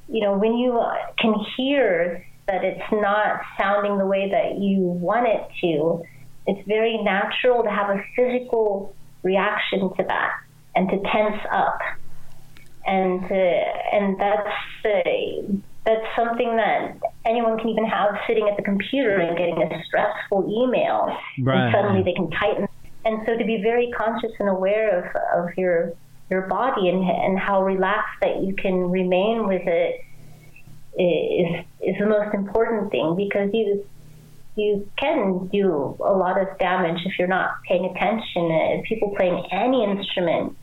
you 0.07 0.21
know 0.21 0.37
when 0.37 0.53
you 0.57 0.81
can 1.19 1.33
hear 1.57 2.25
that 2.47 2.63
it's 2.63 2.91
not 2.91 3.41
sounding 3.57 3.97
the 3.97 4.05
way 4.05 4.29
that 4.29 4.59
you 4.59 4.79
want 4.79 5.27
it 5.27 5.47
to 5.61 6.03
it's 6.47 6.65
very 6.67 7.01
natural 7.03 7.63
to 7.63 7.69
have 7.69 7.89
a 7.89 8.01
physical 8.15 8.95
reaction 9.23 9.89
to 9.97 10.03
that 10.03 10.31
and 10.75 10.89
to 10.89 10.97
tense 11.11 11.41
up 11.51 11.79
and 12.85 13.23
uh, 13.23 13.35
and 13.35 14.19
that's 14.19 14.85
uh, 14.85 15.53
that's 15.85 16.05
something 16.15 16.55
that 16.55 16.97
anyone 17.25 17.57
can 17.59 17.69
even 17.69 17.85
have 17.85 18.09
sitting 18.27 18.47
at 18.49 18.57
the 18.57 18.63
computer 18.63 19.17
and 19.17 19.37
getting 19.37 19.61
a 19.61 19.83
stressful 19.85 20.45
email, 20.49 21.15
Right. 21.41 21.65
and 21.67 21.73
suddenly 21.73 22.03
they 22.03 22.13
can 22.13 22.29
tighten. 22.31 22.67
And 23.05 23.21
so 23.25 23.37
to 23.37 23.45
be 23.45 23.61
very 23.61 23.91
conscious 23.91 24.31
and 24.39 24.49
aware 24.49 24.99
of, 24.99 25.45
of 25.45 25.57
your 25.57 25.93
your 26.29 26.41
body 26.47 26.89
and 26.89 27.03
and 27.03 27.37
how 27.39 27.63
relaxed 27.63 28.17
that 28.21 28.41
you 28.43 28.55
can 28.55 28.89
remain 28.89 29.47
with 29.47 29.61
it 29.65 30.01
is 30.97 31.65
is 31.81 31.95
the 31.99 32.07
most 32.07 32.33
important 32.33 32.89
thing 32.91 33.15
because 33.15 33.49
you 33.53 33.85
you 34.55 34.89
can 34.97 35.47
do 35.51 35.97
a 35.99 36.13
lot 36.13 36.41
of 36.41 36.47
damage 36.57 37.01
if 37.05 37.19
you're 37.19 37.27
not 37.27 37.51
paying 37.67 37.85
attention. 37.85 38.49
Uh, 38.51 38.81
people 38.87 39.13
playing 39.15 39.45
any 39.51 39.83
instrument 39.83 40.57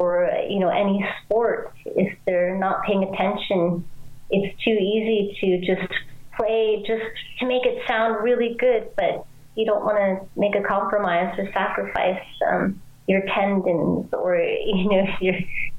or 0.00 0.30
you 0.48 0.58
know 0.58 0.70
any 0.70 1.04
sport, 1.22 1.74
if 1.84 2.18
they're 2.26 2.58
not 2.58 2.82
paying 2.84 3.04
attention, 3.04 3.86
it's 4.30 4.58
too 4.64 4.70
easy 4.70 5.36
to 5.40 5.58
just 5.60 5.92
play 6.38 6.82
just 6.86 7.04
to 7.38 7.46
make 7.46 7.66
it 7.66 7.82
sound 7.86 8.24
really 8.24 8.56
good, 8.58 8.88
but 8.96 9.26
you 9.54 9.66
don't 9.66 9.84
want 9.84 9.98
to 9.98 10.40
make 10.40 10.56
a 10.56 10.66
compromise 10.66 11.34
or 11.38 11.46
sacrifice 11.52 12.24
um, 12.50 12.80
your 13.06 13.20
tendons 13.34 14.08
or 14.12 14.36
you 14.66 14.88
know 14.88 15.04
your. 15.20 15.34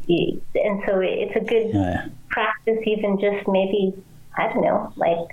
You, 0.06 0.42
and 0.56 0.82
so 0.88 1.00
it's 1.00 1.36
a 1.36 1.46
good 1.46 1.74
Yeah. 1.74 2.06
practice, 2.30 2.80
even 2.86 3.20
just 3.20 3.48
maybe 3.48 3.94
I 4.38 4.48
don't 4.54 4.62
know, 4.64 4.94
like 4.98 5.30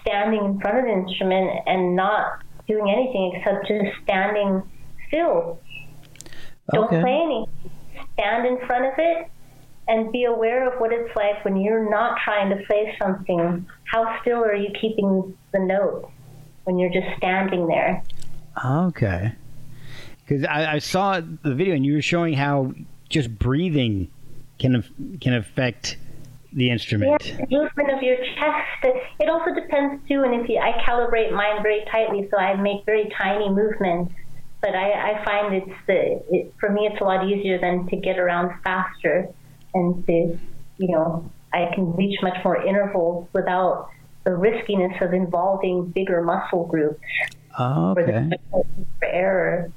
standing 0.00 0.44
in 0.44 0.60
front 0.60 0.78
of 0.78 0.84
the 0.84 0.92
instrument 0.92 1.50
and 1.66 1.94
not 1.94 2.32
doing 2.68 2.90
anything 2.90 3.32
except 3.36 3.66
just 3.66 3.96
standing 4.02 4.62
still. 5.08 5.60
Don't 6.72 6.84
Okay. 6.86 7.00
play 7.00 7.12
anything. 7.12 7.77
Stand 8.18 8.46
in 8.46 8.58
front 8.66 8.84
of 8.84 8.94
it 8.98 9.30
and 9.86 10.10
be 10.12 10.24
aware 10.24 10.70
of 10.70 10.80
what 10.80 10.92
it's 10.92 11.14
like 11.16 11.44
when 11.44 11.56
you're 11.56 11.88
not 11.88 12.18
trying 12.24 12.50
to 12.50 12.62
say 12.66 12.96
something. 13.00 13.66
How 13.84 14.20
still 14.20 14.44
are 14.44 14.54
you 14.54 14.70
keeping 14.80 15.36
the 15.52 15.60
note 15.60 16.10
when 16.64 16.78
you're 16.78 16.92
just 16.92 17.16
standing 17.16 17.66
there? 17.68 18.02
Okay. 18.64 19.32
Because 20.20 20.44
I, 20.44 20.74
I 20.74 20.78
saw 20.78 21.20
the 21.20 21.54
video 21.54 21.74
and 21.74 21.86
you 21.86 21.94
were 21.94 22.02
showing 22.02 22.34
how 22.34 22.74
just 23.08 23.38
breathing 23.38 24.08
can 24.58 24.84
can 25.20 25.34
affect 25.34 25.96
the 26.52 26.70
instrument. 26.70 27.24
Yeah, 27.24 27.46
movement 27.50 27.90
of 27.90 28.02
your 28.02 28.16
chest. 28.16 28.98
It 29.20 29.28
also 29.28 29.54
depends 29.54 30.06
too, 30.08 30.22
and 30.22 30.34
if 30.34 30.48
you, 30.48 30.58
I 30.58 30.72
calibrate 30.82 31.32
mine 31.32 31.62
very 31.62 31.84
tightly, 31.90 32.28
so 32.30 32.36
I 32.36 32.54
make 32.60 32.84
very 32.84 33.10
tiny 33.16 33.48
movements. 33.48 34.12
But 34.60 34.74
I, 34.74 35.12
I 35.12 35.24
find 35.24 35.54
it's 35.54 35.78
the 35.86 36.22
it, 36.30 36.54
for 36.58 36.70
me 36.70 36.88
it's 36.90 37.00
a 37.00 37.04
lot 37.04 37.26
easier 37.28 37.58
than 37.58 37.86
to 37.88 37.96
get 37.96 38.18
around 38.18 38.60
faster 38.62 39.28
and 39.74 40.04
to 40.06 40.38
you 40.78 40.88
know 40.88 41.30
I 41.52 41.70
can 41.74 41.94
reach 41.94 42.18
much 42.22 42.36
more 42.44 42.60
intervals 42.64 43.28
without 43.32 43.88
the 44.24 44.34
riskiness 44.34 44.92
of 45.00 45.14
involving 45.14 45.86
bigger 45.86 46.22
muscle 46.22 46.66
groups. 46.66 47.00
Oh, 47.58 47.94
okay. 47.98 48.30
For 48.50 49.06
error. 49.06 49.72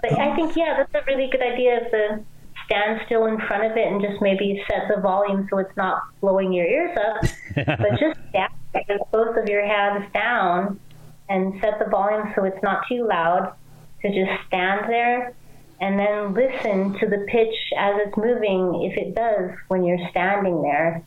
But 0.00 0.18
I 0.18 0.34
think 0.34 0.56
yeah, 0.56 0.78
that's 0.78 0.94
a 0.94 1.06
really 1.06 1.30
good 1.30 1.42
idea. 1.42 1.84
Of 1.84 1.90
the 1.90 2.24
stand 2.66 3.00
still 3.06 3.26
in 3.26 3.38
front 3.46 3.64
of 3.70 3.76
it 3.76 3.86
and 3.86 4.00
just 4.00 4.20
maybe 4.20 4.62
set 4.68 4.88
the 4.94 5.00
volume 5.00 5.46
so 5.50 5.58
it's 5.58 5.76
not 5.76 6.02
blowing 6.20 6.52
your 6.52 6.66
ears 6.66 6.96
up, 6.96 7.30
but 7.66 7.90
just 8.00 8.18
stand 8.30 8.52
with 8.88 9.00
both 9.12 9.36
of 9.36 9.46
your 9.46 9.64
hands 9.64 10.10
down 10.12 10.80
and 11.28 11.54
set 11.60 11.78
the 11.78 11.88
volume 11.90 12.32
so 12.34 12.44
it's 12.44 12.62
not 12.62 12.82
too 12.88 13.06
loud. 13.06 13.54
To 14.02 14.08
just 14.08 14.46
stand 14.48 14.88
there 14.88 15.34
and 15.82 15.98
then 15.98 16.32
listen 16.32 16.98
to 17.00 17.06
the 17.08 17.26
pitch 17.28 17.54
as 17.76 17.94
it's 18.06 18.16
moving, 18.16 18.88
if 18.88 18.96
it 18.96 19.16
does 19.16 19.50
when 19.66 19.84
you're 19.84 19.98
standing 20.10 20.62
there. 20.62 21.04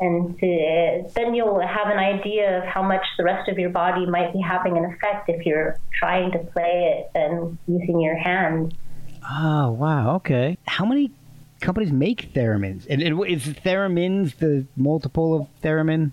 And 0.00 0.38
to, 0.38 1.10
then 1.14 1.34
you'll 1.34 1.60
have 1.60 1.86
an 1.86 1.98
idea 1.98 2.58
of 2.58 2.64
how 2.64 2.82
much 2.82 3.02
the 3.16 3.24
rest 3.24 3.48
of 3.48 3.58
your 3.58 3.70
body 3.70 4.04
might 4.04 4.32
be 4.34 4.40
having 4.40 4.76
an 4.76 4.84
effect 4.84 5.28
if 5.28 5.46
you're 5.46 5.78
trying 5.98 6.30
to 6.32 6.38
play 6.38 6.98
it 6.98 7.10
and 7.14 7.56
using 7.66 8.00
your 8.00 8.16
hands. 8.16 8.74
Oh, 9.22 9.28
ah, 9.28 9.70
wow. 9.70 10.16
Okay. 10.16 10.58
How 10.66 10.84
many 10.84 11.12
companies 11.60 11.90
make 11.90 12.34
theremins? 12.34 12.86
And, 12.90 13.00
and 13.00 13.24
is 13.26 13.46
theremins 13.46 14.36
the 14.36 14.66
multiple 14.76 15.34
of 15.34 15.46
theremin? 15.62 16.12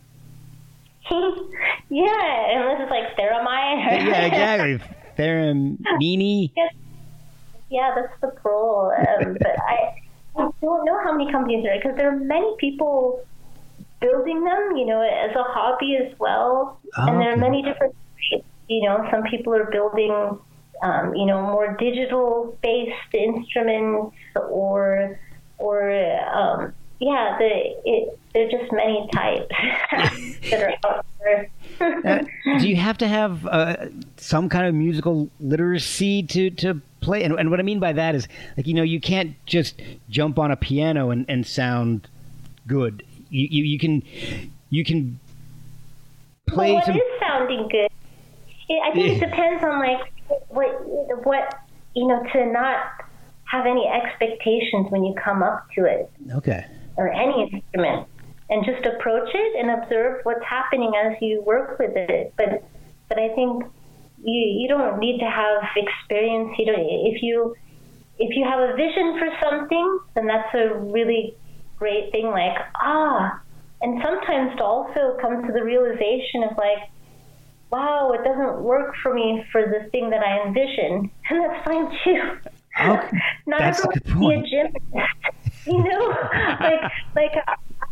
yeah, 1.90 2.60
unless 2.60 2.82
it's 2.82 2.92
like 2.92 3.18
theramine. 3.18 4.08
yeah, 4.08 4.26
exactly. 4.26 4.80
Yes. 6.56 6.74
Yeah, 7.70 7.94
that's 7.96 8.20
the 8.22 8.40
plural. 8.42 8.92
Um, 8.92 9.34
but 9.40 9.56
I, 9.60 10.02
I 10.38 10.50
don't 10.62 10.86
know 10.86 11.00
how 11.04 11.16
many 11.16 11.32
companies 11.32 11.64
there 11.64 11.76
are 11.76 11.78
because 11.78 11.98
there 11.98 12.10
are 12.10 12.20
many 12.20 12.56
people 12.58 13.26
building 14.02 14.44
them, 14.44 14.78
you 14.78 14.86
know, 14.86 15.02
as 15.02 15.36
a 15.36 15.44
hobby 15.44 15.98
as 15.98 16.18
well. 16.20 16.80
Oh, 16.98 17.08
and 17.08 17.22
there 17.22 17.34
are 17.34 17.38
many 17.38 17.62
different, 17.62 17.96
you 18.68 18.84
know, 18.84 19.08
some 19.12 19.24
people 19.24 19.54
are 19.54 19.70
building 19.70 20.40
um, 20.82 21.14
you 21.16 21.26
know, 21.26 21.42
more 21.42 21.76
digital 21.80 22.58
based 22.62 23.14
instruments 23.14 24.16
or, 24.36 25.20
or, 25.58 25.92
um, 26.34 26.74
yeah, 27.00 27.38
the, 27.38 27.50
it, 27.86 28.20
there 28.34 28.48
are 28.48 28.52
just 28.52 28.72
many 28.72 29.08
types 29.14 29.48
that 30.50 30.64
are 30.64 30.74
out 30.86 31.06
there. 31.20 31.50
Uh, 31.82 32.24
do 32.60 32.68
you 32.68 32.76
have 32.76 32.98
to 33.00 33.08
have 33.08 33.46
uh, 33.48 33.88
some 34.18 34.50
kind 34.50 34.68
of 34.68 34.76
musical 34.76 35.30
literacy 35.40 36.24
to, 36.24 36.50
to 36.52 36.82
play? 37.02 37.24
And, 37.24 37.40
and 37.40 37.50
what 37.50 37.60
I 37.60 37.64
mean 37.64 37.80
by 37.80 37.94
that 37.94 38.16
is, 38.16 38.28
like, 38.58 38.68
you 38.68 38.74
know, 38.74 38.84
you 38.84 39.00
can't 39.00 39.36
just 39.46 39.82
jump 40.10 40.40
on 40.40 40.52
a 40.52 40.56
piano 40.56 41.10
and, 41.10 41.26
and 41.28 41.46
sound 41.46 42.08
good. 42.68 43.04
You, 43.30 43.48
you, 43.50 43.64
you 43.64 43.80
can, 43.80 44.04
you 44.70 44.84
can 44.84 45.20
play 46.48 46.72
well, 46.72 46.76
what 46.76 46.86
some. 46.86 46.96
is 46.96 47.02
sounding 47.20 47.68
good? 47.70 47.90
I 48.70 48.92
think 48.94 49.18
it 49.18 49.20
depends 49.20 49.64
on 49.64 49.80
like 49.80 50.14
what 50.50 51.26
what 51.26 51.56
you 51.96 52.08
know 52.08 52.24
to 52.32 52.46
not 52.46 52.78
have 53.46 53.66
any 53.66 53.88
expectations 53.88 54.92
when 54.92 55.04
you 55.04 55.16
come 55.24 55.42
up 55.42 55.66
to 55.76 55.86
it. 55.86 56.12
Okay. 56.34 56.66
Or 56.96 57.12
any 57.12 57.50
instrument, 57.52 58.08
and 58.50 58.66
just 58.66 58.86
approach 58.86 59.30
it 59.34 59.60
and 59.60 59.82
observe 59.82 60.22
what's 60.24 60.44
happening 60.44 60.92
as 60.96 61.16
you 61.22 61.42
work 61.42 61.78
with 61.80 61.96
it. 61.96 62.34
But 62.38 62.64
but 63.08 63.20
I 63.20 63.30
think 63.36 63.64
you 64.24 64.42
you 64.62 64.68
don't 64.68 65.00
need 65.00 65.20
to 65.20 65.30
have 65.30 65.64
experience. 65.76 66.56
You 66.58 66.66
don't 66.66 66.80
if 66.80 67.22
you 67.22 67.56
if 68.18 68.36
you 68.36 68.44
have 68.44 68.60
a 68.60 68.76
vision 68.76 69.18
for 69.18 69.30
something, 69.42 70.00
then 70.16 70.28
that's 70.28 70.54
a 70.54 70.76
really 70.76 71.36
great 71.78 72.12
thing. 72.12 72.28
Like 72.28 72.58
ah, 72.76 73.40
and 73.82 74.02
sometimes 74.04 74.58
to 74.58 74.64
also 74.64 75.18
come 75.22 75.46
to 75.46 75.54
the 75.54 75.64
realization 75.64 76.44
of 76.50 76.58
like 76.58 76.90
wow, 77.72 78.12
it 78.14 78.24
doesn't 78.24 78.64
work 78.64 78.96
for 79.04 79.14
me 79.14 79.44
for 79.52 79.62
the 79.62 79.90
thing 79.92 80.10
that 80.10 80.22
I 80.24 80.48
envision, 80.48 81.12
and 81.30 81.44
that's 81.44 81.66
fine 81.66 81.88
too. 82.04 82.50
Okay. 82.82 83.18
Not 83.46 83.60
that's 83.60 83.84
a 83.84 83.88
good 83.88 84.06
point. 84.06 84.48
A 84.48 84.50
gymnast, 84.50 85.14
you 85.68 85.84
know, 85.84 86.18
like 86.60 86.92
like 87.16 87.32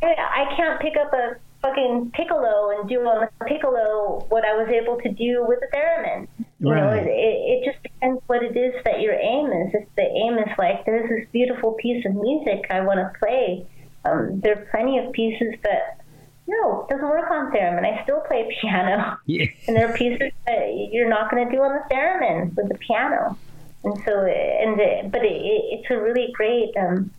I, 0.01 0.45
I 0.47 0.55
can't 0.55 0.79
pick 0.79 0.95
up 0.97 1.13
a 1.13 1.37
fucking 1.61 2.11
piccolo 2.13 2.77
and 2.77 2.87
do 2.87 3.01
on 3.01 3.27
the 3.39 3.45
piccolo 3.45 4.25
what 4.29 4.45
I 4.45 4.53
was 4.55 4.69
able 4.69 4.97
to 5.01 5.09
do 5.09 5.45
with 5.47 5.59
the 5.59 5.67
theremin. 5.75 6.27
You 6.59 6.71
right. 6.71 6.81
know, 6.81 6.89
it, 6.89 7.07
it, 7.07 7.09
it 7.09 7.71
just 7.71 7.83
depends 7.83 8.21
what 8.27 8.43
it 8.43 8.55
is 8.55 8.73
that 8.85 9.01
your 9.01 9.13
aim 9.13 9.47
is. 9.47 9.73
If 9.73 9.87
the 9.95 10.03
aim 10.03 10.37
is 10.37 10.49
like, 10.57 10.85
there's 10.85 11.09
this 11.09 11.27
beautiful 11.31 11.73
piece 11.73 12.05
of 12.05 12.13
music 12.15 12.67
I 12.69 12.81
want 12.81 12.99
to 12.99 13.11
play, 13.19 13.65
um, 14.05 14.39
there 14.41 14.59
are 14.59 14.67
plenty 14.71 14.99
of 14.99 15.11
pieces 15.11 15.55
that 15.63 16.01
no, 16.47 16.81
it 16.81 16.93
doesn't 16.93 17.09
work 17.09 17.29
on 17.29 17.51
theremin. 17.51 17.85
I 17.85 18.01
still 18.03 18.21
play 18.21 18.49
piano. 18.61 19.17
Yeah. 19.25 19.45
And 19.67 19.75
there 19.75 19.89
are 19.89 19.97
pieces 19.97 20.31
that 20.45 20.89
you're 20.91 21.09
not 21.09 21.29
going 21.29 21.45
to 21.45 21.51
do 21.51 21.61
on 21.61 21.73
the 21.73 21.93
theremin 21.93 22.55
with 22.55 22.69
the 22.69 22.77
piano. 22.77 23.37
And 23.83 23.95
so, 24.05 24.25
and 24.25 24.79
the, 24.79 25.09
but 25.11 25.23
it, 25.23 25.33
it's 25.33 25.91
a 25.91 25.97
really 25.97 26.31
great, 26.33 26.75
um, 26.77 27.11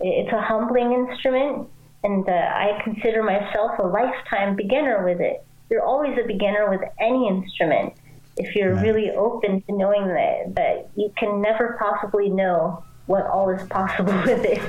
it's 0.00 0.32
a 0.32 0.40
humbling 0.40 0.92
instrument. 0.92 1.68
And 2.04 2.28
uh, 2.28 2.32
I 2.32 2.80
consider 2.84 3.22
myself 3.22 3.78
a 3.78 3.86
lifetime 3.86 4.56
beginner 4.56 5.04
with 5.04 5.20
it. 5.20 5.44
You're 5.70 5.84
always 5.84 6.16
a 6.22 6.26
beginner 6.26 6.70
with 6.70 6.82
any 7.00 7.26
instrument 7.28 7.94
if 8.36 8.54
you're 8.54 8.74
right. 8.74 8.82
really 8.82 9.10
open 9.10 9.62
to 9.62 9.72
knowing 9.76 10.06
that, 10.08 10.54
that 10.54 10.90
you 10.94 11.12
can 11.16 11.40
never 11.40 11.76
possibly 11.80 12.28
know 12.28 12.84
what 13.06 13.26
all 13.26 13.50
is 13.50 13.66
possible 13.68 14.12
with 14.26 14.44
it. 14.44 14.62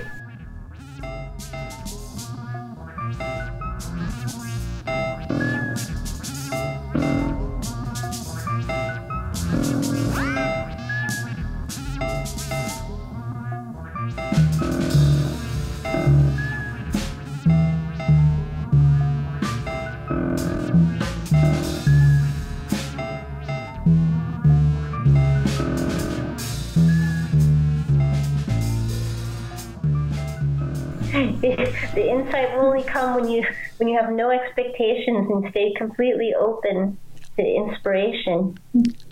The 31.98 32.12
insight 32.12 32.56
will 32.56 32.66
only 32.66 32.84
come 32.84 33.16
when 33.16 33.28
you 33.28 33.44
when 33.78 33.90
you 33.90 33.98
have 34.00 34.12
no 34.12 34.30
expectations 34.30 35.28
and 35.30 35.50
stay 35.50 35.74
completely 35.76 36.32
open 36.40 36.98
to 37.36 37.44
inspiration. 37.44 38.58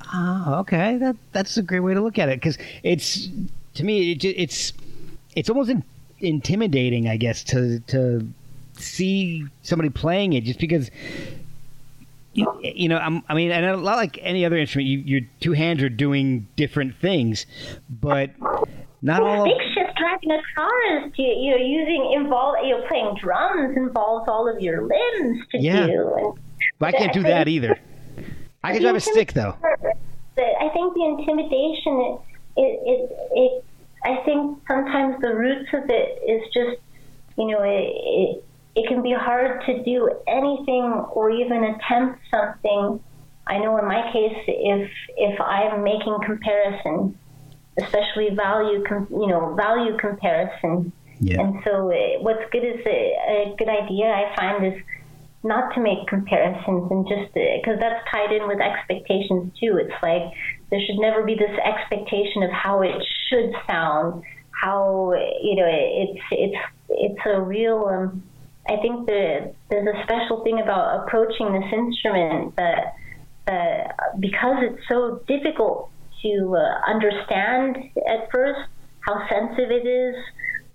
Ah, 0.01 0.59
okay. 0.59 0.97
That 0.97 1.15
that's 1.31 1.57
a 1.57 1.63
great 1.63 1.79
way 1.79 1.95
to 1.95 2.01
look 2.01 2.19
at 2.19 2.29
it 2.29 2.39
because 2.39 2.59
it's 2.83 3.27
to 3.73 3.83
me 3.83 4.11
it, 4.11 4.23
it's 4.23 4.71
it's 5.35 5.49
almost 5.49 5.71
in, 5.71 5.83
intimidating, 6.19 7.09
I 7.09 7.17
guess, 7.17 7.43
to 7.45 7.79
to 7.87 8.27
see 8.73 9.45
somebody 9.63 9.89
playing 9.89 10.33
it 10.33 10.43
just 10.43 10.59
because. 10.59 10.91
You, 12.37 12.53
you 12.61 12.89
know, 12.89 12.97
I'm, 12.97 13.23
i 13.29 13.33
mean, 13.33 13.49
and 13.49 13.65
a 13.65 13.77
lot 13.77 13.95
like 13.95 14.19
any 14.21 14.43
other 14.43 14.57
instrument, 14.57 14.89
you, 14.89 14.97
your 14.97 15.21
two 15.39 15.53
hands 15.53 15.81
are 15.81 15.87
doing 15.87 16.47
different 16.57 16.97
things, 16.97 17.45
but 17.89 18.31
not 19.01 19.21
all. 19.21 19.45
Shift 19.45 19.74
driving 19.97 20.31
a 20.31 20.41
car 20.55 20.97
is 20.97 21.11
you 21.17 21.51
know 21.51 21.57
using 21.57 22.13
involve 22.15 22.55
you 22.63 22.77
know 22.77 22.87
playing 22.87 23.15
drums 23.21 23.75
involves 23.77 24.27
all 24.27 24.47
of 24.47 24.61
your 24.61 24.81
limbs 24.81 25.45
to 25.51 25.59
yeah. 25.59 25.87
do. 25.87 26.13
And 26.17 26.33
but 26.79 26.93
I 26.93 26.97
can't 26.97 27.13
do 27.13 27.23
that 27.23 27.47
either. 27.47 27.79
I 28.63 28.73
can 28.73 28.81
drive 28.81 28.95
a 28.95 28.99
stick 28.99 29.33
though. 29.33 29.55
I 29.63 30.69
think 30.73 30.93
the 30.93 31.05
intimidation 31.05 31.99
it, 32.01 32.21
it 32.57 32.79
it 32.85 33.11
it 33.33 33.65
I 34.03 34.23
think 34.23 34.59
sometimes 34.67 35.15
the 35.21 35.33
roots 35.33 35.69
of 35.73 35.89
it 35.89 36.21
is 36.27 36.43
just 36.53 36.81
you 37.37 37.47
know 37.47 37.63
it, 37.63 37.91
it 37.91 38.43
it 38.75 38.87
can 38.87 39.01
be 39.01 39.13
hard 39.13 39.63
to 39.65 39.83
do 39.83 40.11
anything 40.27 40.83
or 41.13 41.31
even 41.31 41.63
attempt 41.63 42.19
something. 42.29 42.99
I 43.47 43.59
know 43.59 43.77
in 43.77 43.85
my 43.85 44.11
case, 44.11 44.37
if 44.47 44.91
if 45.15 45.39
I'm 45.39 45.83
making 45.83 46.17
comparison 46.25 47.17
especially 47.77 48.29
value, 48.35 48.83
com- 48.87 49.07
you 49.11 49.27
know, 49.27 49.53
value 49.55 49.97
comparison. 49.97 50.91
Yeah. 51.19 51.41
And 51.41 51.61
so, 51.63 51.91
uh, 51.91 52.21
what's 52.21 52.43
good 52.51 52.63
is 52.63 52.85
a, 52.85 52.89
a, 52.89 53.55
good 53.57 53.69
idea 53.69 54.07
I 54.07 54.35
find 54.35 54.65
is 54.65 54.81
not 55.43 55.73
to 55.75 55.79
make 55.79 56.07
comparisons 56.07 56.91
and 56.91 57.07
just 57.07 57.33
because 57.33 57.77
uh, 57.77 57.79
that's 57.79 58.03
tied 58.11 58.33
in 58.33 58.47
with 58.47 58.59
expectations 58.59 59.53
too. 59.59 59.77
It's 59.77 59.95
like 60.03 60.23
there 60.71 60.79
should 60.85 60.97
never 60.99 61.23
be 61.23 61.35
this 61.35 61.57
expectation 61.63 62.43
of 62.43 62.51
how 62.51 62.81
it 62.81 63.01
should 63.29 63.53
sound. 63.67 64.23
How 64.51 65.13
you 65.41 65.55
know 65.55 65.67
it's 65.67 66.21
it's 66.31 66.57
it's 66.89 67.21
a 67.25 67.41
real 67.41 67.85
um, 67.87 68.23
I 68.67 68.77
think 68.77 69.05
that 69.05 69.53
there's 69.69 69.87
a 69.87 70.03
special 70.03 70.43
thing 70.43 70.59
about 70.59 71.03
approaching 71.03 71.53
this 71.53 71.71
instrument 71.71 72.55
that, 72.55 72.95
that 73.45 74.19
because 74.19 74.57
it's 74.61 74.81
so 74.87 75.21
difficult 75.27 75.91
to 76.25 76.57
uh, 76.57 76.91
understand 76.91 77.77
at 78.07 78.31
first 78.31 78.59
how 79.01 79.27
sensitive 79.29 79.71
it 79.71 79.87
is, 79.87 80.15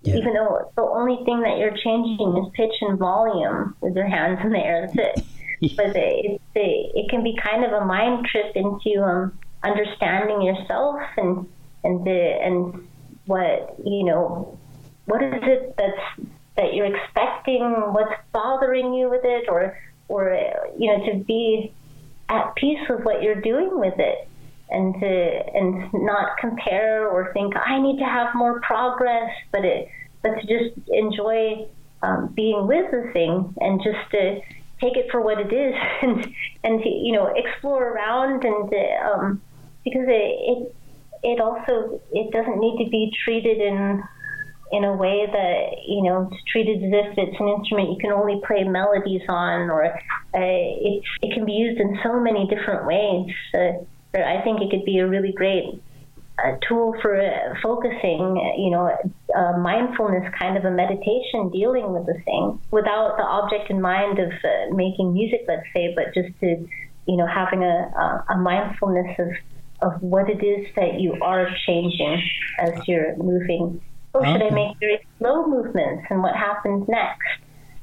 yeah. 0.03 0.15
even 0.15 0.33
though 0.33 0.71
the 0.75 0.81
only 0.81 1.23
thing 1.25 1.41
that 1.41 1.57
you're 1.57 1.75
changing 1.75 2.37
is 2.37 2.51
pitch 2.53 2.73
and 2.81 2.97
volume 2.97 3.75
with 3.81 3.95
your 3.95 4.07
hands 4.07 4.39
in 4.43 4.51
the 4.51 4.59
air. 4.59 4.89
That's 4.93 5.19
it. 5.19 5.25
but 5.77 5.95
it, 5.95 6.41
it, 6.55 6.91
it 6.95 7.09
can 7.09 7.23
be 7.23 7.37
kind 7.41 7.63
of 7.63 7.71
a 7.71 7.85
mind 7.85 8.25
trip 8.25 8.55
into 8.55 9.03
um, 9.03 9.37
understanding 9.63 10.41
yourself 10.41 10.99
and 11.17 11.47
and 11.83 12.05
the 12.05 12.37
and 12.41 12.87
what 13.25 13.75
you 13.85 14.03
know 14.03 14.57
what 15.05 15.21
is 15.21 15.41
it 15.43 15.75
that's 15.77 16.29
that 16.57 16.73
you're 16.73 16.93
expecting 16.95 17.61
what's 17.93 18.13
bothering 18.31 18.93
you 18.93 19.09
with 19.09 19.21
it 19.23 19.47
or 19.49 19.77
or 20.07 20.35
you 20.79 20.87
know 20.87 21.05
to 21.05 21.23
be 21.23 21.71
at 22.29 22.55
peace 22.55 22.79
with 22.89 23.03
what 23.03 23.21
you're 23.21 23.41
doing 23.41 23.79
with 23.79 23.99
it 23.99 24.27
and 24.71 24.95
to 24.99 25.41
and 25.53 25.89
not 25.93 26.37
compare 26.37 27.07
or 27.07 27.31
think 27.33 27.53
I 27.55 27.79
need 27.81 27.99
to 27.99 28.05
have 28.05 28.33
more 28.35 28.59
progress 28.61 29.29
but 29.51 29.65
it 29.65 29.87
but 30.21 30.35
to 30.35 30.41
just 30.41 30.89
enjoy 30.89 31.67
um, 32.03 32.27
being 32.35 32.67
with 32.67 32.89
the 32.91 33.09
thing 33.13 33.53
and 33.59 33.81
just 33.83 34.09
to 34.11 34.41
take 34.79 34.97
it 34.97 35.11
for 35.11 35.21
what 35.21 35.39
it 35.39 35.53
is 35.53 35.75
and 36.01 36.33
and 36.63 36.83
to, 36.83 36.89
you 36.89 37.13
know 37.13 37.33
explore 37.35 37.93
around 37.93 38.43
and 38.43 38.69
to, 38.69 38.85
um, 39.05 39.41
because 39.83 40.07
it, 40.07 40.11
it 40.11 40.75
it 41.23 41.39
also 41.39 42.01
it 42.11 42.31
doesn't 42.31 42.59
need 42.59 42.83
to 42.83 42.89
be 42.89 43.11
treated 43.23 43.57
in 43.57 44.03
in 44.71 44.85
a 44.85 44.95
way 44.95 45.27
that 45.31 45.83
you 45.87 46.03
know 46.03 46.29
it's 46.31 46.43
treated 46.51 46.83
as 46.83 46.91
if 46.93 47.17
it's 47.17 47.39
an 47.39 47.47
instrument 47.47 47.89
you 47.89 47.97
can 47.99 48.11
only 48.11 48.41
play 48.45 48.63
melodies 48.63 49.21
on, 49.27 49.69
or 49.69 49.85
uh, 49.85 49.89
it 50.33 51.03
it 51.21 51.33
can 51.33 51.45
be 51.45 51.51
used 51.51 51.79
in 51.79 51.99
so 52.03 52.19
many 52.19 52.47
different 52.47 52.85
ways. 52.85 53.33
Uh, 53.53 53.83
I 54.13 54.41
think 54.43 54.61
it 54.61 54.69
could 54.69 54.85
be 54.85 54.99
a 54.99 55.07
really 55.07 55.31
great 55.31 55.81
uh, 56.43 56.55
tool 56.67 56.95
for 57.01 57.19
uh, 57.19 57.55
focusing, 57.61 58.37
you 58.57 58.71
know, 58.71 58.89
uh, 59.35 59.57
mindfulness 59.57 60.23
kind 60.39 60.57
of 60.57 60.65
a 60.65 60.71
meditation 60.71 61.49
dealing 61.51 61.93
with 61.93 62.05
the 62.05 62.19
thing 62.25 62.59
without 62.71 63.17
the 63.17 63.23
object 63.23 63.69
in 63.69 63.81
mind 63.81 64.19
of 64.19 64.31
uh, 64.31 64.73
making 64.73 65.13
music, 65.13 65.45
let's 65.47 65.67
say, 65.73 65.93
but 65.95 66.13
just 66.13 66.29
to, 66.39 66.67
you 67.07 67.17
know, 67.17 67.27
having 67.27 67.63
a, 67.63 68.23
a 68.29 68.37
mindfulness 68.37 69.15
of, 69.19 69.93
of 69.93 70.01
what 70.01 70.29
it 70.29 70.43
is 70.43 70.67
that 70.75 70.99
you 70.99 71.13
are 71.21 71.47
changing 71.65 72.23
as 72.59 72.71
you're 72.87 73.15
moving. 73.17 73.81
Or 74.13 74.25
should 74.25 74.41
I 74.41 74.49
make 74.49 74.77
very 74.79 75.05
slow 75.19 75.47
movements 75.47 76.05
and 76.09 76.21
what 76.21 76.35
happens 76.35 76.87
next? 76.89 77.27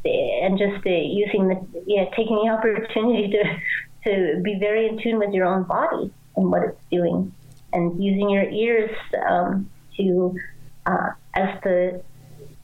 And 0.04 0.58
just 0.58 0.86
uh, 0.86 0.90
using 0.90 1.48
the, 1.48 1.82
yeah, 1.86 2.04
taking 2.16 2.36
the 2.44 2.50
opportunity 2.50 3.30
to, 3.30 3.60
to 4.04 4.42
be 4.42 4.58
very 4.58 4.88
in 4.88 5.02
tune 5.02 5.18
with 5.18 5.32
your 5.32 5.46
own 5.46 5.64
body 5.64 6.12
and 6.38 6.50
what 6.50 6.62
it's 6.62 6.80
doing, 6.90 7.32
and 7.72 8.02
using 8.02 8.30
your 8.30 8.48
ears 8.48 8.96
um, 9.28 9.68
to 9.96 10.36
uh, 10.86 11.10
as 11.34 11.60
the 11.62 12.02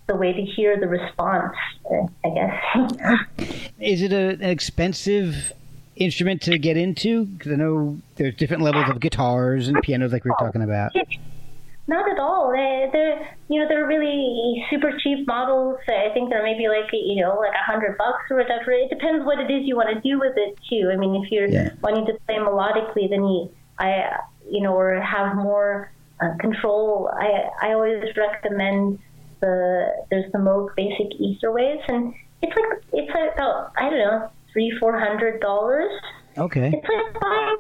the 0.07 0.17
way 0.17 0.33
to 0.33 0.43
hear 0.43 0.79
the 0.79 0.89
response. 0.89 1.55
Uh, 1.91 2.07
I 2.25 2.31
guess. 2.31 3.61
Is 3.79 4.03
it 4.03 4.13
a, 4.13 4.31
an 4.31 4.51
expensive 4.51 5.53
instrument 5.97 6.43
to 6.43 6.59
get 6.59 6.77
into? 6.77 7.27
Because 7.27 7.53
I 7.53 7.57
know 7.57 7.99
there's 8.17 8.35
different 8.35 8.63
levels 8.63 8.89
of 8.89 9.01
guitars 9.01 9.69
and 9.69 9.81
pianos, 9.83 10.13
like 10.13 10.25
we 10.25 10.31
were 10.31 10.37
talking 10.39 10.63
about. 10.63 10.93
Not 11.87 12.11
at 12.11 12.19
all. 12.19 12.51
They, 12.51 12.89
they're, 12.93 13.37
you 13.49 13.61
know, 13.61 13.69
they're 13.69 13.87
really 13.87 14.65
super 14.71 14.97
cheap 15.03 15.27
models. 15.27 15.79
I 15.87 16.13
think 16.15 16.31
they're 16.31 16.43
maybe 16.43 16.67
like, 16.69 16.91
you 16.93 17.21
know, 17.21 17.37
like 17.39 17.53
a 17.53 17.71
hundred 17.71 17.99
bucks 17.99 18.25
or 18.31 18.39
whatever. 18.39 18.71
It 18.71 18.89
depends 18.89 19.25
what 19.25 19.39
it 19.39 19.51
is 19.51 19.67
you 19.67 19.77
want 19.77 19.91
to 19.91 20.01
do 20.01 20.19
with 20.19 20.33
it 20.37 20.59
too. 20.69 20.91
I 20.91 20.97
mean, 20.97 21.23
if 21.23 21.31
you're 21.31 21.49
yeah. 21.49 21.71
wanting 21.83 22.07
to 22.07 22.15
play 22.27 22.37
melodically, 22.37 23.11
then 23.11 23.25
you, 23.25 23.51
I, 23.79 24.19
you 24.51 24.63
know, 24.63 24.75
or 24.75 25.01
have 25.01 25.37
more 25.37 25.93
uh, 26.21 26.37
control. 26.39 27.11
I, 27.13 27.69
I 27.69 27.73
always 27.73 28.05
recommend 28.17 28.99
the 29.41 30.05
there's 30.11 30.31
the 30.33 30.39
Moog 30.39 30.75
Basic 30.77 31.13
Etherwaves, 31.21 31.83
and 31.89 32.15
it's 32.43 32.57
like 32.57 32.83
it's 32.93 33.15
like 33.15 33.35
about 33.35 33.73
I 33.77 33.91
don't 33.91 33.99
know 33.99 34.31
three 34.53 34.73
four 34.79 34.99
hundred 34.99 35.41
dollars. 35.41 35.91
Okay. 36.37 36.73
It's 36.75 36.89
like 36.89 37.21
buying 37.21 37.57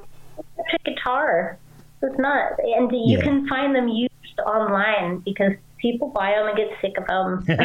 electric 0.56 0.84
guitar. 0.84 1.58
It's 2.02 2.18
not, 2.18 2.58
and 2.58 2.92
you 2.92 3.16
yeah. 3.16 3.24
can 3.24 3.48
find 3.48 3.74
them 3.74 3.88
used 3.88 4.12
online 4.44 5.20
because 5.20 5.52
people 5.78 6.08
buy 6.08 6.32
them 6.32 6.48
and 6.48 6.56
get 6.56 6.68
sick 6.80 6.98
of 6.98 7.06
them. 7.06 7.44
but 7.46 7.58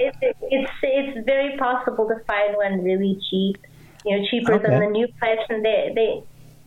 it's, 0.00 0.18
it's 0.20 0.70
it's 0.82 1.26
very 1.26 1.56
possible 1.56 2.08
to 2.08 2.18
find 2.24 2.56
one 2.56 2.82
really 2.82 3.20
cheap, 3.30 3.58
you 4.04 4.18
know, 4.18 4.26
cheaper 4.30 4.54
okay. 4.54 4.70
than 4.70 4.80
the 4.80 4.86
new 4.86 5.06
price, 5.18 5.38
and 5.48 5.64
they 5.64 5.92
they 5.94 6.22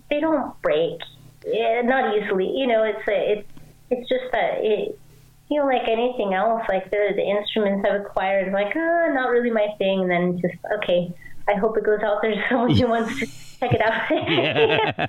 they 0.10 0.20
don't 0.20 0.60
break, 0.62 1.00
yeah, 1.46 1.82
not 1.82 2.16
easily. 2.18 2.50
You 2.56 2.68
know, 2.68 2.84
it's 2.84 3.08
a, 3.08 3.32
it's 3.32 3.50
it's 3.90 4.10
just 4.10 4.32
that 4.32 4.60
it. 4.60 5.00
You 5.48 5.60
know, 5.60 5.68
like 5.68 5.88
anything 5.88 6.34
else, 6.34 6.64
like 6.68 6.90
the 6.90 7.14
the 7.16 7.22
instruments 7.22 7.88
I've 7.88 8.02
acquired, 8.02 8.52
like, 8.52 8.76
oh, 8.76 9.12
not 9.14 9.30
really 9.30 9.52
my 9.52 9.68
thing, 9.78 10.02
and 10.02 10.10
then 10.10 10.42
just 10.42 10.56
okay. 10.80 11.14
I 11.48 11.54
hope 11.54 11.78
it 11.78 11.84
goes 11.86 12.02
out 12.02 12.22
there 12.22 12.34
to 12.34 12.44
someone 12.50 12.76
who 12.76 12.88
wants 12.88 13.20
to 13.20 13.26
check 13.60 13.74
it 13.74 13.82
out. 13.82 14.10
yeah. 14.12 15.08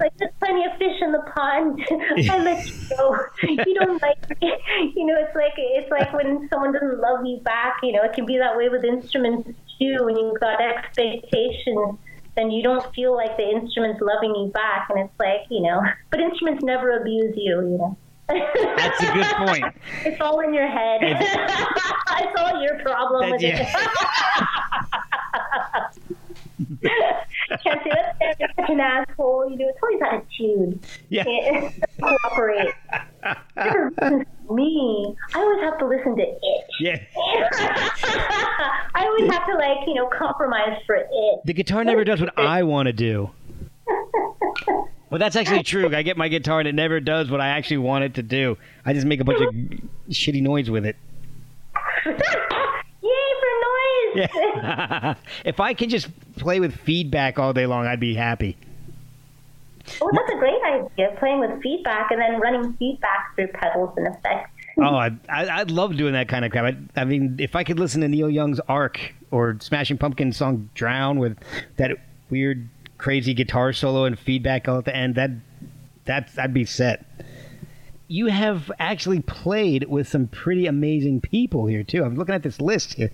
like 0.00 0.16
there's 0.16 0.32
plenty 0.40 0.64
of 0.64 0.76
fish 0.78 1.00
in 1.00 1.12
the 1.12 1.22
pond. 1.34 1.84
I 2.30 2.38
let 2.38 2.66
you 2.66 2.72
go. 2.96 3.16
You 3.42 3.74
don't 3.74 4.02
like 4.02 4.40
me. 4.40 4.52
You 4.96 5.06
know, 5.06 5.14
it's 5.18 5.34
like 5.34 5.52
it's 5.56 5.90
like 5.90 6.12
when 6.12 6.48
someone 6.48 6.72
doesn't 6.72 7.00
love 7.00 7.24
you 7.24 7.38
back. 7.38 7.78
You 7.82 7.92
know, 7.92 8.02
it 8.02 8.12
can 8.14 8.26
be 8.26 8.38
that 8.38 8.56
way 8.56 8.68
with 8.68 8.84
instruments 8.84 9.48
too. 9.78 9.98
When 10.04 10.16
you've 10.16 10.40
got 10.40 10.60
expectations, 10.60 11.98
then 12.36 12.50
you 12.50 12.62
don't 12.62 12.94
feel 12.94 13.14
like 13.14 13.36
the 13.36 13.48
instrument's 13.48 14.00
loving 14.00 14.34
you 14.34 14.50
back, 14.52 14.88
and 14.90 14.98
it's 15.00 15.18
like 15.18 15.46
you 15.50 15.62
know. 15.62 15.82
But 16.10 16.20
instruments 16.20 16.62
never 16.62 17.00
abuse 17.00 17.34
you. 17.36 17.60
You 17.60 17.78
know. 17.78 17.96
That's 18.28 19.02
a 19.02 19.12
good 19.12 19.26
point. 19.46 19.64
It's 20.04 20.20
all 20.20 20.40
in 20.40 20.54
your 20.54 20.66
head. 20.66 21.00
it's 21.02 22.40
all 22.40 22.62
your 22.62 22.78
problem 22.80 23.30
with 23.30 23.42
yeah. 23.42 23.72
Can't 27.62 27.82
say 27.82 27.90
that's 28.38 28.56
such 28.56 28.70
an 28.70 28.80
asshole. 28.80 29.50
You 29.50 29.56
know, 29.58 29.68
it's 29.68 29.78
always 29.82 30.24
tune. 30.36 30.80
Yeah. 31.08 31.24
cooperate. 32.00 32.74
me. 34.50 35.16
I 35.34 35.38
always 35.38 35.62
have 35.62 35.78
to 35.78 35.86
listen 35.86 36.16
to 36.16 36.22
it. 36.22 36.38
Yeah. 36.80 37.00
I 38.94 39.06
always 39.06 39.30
have 39.32 39.46
to 39.46 39.54
like, 39.54 39.86
you 39.86 39.94
know, 39.94 40.08
compromise 40.16 40.78
for 40.86 40.96
it. 40.96 41.06
The 41.44 41.54
guitar 41.54 41.84
never 41.84 42.04
does 42.04 42.20
what 42.20 42.38
I 42.38 42.62
want 42.62 42.86
to 42.86 42.92
do. 42.92 43.30
Well, 45.10 45.18
that's 45.18 45.36
actually 45.36 45.62
true. 45.62 45.94
I 45.94 46.02
get 46.02 46.16
my 46.16 46.28
guitar 46.28 46.58
and 46.58 46.68
it 46.68 46.74
never 46.74 46.98
does 47.00 47.30
what 47.30 47.40
I 47.40 47.48
actually 47.48 47.78
want 47.78 48.04
it 48.04 48.14
to 48.14 48.22
do. 48.22 48.58
I 48.84 48.92
just 48.92 49.06
make 49.06 49.20
a 49.20 49.24
bunch 49.24 49.40
of 49.40 49.54
shitty 50.10 50.42
noise 50.42 50.70
with 50.70 50.86
it. 50.86 50.96
Yeah. 54.14 55.14
if 55.44 55.60
I 55.60 55.74
could 55.74 55.90
just 55.90 56.08
play 56.36 56.60
with 56.60 56.74
feedback 56.80 57.38
all 57.38 57.52
day 57.52 57.66
long, 57.66 57.86
I'd 57.86 58.00
be 58.00 58.14
happy. 58.14 58.56
Oh, 60.00 60.10
that's 60.12 60.32
a 60.32 60.38
great 60.38 60.62
idea. 60.64 61.14
Playing 61.18 61.40
with 61.40 61.60
feedback 61.62 62.10
and 62.10 62.20
then 62.20 62.40
running 62.40 62.72
feedback 62.74 63.34
through 63.34 63.48
pedals 63.48 63.92
and 63.96 64.06
effects. 64.06 64.50
oh, 64.78 64.94
I, 64.94 65.10
I, 65.28 65.62
love 65.64 65.96
doing 65.96 66.14
that 66.14 66.28
kind 66.28 66.44
of 66.44 66.50
crap. 66.50 66.74
I, 66.96 67.00
I, 67.00 67.04
mean, 67.04 67.36
if 67.38 67.54
I 67.54 67.64
could 67.64 67.78
listen 67.78 68.00
to 68.00 68.08
Neil 68.08 68.30
Young's 68.30 68.60
Arc 68.60 69.14
or 69.30 69.56
Smashing 69.60 69.98
Pumpkins 69.98 70.36
song 70.36 70.70
"Drown" 70.74 71.18
with 71.18 71.38
that 71.76 71.92
weird, 72.30 72.68
crazy 72.98 73.34
guitar 73.34 73.72
solo 73.72 74.04
and 74.04 74.18
feedback 74.18 74.66
all 74.68 74.78
at 74.78 74.84
the 74.84 74.96
end, 74.96 75.16
that 75.16 75.30
that's 76.06 76.38
I'd 76.38 76.54
be 76.54 76.64
set 76.64 77.04
you 78.06 78.26
have 78.26 78.70
actually 78.78 79.20
played 79.20 79.84
with 79.84 80.06
some 80.06 80.26
pretty 80.26 80.66
amazing 80.66 81.20
people 81.20 81.66
here 81.66 81.82
too. 81.82 82.04
I'm 82.04 82.16
looking 82.16 82.34
at 82.34 82.42
this 82.42 82.60
list 82.60 82.94
here. 82.94 83.10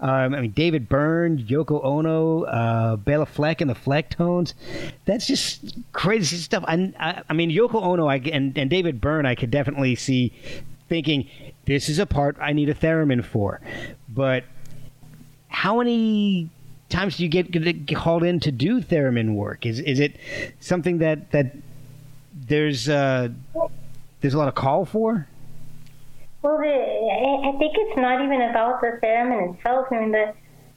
Um, 0.00 0.34
I 0.34 0.40
mean, 0.40 0.50
David 0.50 0.88
Byrne, 0.88 1.38
Yoko 1.38 1.82
Ono, 1.82 2.42
uh, 2.42 2.96
Bela 2.96 3.26
Fleck, 3.26 3.60
and 3.60 3.70
the 3.70 3.74
Flecktones. 3.74 4.52
That's 5.06 5.26
just 5.26 5.76
crazy 5.92 6.36
stuff. 6.36 6.64
I, 6.66 6.92
I, 6.98 7.22
I 7.28 7.32
mean, 7.32 7.50
Yoko 7.50 7.82
Ono 7.82 8.06
I, 8.06 8.16
and, 8.16 8.56
and 8.58 8.68
David 8.68 9.00
Byrne, 9.00 9.24
I 9.24 9.34
could 9.34 9.50
definitely 9.50 9.94
see 9.94 10.32
thinking 10.88 11.28
this 11.64 11.88
is 11.88 11.98
a 11.98 12.06
part 12.06 12.36
I 12.40 12.52
need 12.52 12.68
a 12.68 12.74
theremin 12.74 13.24
for. 13.24 13.60
But 14.08 14.44
how 15.48 15.78
many 15.78 16.50
times 16.90 17.16
do 17.16 17.22
you 17.22 17.30
get, 17.30 17.50
get 17.50 17.96
called 17.96 18.22
in 18.22 18.40
to 18.40 18.52
do 18.52 18.80
theremin 18.80 19.34
work? 19.34 19.64
Is 19.64 19.80
is 19.80 20.00
it 20.00 20.16
something 20.60 20.98
that 20.98 21.30
that 21.30 21.56
there's 22.34 22.88
uh, 22.88 23.28
there's 24.24 24.32
a 24.32 24.38
lot 24.38 24.48
of 24.48 24.54
call 24.54 24.86
for? 24.86 25.28
Well, 26.40 26.56
the, 26.56 26.64
I 26.64 27.58
think 27.58 27.74
it's 27.76 27.96
not 27.98 28.24
even 28.24 28.40
about 28.40 28.80
the 28.80 28.98
theremin 29.02 29.54
itself. 29.54 29.88
I 29.90 30.00
mean, 30.00 30.12
the 30.12 30.32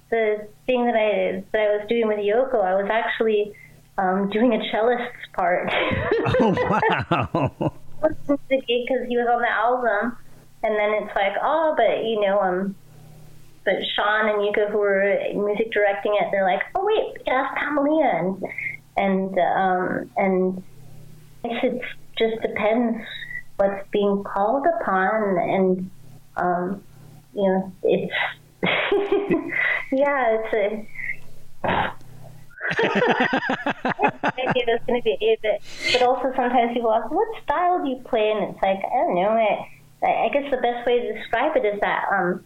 the 0.10 0.50
thing 0.66 0.86
that 0.86 0.96
I 0.96 1.46
that 1.54 1.62
I 1.62 1.78
was 1.78 1.86
doing 1.88 2.10
with 2.10 2.18
Yoko, 2.18 2.62
I 2.62 2.76
was 2.76 2.90
actually 2.92 3.54
um, 3.98 4.30
doing 4.32 4.52
a 4.52 4.60
cellist's 4.70 5.32
part. 5.32 5.72
oh 6.42 6.56
wow! 6.70 7.72
because 8.28 9.08
he 9.08 9.16
was 9.16 9.30
on 9.34 9.42
the 9.42 9.50
album, 9.50 10.18
and 10.64 10.76
then 10.76 11.04
it's 11.04 11.16
like, 11.16 11.38
oh, 11.42 11.74
but 11.78 12.04
you 12.04 12.20
know, 12.20 12.42
um, 12.42 12.76
but 13.64 13.76
Sean 13.96 14.28
and 14.28 14.40
Yuka, 14.40 14.70
who 14.70 14.80
were 14.80 15.20
music 15.34 15.72
directing 15.72 16.18
it, 16.20 16.28
they're 16.34 16.44
like, 16.44 16.64
oh 16.76 16.84
wait, 16.84 17.24
that's 17.26 17.58
Pamelia, 17.58 18.20
and 18.20 18.44
and 18.98 19.40
um, 19.40 20.12
and 20.18 20.64
I 21.46 21.48
guess 21.48 21.64
it 21.64 21.82
just 22.18 22.42
depends 22.42 22.98
what's 23.58 23.88
being 23.92 24.24
called 24.24 24.66
upon, 24.80 25.38
and 25.38 25.92
um, 26.38 26.84
you 27.34 27.44
know, 27.44 27.72
it's 27.84 28.14
yeah, 29.92 30.38
it's 30.40 30.54
a. 30.54 30.88
maybe 34.38 34.64
that's 34.66 34.86
going 34.86 35.00
to 35.00 35.04
be 35.04 35.18
it, 35.22 35.40
but, 35.42 35.62
but 35.94 36.02
also 36.02 36.34
sometimes 36.36 36.74
people 36.74 36.92
ask, 36.92 37.12
"What 37.12 37.28
style 37.44 37.84
do 37.84 37.90
you 37.90 38.02
play?" 38.06 38.32
And 38.32 38.44
it's 38.54 38.62
like 38.62 38.80
I 38.80 38.96
don't 38.96 39.16
know. 39.16 39.30
I, 39.30 39.68
I 40.06 40.30
guess 40.34 40.50
the 40.52 40.58
best 40.58 40.86
way 40.86 41.00
to 41.00 41.14
describe 41.14 41.56
it 41.56 41.66
is 41.66 41.80
that 41.82 42.06
um, 42.12 42.44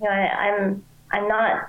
you 0.00 0.08
know, 0.08 0.12
I, 0.12 0.26
I'm 0.26 0.84
I'm 1.10 1.28
not 1.28 1.68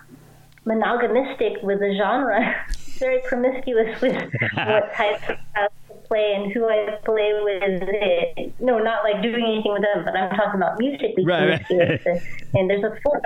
monogamistic 0.66 1.62
with 1.64 1.80
the 1.80 1.96
genre. 1.98 2.66
Very 3.00 3.20
promiscuous 3.28 4.00
with 4.02 4.16
what 4.54 4.94
types 4.94 5.30
of 5.30 5.38
styles 5.52 5.72
play 6.08 6.34
and 6.36 6.52
who 6.52 6.66
I 6.66 6.98
play 7.06 7.32
with. 7.44 8.54
No, 8.60 8.80
not 8.80 9.04
like 9.04 9.22
doing 9.22 9.44
anything 9.46 9.74
with 9.74 9.82
them, 9.82 10.06
but 10.06 10.16
I'm 10.16 10.30
talking 10.36 10.62
about 10.62 10.80
musically 10.80 11.26
Right, 11.26 11.66
promiscuous. 11.68 12.24
And 12.54 12.70
there's 12.70 12.84
a 12.84 12.96
full 13.04 13.20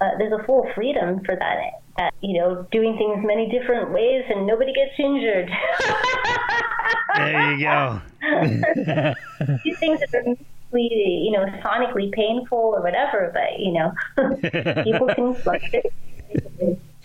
uh, 0.00 0.10
there's 0.18 0.32
a 0.32 0.44
full 0.44 0.66
freedom 0.74 1.20
for 1.24 1.36
that. 1.36 1.56
That 1.96 2.12
you 2.20 2.38
know, 2.38 2.66
doing 2.72 2.96
things 2.98 3.24
many 3.24 3.48
different 3.48 3.92
ways 3.92 4.24
and 4.28 4.46
nobody 4.46 4.72
gets 4.72 4.92
injured. 4.98 5.50
There 7.16 7.54
you 7.54 7.64
go. 7.64 8.00
These 9.64 9.78
things 9.78 10.00
that 10.00 10.08
are 10.12 10.22
musically, 10.22 11.22
you 11.24 11.32
know, 11.32 11.46
sonically 11.64 12.12
painful 12.12 12.58
or 12.58 12.82
whatever, 12.82 13.30
but 13.32 13.58
you 13.58 13.72
know, 13.72 13.92
people 14.84 15.08
can 15.14 15.34
fluctuate. 15.42 15.84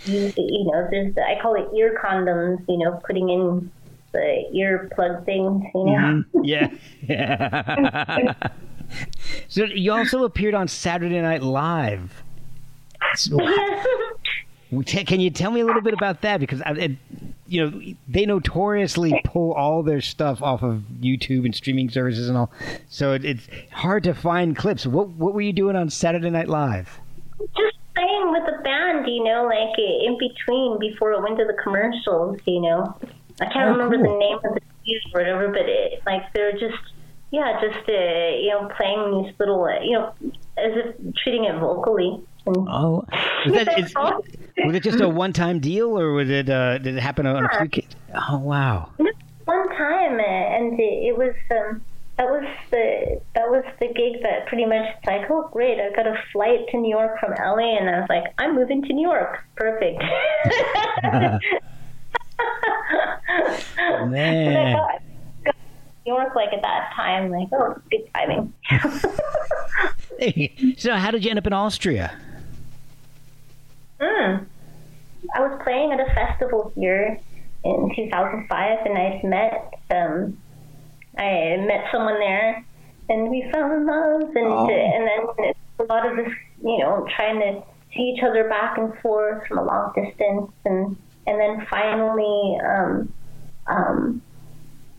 You, 0.04 0.34
you 0.36 0.66
know, 0.66 0.88
there's 0.90 1.14
the, 1.16 1.22
I 1.22 1.42
call 1.42 1.56
it 1.56 1.74
ear 1.78 1.98
condoms. 2.04 2.66
You 2.68 2.80
know, 2.80 3.00
putting 3.08 3.30
in 3.30 3.72
the 4.12 4.50
ear 4.54 4.90
plug 4.94 5.26
things. 5.26 5.64
You 5.74 5.86
know. 5.86 5.92
Mhm. 5.92 6.26
Yeah. 6.44 6.68
yeah. 7.08 8.34
so 9.48 9.66
you 9.66 9.92
also 9.92 10.24
appeared 10.24 10.54
on 10.54 10.68
Saturday 10.68 11.22
Night 11.22 11.44
Live. 11.44 12.24
So, 13.16 13.38
can 14.86 15.20
you 15.20 15.30
tell 15.30 15.52
me 15.52 15.60
a 15.60 15.66
little 15.66 15.82
bit 15.82 15.94
about 15.94 16.22
that? 16.22 16.40
Because 16.40 16.62
I, 16.62 16.72
it, 16.72 16.92
you 17.48 17.70
know 17.70 17.82
they 18.08 18.26
notoriously 18.26 19.22
pull 19.26 19.54
all 19.54 19.84
their 19.84 20.02
stuff 20.02 20.42
off 20.42 20.64
of 20.64 20.84
YouTube 21.02 21.44
and 21.46 21.54
streaming 21.54 21.90
services 21.90 22.30
and 22.30 22.38
all, 22.38 22.52
so 22.90 23.14
it, 23.14 23.26
it's 23.26 23.48
hard 23.72 24.04
to 24.06 24.14
find 24.14 24.56
clips. 24.56 24.86
What 24.86 25.10
what 25.10 25.34
were 25.34 25.42
you 25.42 25.54
doing 25.54 25.76
on 25.76 25.90
Saturday 25.90 26.30
Night 26.30 26.48
Live? 26.48 27.00
just 27.58 27.78
playing 27.96 28.32
with 28.32 28.44
the 28.46 28.62
band, 28.64 29.08
you 29.08 29.24
know, 29.24 29.46
like 29.46 29.78
in 29.78 30.18
between 30.18 30.80
before 30.80 31.12
it 31.12 31.22
went 31.22 31.38
to 31.38 31.46
the 31.46 31.58
commercials, 31.62 32.40
you 32.46 32.62
know. 32.62 32.96
I 33.42 33.46
can't 33.46 33.70
Oh, 33.70 33.72
remember 33.74 33.98
cool. 33.98 34.14
the 34.14 34.20
name 34.20 34.38
of 34.38 34.54
the 34.54 34.62
music 34.86 35.12
or 35.14 35.22
whatever, 35.22 35.48
but 35.50 35.68
it, 35.68 36.02
like 36.06 36.22
they're 36.34 36.52
just, 36.54 36.78
yeah, 37.32 37.60
just 37.62 37.90
uh, 37.90 38.38
you 38.38 38.50
know, 38.52 38.70
playing 38.78 39.24
these 39.26 39.34
little, 39.40 39.64
uh, 39.64 39.82
you 39.84 39.94
know, 39.94 40.14
as 40.58 40.72
if 40.76 41.16
treating 41.16 41.46
it 41.46 41.60
vocally. 41.60 42.22
Oh, 42.48 43.04
was, 43.46 43.54
that, 43.54 43.80
is, 43.80 43.94
was 44.66 44.76
it 44.76 44.84
just 44.84 45.00
a 45.02 45.10
one-time 45.10 45.60
deal, 45.60 45.98
or 46.00 46.14
was 46.14 46.30
it 46.30 46.50
uh, 46.50 46.78
did 46.78 46.96
it 46.96 47.02
happen 47.02 47.26
on 47.26 47.46
a 47.46 47.50
few? 47.60 47.70
Ca- 47.70 47.88
oh 48.30 48.38
wow. 48.40 48.90
one 49.46 49.70
time, 49.70 50.20
uh, 50.20 50.24
and 50.24 50.80
it, 50.80 50.84
it 50.84 51.18
was 51.18 51.34
um, 51.52 51.82
that 52.18 52.26
was 52.26 52.44
the 52.72 53.22
that 53.36 53.50
was 53.50 53.64
the 53.80 53.88
gig 53.88 54.22
that 54.24 54.48
pretty 54.48 54.66
much 54.66 54.88
it's 54.98 55.06
like, 55.08 55.30
oh 55.30 55.50
great, 55.52 55.80
I've 55.80 55.96
got 55.96 56.08
a 56.08 56.16
flight 56.32 56.68
to 56.70 56.78
New 56.78 56.90
York 56.90 57.20
from 57.20 57.32
LA, 57.32 57.78
and 57.78 57.90
I 57.90 58.00
was 58.02 58.10
like, 58.10 58.34
I'm 58.38 58.56
moving 58.56 58.82
to 58.84 58.94
New 58.94 59.08
York, 59.08 59.40
perfect. 59.56 60.04
Man. 64.08 64.48
And 64.48 64.58
I 64.58 64.74
got- 64.74 65.02
got 65.46 65.56
New 66.06 66.14
York 66.14 66.36
like 66.36 66.54
at 66.54 66.62
that 66.62 66.92
time, 66.96 67.30
like 67.32 67.48
oh, 67.54 67.76
good 67.90 68.08
timing. 68.14 68.54
so 70.78 70.96
how 70.96 71.12
did 71.12 71.24
you 71.24 71.30
end 71.30 71.40
up 71.40 71.48
in 71.48 71.54
Austria? 71.54 72.18
Mm. 74.00 74.46
I 75.36 75.40
was 75.40 75.60
playing 75.64 75.92
at 75.92 76.00
a 76.00 76.06
festival 76.14 76.72
here 76.76 77.20
in 77.64 77.92
2005, 77.96 78.80
and 78.86 78.98
I 78.98 79.22
met 79.24 79.74
um, 79.92 80.38
I 81.18 81.58
met 81.68 81.86
someone 81.92 82.20
there, 82.20 82.66
and 83.10 83.30
we 83.30 83.48
fell 83.52 83.72
in 83.72 83.86
love, 83.86 84.22
and 84.36 84.48
Oh. 84.48 84.68
and 84.70 85.08
then 85.08 85.28
it's 85.50 85.60
a 85.80 85.84
lot 85.84 86.06
of 86.10 86.18
this, 86.18 86.32
you 86.64 86.80
know, 86.80 87.06
trying 87.16 87.40
to 87.40 87.62
see 87.94 88.14
each 88.16 88.24
other 88.24 88.50
back 88.50 88.78
and 88.78 88.98
forth 89.00 89.48
from 89.48 89.60
a 89.60 89.64
long 89.64 89.94
distance, 89.96 90.52
and 90.66 90.98
and 91.28 91.40
then 91.40 91.66
finally, 91.70 92.58
um, 92.66 93.14
um, 93.68 94.22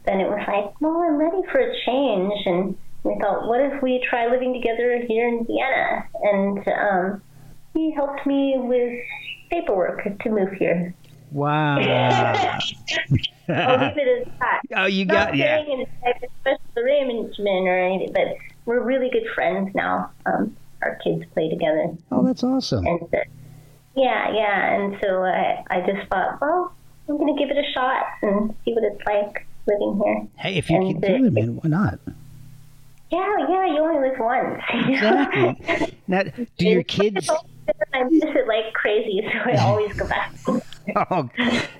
then 0.04 0.20
it 0.20 0.28
was 0.28 0.42
like, 0.46 0.80
well, 0.80 0.96
I'm 1.02 1.16
ready 1.16 1.42
for 1.50 1.58
a 1.58 1.74
change, 1.86 2.32
and 2.46 2.76
we 3.04 3.16
thought, 3.20 3.46
what 3.48 3.60
if 3.60 3.82
we 3.82 4.04
try 4.08 4.26
living 4.28 4.52
together 4.52 5.02
here 5.08 5.28
in 5.28 5.44
Vienna? 5.46 6.04
And 6.22 6.68
um, 6.68 7.22
he 7.74 7.90
helped 7.92 8.26
me 8.26 8.54
with 8.58 8.98
paperwork 9.50 10.02
to 10.20 10.30
move 10.30 10.52
here. 10.52 10.94
Wow. 11.30 11.78
I'll 13.48 13.78
leave 13.78 13.96
it 13.96 14.26
as 14.26 14.32
that. 14.40 14.60
oh, 14.76 14.84
you 14.86 15.04
Not 15.04 15.28
got 15.28 15.36
yeah. 15.36 15.56
saying 15.64 15.80
it's 15.80 15.90
like 16.04 16.22
a 16.22 16.28
special 16.40 16.84
arrangement 16.84 17.68
or 17.68 17.78
anything, 17.78 18.12
but 18.12 18.36
we're 18.66 18.82
really 18.82 19.10
good 19.10 19.26
friends 19.34 19.74
now. 19.74 20.10
Um, 20.26 20.56
our 20.82 20.96
kids 20.96 21.24
play 21.32 21.48
together, 21.48 21.94
Oh, 22.10 22.24
that's 22.24 22.42
awesome. 22.42 22.84
and 22.86 23.02
uh, 23.14 23.18
yeah, 23.94 24.32
yeah. 24.32 24.74
And 24.74 24.96
so 25.02 25.22
I, 25.22 25.64
I 25.70 25.80
just 25.80 26.08
thought, 26.08 26.40
well, 26.40 26.72
I'm 27.08 27.18
gonna 27.18 27.36
give 27.38 27.50
it 27.50 27.56
a 27.58 27.72
shot 27.72 28.04
and 28.22 28.54
see 28.64 28.72
what 28.74 28.84
it's 28.84 29.04
like 29.06 29.46
living 29.66 30.00
here. 30.04 30.26
Hey, 30.36 30.56
if 30.56 30.70
you 30.70 30.76
and 30.76 30.86
can 30.86 31.00
the- 31.00 31.18
do 31.18 31.24
it, 31.26 31.32
man, 31.32 31.56
why 31.56 31.68
not? 31.70 31.98
Yeah, 33.10 33.36
yeah. 33.50 33.66
You 33.66 33.78
only 33.80 34.08
live 34.08 34.18
once. 34.18 34.62
Exactly. 34.88 35.94
Now, 36.08 36.22
do 36.56 36.66
your 36.66 36.82
kids? 36.82 37.28
I 37.94 38.02
miss 38.04 38.22
it 38.24 38.48
like 38.48 38.72
crazy, 38.72 39.20
so 39.30 39.50
I 39.50 39.56
always 39.58 39.92
go 39.94 40.08
back. 40.08 40.32
Oh, 41.10 41.30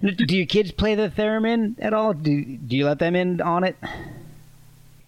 do 0.00 0.36
your 0.36 0.46
kids 0.46 0.70
play 0.70 0.94
the 0.94 1.08
theremin 1.08 1.74
at 1.80 1.92
all? 1.92 2.12
Do 2.14 2.44
Do 2.44 2.76
you 2.76 2.84
let 2.86 3.00
them 3.00 3.16
in 3.16 3.40
on 3.40 3.64
it? 3.64 3.74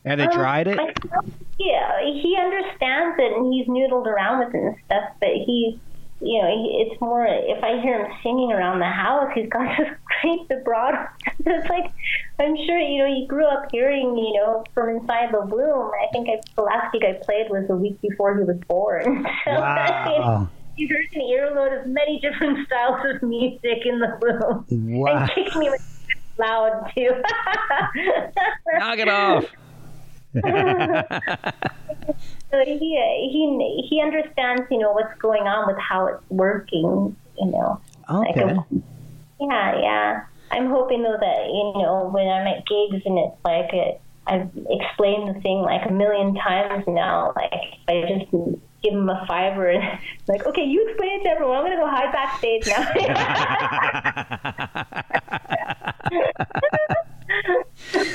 Have 0.05 0.19
they 0.19 0.25
Um, 0.25 0.33
tried 0.33 0.67
it? 0.67 0.77
son, 0.77 1.33
Yeah, 1.61 2.01
he 2.03 2.37
understands 2.37 3.17
it 3.21 3.37
and 3.37 3.53
he's 3.55 3.69
noodled 3.69 4.07
around 4.09 4.41
with 4.47 4.55
it 4.55 4.59
and 4.63 4.77
stuff, 4.87 5.05
but 5.21 5.29
he, 5.29 5.79
you 6.25 6.41
know, 6.41 6.49
it's 6.81 7.01
more 7.01 7.27
if 7.27 7.63
I 7.63 7.81
hear 7.83 8.07
him 8.07 8.13
singing 8.23 8.51
around 8.51 8.79
the 8.79 8.87
house, 8.87 9.31
he's 9.35 9.49
got 9.49 9.77
this 9.79 9.89
great 10.23 10.49
vibrato. 10.49 11.07
it's 11.47 11.69
like, 11.69 11.93
I'm 12.41 12.57
sure, 12.67 12.79
you 12.79 12.99
know, 12.99 13.15
he 13.15 13.27
grew 13.29 13.47
up 13.47 13.69
hearing, 13.71 14.17
you 14.17 14.33
know, 14.35 14.65
from 14.73 14.89
inside 14.89 15.33
the 15.33 15.43
womb. 15.43 15.91
I 16.03 16.11
think 16.13 16.29
I, 16.29 16.41
the 16.57 16.63
last 16.63 16.93
gig 16.93 17.05
I 17.05 17.13
played 17.25 17.51
was 17.51 17.69
the 17.69 17.77
week 17.77 18.01
before 18.01 18.37
he 18.37 18.45
was 18.45 18.59
born. 18.69 19.27
So, 19.45 19.51
Wow. 19.51 20.49
He 20.77 20.87
heard 20.89 21.07
an 21.15 21.21
earload 21.21 21.73
of 21.81 21.87
many 21.87 22.19
different 22.19 22.67
styles 22.67 23.01
of 23.05 23.23
music 23.23 23.85
in 23.85 24.01
the 24.01 24.19
womb. 24.21 24.99
Wow. 24.99 25.19
And 25.19 25.31
kicked 25.31 25.55
me 25.57 25.71
loud 26.39 26.91
too. 26.95 27.11
Knock 28.79 28.99
it 28.99 29.09
off. 29.09 29.45
So 32.51 32.61
he 32.65 32.97
uh, 32.97 33.15
he 33.33 33.87
he 33.91 34.01
understands, 34.01 34.63
you 34.71 34.79
know, 34.79 34.93
what's 34.93 35.19
going 35.19 35.43
on 35.43 35.67
with 35.67 35.77
how 35.79 36.07
it's 36.07 36.23
working, 36.31 37.17
you 37.39 37.51
know. 37.51 37.81
Like, 38.09 38.37
Okay. 38.37 38.57
yeah, 39.41 39.81
yeah. 39.81 40.25
I'm 40.53 40.69
hoping 40.71 41.03
though 41.03 41.17
that 41.19 41.47
you 41.47 41.73
know 41.83 42.11
when 42.13 42.29
I'm 42.29 42.47
at 42.47 42.65
gigs 42.67 43.03
and 43.05 43.19
it's 43.19 43.35
like 43.45 43.71
uh, 43.75 43.99
I've 44.27 44.51
explained 44.71 45.35
the 45.35 45.41
thing 45.41 45.63
like 45.63 45.85
a 45.89 45.93
million 45.93 46.35
times 46.37 46.85
now. 46.87 47.33
Like 47.35 47.51
if 47.53 47.89
I 47.89 48.03
just 48.07 48.31
give 48.83 48.93
him 48.93 49.09
a 49.09 49.25
fiver 49.27 49.71
and 49.71 49.99
like, 50.29 50.47
okay, 50.47 50.65
you 50.65 50.87
explain 50.89 51.21
it 51.21 51.25
to 51.25 51.31
everyone. 51.31 51.57
I'm 51.59 51.65
gonna 51.65 51.77
go 51.77 51.89
hide 51.91 52.13
backstage 52.13 52.67
now. 52.69 52.87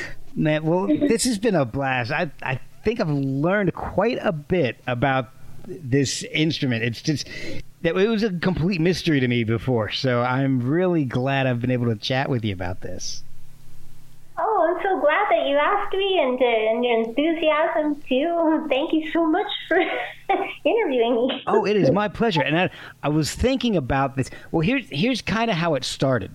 Man, 0.40 0.64
well, 0.64 0.88
this 0.88 1.26
has 1.26 1.38
been 1.38 1.54
a 1.54 1.66
blast. 1.66 2.12
I 2.12 2.32
I 2.42 2.62
think 2.86 3.02
I've 3.02 3.10
learned 3.10 3.74
quite 3.74 4.20
a 4.22 4.32
bit 4.32 4.78
about 4.88 5.32
this 5.68 6.24
instrument. 6.24 6.82
It's 6.82 7.02
just 7.02 7.28
that 7.82 7.98
it 7.98 8.08
was 8.08 8.24
a 8.24 8.32
complete 8.32 8.80
mystery 8.80 9.20
to 9.20 9.28
me 9.28 9.44
before. 9.44 9.92
So 9.92 10.22
I'm 10.22 10.62
really 10.62 11.04
glad 11.04 11.46
I've 11.46 11.60
been 11.60 11.72
able 11.72 11.88
to 11.88 11.98
chat 11.98 12.30
with 12.30 12.46
you 12.46 12.54
about 12.54 12.80
this. 12.80 13.22
Oh, 14.38 14.68
I'm 14.70 14.82
so 14.82 15.02
glad 15.02 15.28
that 15.30 15.46
you 15.46 15.58
asked 15.58 15.94
me 15.94 16.20
and, 16.22 16.42
uh, 16.42 16.46
and 16.46 16.86
your 16.86 17.00
enthusiasm 17.02 18.02
too. 18.08 18.66
Thank 18.70 18.94
you 18.94 19.12
so 19.12 19.26
much 19.26 19.48
for 19.68 19.78
interviewing 20.64 21.28
me. 21.28 21.44
Oh, 21.48 21.66
it 21.66 21.76
is 21.76 21.92
my 22.02 22.08
pleasure. 22.08 22.42
And 22.42 22.58
I, 22.58 22.70
I 23.04 23.10
was 23.10 23.36
thinking 23.36 23.76
about 23.76 24.16
this. 24.16 24.30
Well, 24.52 24.62
here's 24.62 24.88
here's 24.90 25.22
kind 25.22 25.52
of 25.52 25.58
how 25.58 25.76
it 25.76 25.84
started. 25.84 26.32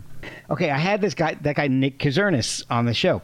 Okay, 0.51 0.71
I 0.71 0.79
had 0.79 1.01
this 1.01 1.15
guy, 1.15 1.35
that 1.41 1.57
guy 1.57 1.69
Nick 1.69 1.99
Kazernis, 1.99 2.65
on 2.69 2.85
the 2.85 2.93
show, 2.93 3.23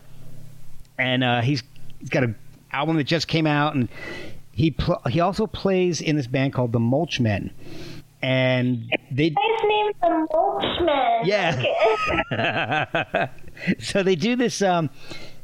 and 1.00 1.24
uh, 1.24 1.40
he's 1.40 1.62
he's 1.98 2.10
got 2.10 2.24
an 2.24 2.36
album 2.72 2.96
that 2.96 3.04
just 3.04 3.28
came 3.28 3.46
out, 3.46 3.74
and 3.74 3.88
he 4.52 4.70
pl- 4.70 5.02
he 5.08 5.20
also 5.20 5.46
plays 5.46 6.00
in 6.00 6.16
this 6.16 6.26
band 6.26 6.52
called 6.52 6.72
the 6.72 6.78
Mulchmen, 6.78 7.50
and 8.22 8.90
they 9.10 9.30
Nice 9.30 9.64
name, 9.64 9.92
the 10.00 10.26
Mulchmen. 10.32 11.26
Yeah. 11.26 11.64
Okay. 12.32 13.28
so 13.78 14.02
they 14.02 14.14
do 14.14 14.36
this 14.36 14.62
um 14.62 14.90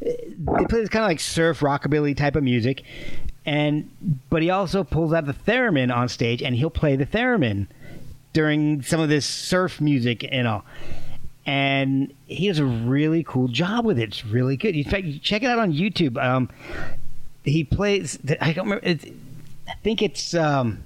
they 0.00 0.64
play 0.68 0.80
this 0.80 0.88
kind 0.88 1.04
of 1.04 1.09
like 1.09 1.20
surf 1.20 1.61
rockabilly 1.61 2.16
type 2.16 2.36
of 2.36 2.42
music 2.42 2.82
and 3.44 3.90
but 4.30 4.42
he 4.42 4.50
also 4.50 4.84
pulls 4.84 5.12
out 5.12 5.26
the 5.26 5.34
theremin 5.34 5.94
on 5.94 6.09
stage 6.09 6.42
and 6.42 6.57
he'll 6.57 6.70
play 6.70 6.96
the 6.96 7.07
theremin 7.07 7.66
during 8.32 8.82
some 8.82 9.00
of 9.00 9.09
this 9.09 9.26
surf 9.26 9.80
music 9.80 10.26
and 10.30 10.46
all 10.46 10.64
and 11.47 12.12
he 12.26 12.49
does 12.49 12.59
a 12.59 12.64
really 12.64 13.22
cool 13.22 13.49
job 13.49 13.84
with 13.84 13.99
it 13.99 14.09
it's 14.09 14.26
really 14.26 14.57
good 14.57 14.74
in 14.74 14.84
fact 14.84 15.07
check 15.22 15.42
it 15.42 15.47
out 15.47 15.59
on 15.59 15.72
youtube 15.72 16.22
um 16.22 16.51
he 17.44 17.64
plays 17.64 18.18
i 18.40 18.53
don't 18.53 18.68
remember 18.68 18.86
i 18.86 19.74
think 19.82 20.03
it's 20.03 20.34
um 20.34 20.82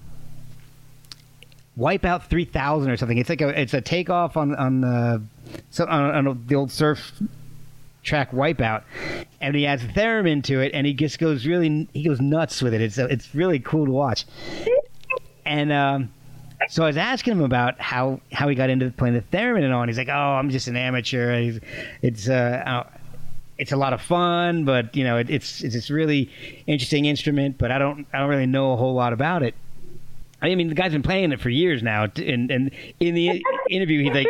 Wipeout 1.81 2.25
3000 2.25 2.91
or 2.91 2.97
something. 2.97 3.17
It's 3.17 3.31
like 3.31 3.41
a 3.41 3.59
it's 3.59 3.73
a 3.73 3.81
takeoff 3.81 4.37
on 4.37 4.55
on 4.55 4.83
the 4.83 5.23
so 5.71 5.87
on, 5.87 6.27
on 6.29 6.45
the 6.47 6.55
old 6.55 6.71
surf 6.71 7.13
track 8.03 8.33
Wipeout, 8.33 8.83
and 9.41 9.55
he 9.55 9.67
adds 9.67 9.83
theremin 9.85 10.45
to 10.45 10.61
it, 10.61 10.73
and 10.75 10.87
he 10.87 10.93
just 10.93 11.19
goes 11.19 11.47
really 11.47 11.89
he 11.95 12.05
goes 12.05 12.21
nuts 12.21 12.61
with 12.61 12.75
it. 12.75 12.83
It's 12.83 12.99
it's 12.99 13.35
really 13.35 13.61
cool 13.61 13.87
to 13.87 13.93
watch. 13.93 14.27
And 15.47 15.73
um, 15.73 16.13
so 16.69 16.85
I 16.85 16.87
was 16.87 16.97
asking 16.97 17.33
him 17.33 17.43
about 17.43 17.81
how 17.81 18.21
how 18.33 18.49
he 18.49 18.55
got 18.55 18.71
into 18.71 18.91
playing 18.91 19.15
the 19.15 19.23
theremin 19.37 19.65
and 19.65 19.73
all, 19.73 19.83
and 19.83 19.91
he's 19.91 19.99
like, 19.99 20.09
"Oh, 20.09 20.13
I'm 20.13 20.51
just 20.51 20.69
an 20.69 20.77
amateur. 20.77 21.41
He's, 21.41 21.61
it's 22.03 22.29
uh." 22.29 22.63
uh, 22.67 22.97
it's 23.59 23.73
a 23.73 23.77
lot 23.77 23.93
of 23.93 24.01
fun, 24.01 24.65
but 24.65 24.97
you 24.97 25.05
know 25.05 25.19
it, 25.19 25.29
it's 25.29 25.63
it's 25.63 25.75
this 25.75 25.91
really 25.91 26.31
interesting 26.67 27.05
instrument. 27.05 27.59
But 27.59 27.71
I 27.71 27.79
don't 27.79 28.07
I 28.11 28.19
don't 28.19 28.31
really 28.31 28.47
know 28.47 28.73
a 28.73 28.77
whole 28.77 28.95
lot 28.95 29.13
about 29.13 29.43
it. 29.43 29.55
I 30.41 30.55
mean, 30.55 30.69
the 30.69 30.75
guy's 30.75 30.93
been 30.93 31.03
playing 31.03 31.33
it 31.33 31.41
for 31.41 31.51
years 31.51 31.83
now, 31.83 32.05
and 32.17 32.51
and 32.51 32.71
in 32.99 33.15
the 33.15 33.45
interview, 33.69 34.03
he's 34.03 34.15
like, 34.15 34.27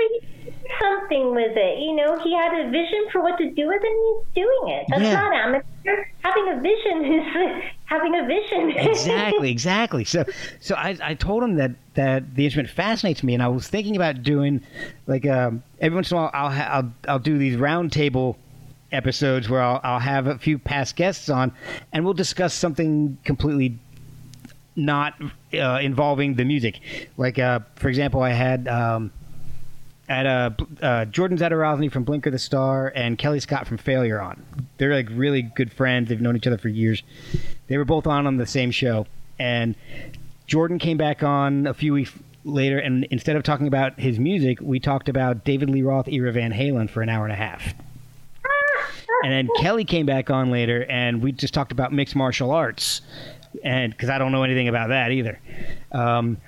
something 0.80 1.34
with 1.34 1.56
it. 1.56 1.78
You 1.80 1.94
know, 1.96 2.18
he 2.22 2.34
had 2.34 2.52
a 2.60 2.70
vision 2.70 3.06
for 3.12 3.20
what 3.22 3.36
to 3.38 3.50
do 3.50 3.66
with 3.68 3.82
it, 3.82 3.86
and 3.86 4.24
he's 4.34 4.44
doing 4.44 4.74
it. 4.74 4.86
That's 4.88 5.02
Yeah. 5.02 5.14
not 5.14 5.34
amateur. 5.34 6.04
Having 6.22 6.48
a 6.48 6.60
vision 6.60 7.04
is 7.20 7.62
having 7.86 8.14
a 8.14 8.26
vision. 8.26 8.70
exactly, 8.76 9.50
exactly. 9.56 10.04
So, 10.04 10.24
so 10.60 10.74
I, 10.74 10.96
I 11.02 11.14
told 11.14 11.42
him 11.42 11.56
that 11.56 11.72
that 11.94 12.34
the 12.34 12.44
instrument 12.44 12.70
fascinates 12.70 13.22
me, 13.22 13.34
and 13.34 13.42
I 13.42 13.48
was 13.48 13.68
thinking 13.68 13.96
about 13.96 14.22
doing 14.22 14.60
like 15.06 15.26
um, 15.26 15.62
every 15.80 15.94
once 15.94 16.10
in 16.10 16.16
a 16.16 16.20
while 16.20 16.30
I'll 16.32 16.50
ha- 16.50 16.68
I'll 16.70 16.92
I'll 17.08 17.18
do 17.18 17.36
these 17.38 17.56
roundtable 17.56 18.36
episodes 18.92 19.48
where 19.48 19.60
I'll 19.62 19.80
I'll 19.82 19.98
have 20.00 20.26
a 20.26 20.38
few 20.38 20.58
past 20.58 20.96
guests 20.96 21.28
on, 21.28 21.52
and 21.92 22.04
we'll 22.04 22.14
discuss 22.14 22.54
something 22.54 23.18
completely 23.24 23.78
not 24.76 25.14
uh, 25.54 25.78
involving 25.82 26.34
the 26.34 26.44
music. 26.44 26.80
Like, 27.16 27.38
uh, 27.38 27.60
for 27.76 27.88
example, 27.88 28.22
I 28.22 28.30
had. 28.30 28.68
Um, 28.68 29.12
at 30.10 30.26
uh, 30.26 30.50
uh, 30.82 31.04
Jordan 31.06 31.38
Zadorozny 31.38 31.90
from 31.90 32.02
Blinker 32.02 32.30
the 32.30 32.38
Star 32.38 32.92
and 32.96 33.16
Kellii 33.16 33.40
Scott 33.40 33.66
from 33.66 33.78
Failure 33.78 34.20
on. 34.20 34.44
They're 34.76 34.92
like 34.92 35.08
really 35.10 35.42
good 35.42 35.72
friends. 35.72 36.08
They've 36.08 36.20
known 36.20 36.36
each 36.36 36.48
other 36.48 36.58
for 36.58 36.68
years. 36.68 37.02
They 37.68 37.78
were 37.78 37.84
both 37.84 38.08
on 38.08 38.26
on 38.26 38.36
the 38.36 38.46
same 38.46 38.72
show, 38.72 39.06
and 39.38 39.76
Jordan 40.48 40.80
came 40.80 40.96
back 40.96 41.22
on 41.22 41.68
a 41.68 41.72
few 41.72 41.92
weeks 41.92 42.12
later, 42.44 42.78
and 42.78 43.04
instead 43.04 43.36
of 43.36 43.44
talking 43.44 43.68
about 43.68 44.00
his 44.00 44.18
music, 44.18 44.58
we 44.60 44.80
talked 44.80 45.08
about 45.08 45.44
David 45.44 45.70
Lee 45.70 45.82
Roth, 45.82 46.08
era 46.08 46.32
Van 46.32 46.52
Halen 46.52 46.90
for 46.90 47.02
an 47.02 47.08
hour 47.08 47.24
and 47.24 47.32
a 47.32 47.36
half. 47.36 47.72
And 49.22 49.32
then 49.32 49.48
Kellii 49.58 49.86
came 49.86 50.06
back 50.06 50.30
on 50.30 50.50
later, 50.50 50.86
and 50.88 51.22
we 51.22 51.30
just 51.30 51.54
talked 51.54 51.72
about 51.72 51.92
mixed 51.92 52.16
martial 52.16 52.50
arts, 52.50 53.02
and 53.62 53.92
because 53.92 54.08
I 54.08 54.18
don't 54.18 54.32
know 54.32 54.42
anything 54.42 54.66
about 54.66 54.88
that 54.88 55.12
either. 55.12 55.38
Um, 55.92 56.38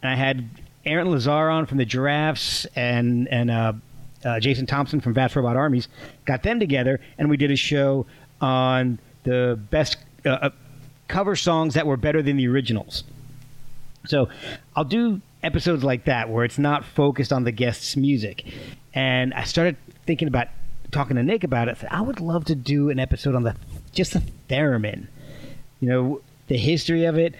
and 0.00 0.12
I 0.12 0.14
had 0.14 0.48
Aaron 0.86 1.10
Lazar 1.10 1.50
on 1.50 1.66
from 1.66 1.78
the 1.78 1.84
Giraffes 1.84 2.66
and 2.76 3.28
and 3.28 3.50
uh, 3.50 3.72
uh, 4.24 4.40
Jason 4.40 4.66
Thompson 4.66 5.00
from 5.00 5.14
Vast 5.14 5.36
Robot 5.36 5.56
Armies. 5.56 5.88
Got 6.24 6.42
them 6.42 6.60
together, 6.60 7.00
and 7.18 7.28
we 7.30 7.36
did 7.36 7.50
a 7.50 7.56
show 7.56 8.06
on 8.40 8.98
the 9.24 9.58
best 9.70 9.96
uh, 10.24 10.30
uh, 10.30 10.50
cover 11.08 11.36
songs 11.36 11.74
that 11.74 11.86
were 11.86 11.96
better 11.96 12.22
than 12.22 12.36
the 12.36 12.48
originals. 12.48 13.04
So 14.06 14.28
I'll 14.76 14.84
do 14.84 15.20
episodes 15.42 15.84
like 15.84 16.04
that 16.04 16.28
where 16.28 16.44
it's 16.44 16.58
not 16.58 16.84
focused 16.84 17.32
on 17.32 17.44
the 17.44 17.52
guest's 17.52 17.96
music. 17.96 18.44
And 18.94 19.32
I 19.34 19.44
started 19.44 19.76
thinking 20.06 20.28
about 20.28 20.48
talking 20.90 21.16
to 21.16 21.22
Nick 21.22 21.44
about 21.44 21.68
it. 21.68 21.76
I 21.78 21.80
said, 21.80 21.88
I 21.90 22.00
would 22.00 22.20
love 22.20 22.44
to 22.46 22.54
do 22.54 22.90
an 22.90 22.98
episode 22.98 23.34
on 23.34 23.42
the 23.42 23.56
just 23.92 24.12
the 24.12 24.22
theremin. 24.48 25.06
You 25.80 25.88
know, 25.88 26.20
the 26.48 26.56
history 26.56 27.04
of 27.04 27.18
it, 27.18 27.34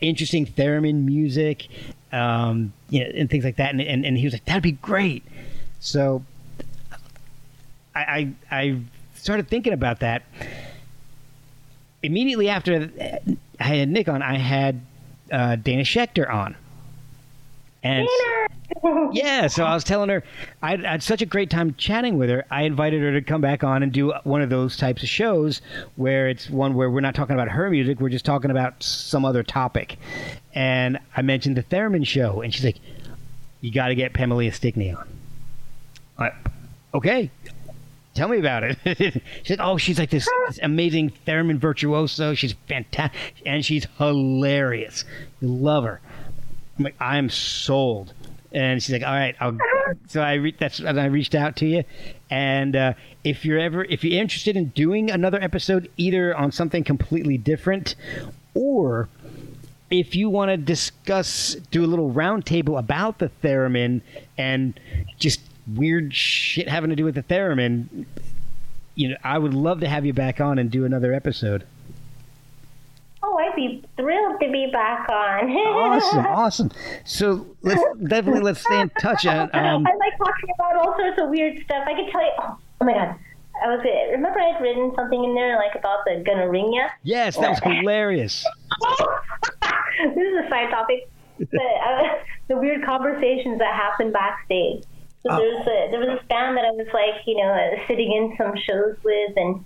interesting 0.00 0.46
theremin 0.46 1.04
music, 1.04 1.68
um, 2.12 2.72
you 2.90 3.00
know, 3.00 3.10
and 3.14 3.28
things 3.28 3.44
like 3.44 3.56
that. 3.56 3.70
And, 3.70 3.80
and, 3.80 4.04
and 4.04 4.16
he 4.16 4.24
was 4.24 4.32
like, 4.32 4.44
that'd 4.44 4.62
be 4.62 4.72
great. 4.72 5.24
So 5.80 6.24
I, 7.94 8.00
I, 8.00 8.32
I 8.50 8.80
started 9.14 9.48
thinking 9.48 9.72
about 9.72 10.00
that. 10.00 10.22
Immediately 12.02 12.48
after 12.48 12.90
I 13.60 13.64
had 13.64 13.88
Nick 13.88 14.08
on, 14.08 14.22
I 14.22 14.36
had 14.36 14.80
uh, 15.30 15.56
Dana 15.56 15.82
Schechter 15.82 16.28
on. 16.28 16.56
And 17.82 18.08
yeah, 19.12 19.48
so 19.48 19.64
I 19.64 19.74
was 19.74 19.84
telling 19.84 20.08
her 20.08 20.22
I 20.62 20.76
had 20.76 21.02
such 21.02 21.22
a 21.22 21.26
great 21.26 21.50
time 21.50 21.74
chatting 21.74 22.18
with 22.18 22.30
her. 22.30 22.44
I 22.50 22.62
invited 22.62 23.02
her 23.02 23.12
to 23.12 23.22
come 23.22 23.40
back 23.40 23.64
on 23.64 23.82
and 23.82 23.92
do 23.92 24.12
one 24.24 24.40
of 24.40 24.50
those 24.50 24.76
types 24.76 25.02
of 25.02 25.08
shows 25.08 25.60
where 25.96 26.28
it's 26.28 26.48
one 26.48 26.74
where 26.74 26.90
we're 26.90 27.00
not 27.00 27.14
talking 27.14 27.34
about 27.34 27.48
her 27.48 27.70
music, 27.70 28.00
we're 28.00 28.08
just 28.08 28.24
talking 28.24 28.50
about 28.50 28.82
some 28.82 29.24
other 29.24 29.42
topic. 29.42 29.98
And 30.54 30.98
I 31.16 31.22
mentioned 31.22 31.56
the 31.56 31.64
Theremin 31.64 32.06
show, 32.06 32.40
and 32.40 32.54
she's 32.54 32.64
like, 32.64 32.78
"You 33.60 33.72
got 33.72 33.88
to 33.88 33.94
get 33.94 34.12
Pamelia 34.12 34.52
Stickney 34.52 34.92
on." 34.92 35.08
I, 36.18 36.30
okay, 36.94 37.30
tell 38.14 38.28
me 38.28 38.38
about 38.38 38.62
it. 38.64 38.78
she's 39.42 39.58
like, 39.58 39.66
oh, 39.66 39.78
she's 39.78 39.98
like 39.98 40.10
this, 40.10 40.28
this 40.48 40.58
amazing 40.62 41.12
theremin 41.26 41.58
virtuoso. 41.58 42.34
She's 42.34 42.54
fantastic, 42.68 43.18
and 43.46 43.64
she's 43.64 43.86
hilarious. 43.98 45.04
You 45.40 45.48
love 45.48 45.84
her. 45.84 46.00
I'm 46.82 46.84
like, 46.84 47.00
I'm 47.00 47.30
sold. 47.30 48.12
And 48.50 48.82
she's 48.82 48.92
like, 48.92 49.02
all 49.02 49.14
right, 49.14 49.36
I'll. 49.40 49.56
So 50.08 50.22
I 50.22 50.34
re- 50.34 50.56
that's 50.58 50.78
and 50.78 50.98
I 50.98 51.06
reached 51.06 51.34
out 51.34 51.56
to 51.56 51.66
you, 51.66 51.84
and 52.30 52.74
uh, 52.74 52.94
if 53.24 53.44
you're 53.44 53.58
ever 53.58 53.84
if 53.84 54.02
you're 54.02 54.18
interested 54.18 54.56
in 54.56 54.68
doing 54.68 55.10
another 55.10 55.38
episode, 55.42 55.90
either 55.98 56.34
on 56.34 56.50
something 56.50 56.82
completely 56.82 57.36
different, 57.36 57.94
or 58.54 59.10
if 59.90 60.16
you 60.16 60.30
want 60.30 60.50
to 60.50 60.56
discuss, 60.56 61.56
do 61.70 61.84
a 61.84 61.86
little 61.86 62.10
roundtable 62.10 62.78
about 62.78 63.18
the 63.18 63.30
theremin 63.42 64.00
and 64.38 64.80
just 65.18 65.40
weird 65.66 66.14
shit 66.14 66.70
having 66.70 66.88
to 66.88 66.96
do 66.96 67.04
with 67.04 67.16
the 67.16 67.22
theremin, 67.24 68.06
you 68.94 69.10
know, 69.10 69.16
I 69.22 69.36
would 69.36 69.52
love 69.52 69.80
to 69.80 69.88
have 69.88 70.06
you 70.06 70.14
back 70.14 70.40
on 70.40 70.58
and 70.58 70.70
do 70.70 70.86
another 70.86 71.12
episode. 71.12 71.64
Oh, 73.24 73.36
I'd 73.38 73.54
be 73.54 73.84
thrilled 73.96 74.40
to 74.40 74.50
be 74.50 74.68
back 74.72 75.08
on. 75.08 75.50
Awesome, 75.50 76.26
awesome. 76.26 76.70
So 77.04 77.46
let's 77.62 77.80
definitely 78.08 78.40
let's 78.40 78.60
stay 78.60 78.80
in 78.80 78.90
touch. 79.00 79.26
Uh, 79.26 79.48
um, 79.52 79.86
I 79.86 79.94
like 79.94 80.18
talking 80.18 80.50
about 80.58 80.76
all 80.76 80.96
sorts 80.98 81.20
of 81.20 81.28
weird 81.30 81.62
stuff. 81.64 81.84
I 81.86 81.94
could 81.94 82.10
tell 82.10 82.22
you. 82.22 82.32
Oh, 82.40 82.58
oh 82.80 82.84
my 82.84 82.92
god, 82.92 83.14
I 83.62 83.68
was 83.68 83.84
remember 84.10 84.40
I 84.40 84.52
had 84.54 84.60
written 84.62 84.92
something 84.96 85.22
in 85.22 85.34
there 85.34 85.56
like 85.56 85.74
about 85.76 86.00
the 86.04 86.22
gonorrhea. 86.26 86.90
yes, 87.04 87.36
that 87.36 87.50
was 87.50 87.58
hilarious. 87.62 88.44
this 90.14 90.16
is 90.16 90.44
a 90.44 90.48
side 90.48 90.70
topic. 90.70 91.08
The, 91.38 91.58
uh, 91.58 92.08
the 92.48 92.56
weird 92.56 92.84
conversations 92.84 93.58
that 93.58 93.74
happen 93.74 94.12
backstage. 94.12 94.82
So 95.22 95.30
Oh. 95.30 95.36
there's 95.38 95.66
a, 95.66 95.90
there 95.90 96.00
was 96.00 96.08
this 96.18 96.28
band 96.28 96.56
that 96.56 96.64
I 96.64 96.70
was 96.72 96.86
like, 96.92 97.22
you 97.26 97.36
know, 97.36 97.50
uh, 97.52 97.86
sitting 97.86 98.12
in 98.12 98.34
some 98.36 98.54
shows 98.56 98.96
with, 99.04 99.32
and 99.36 99.64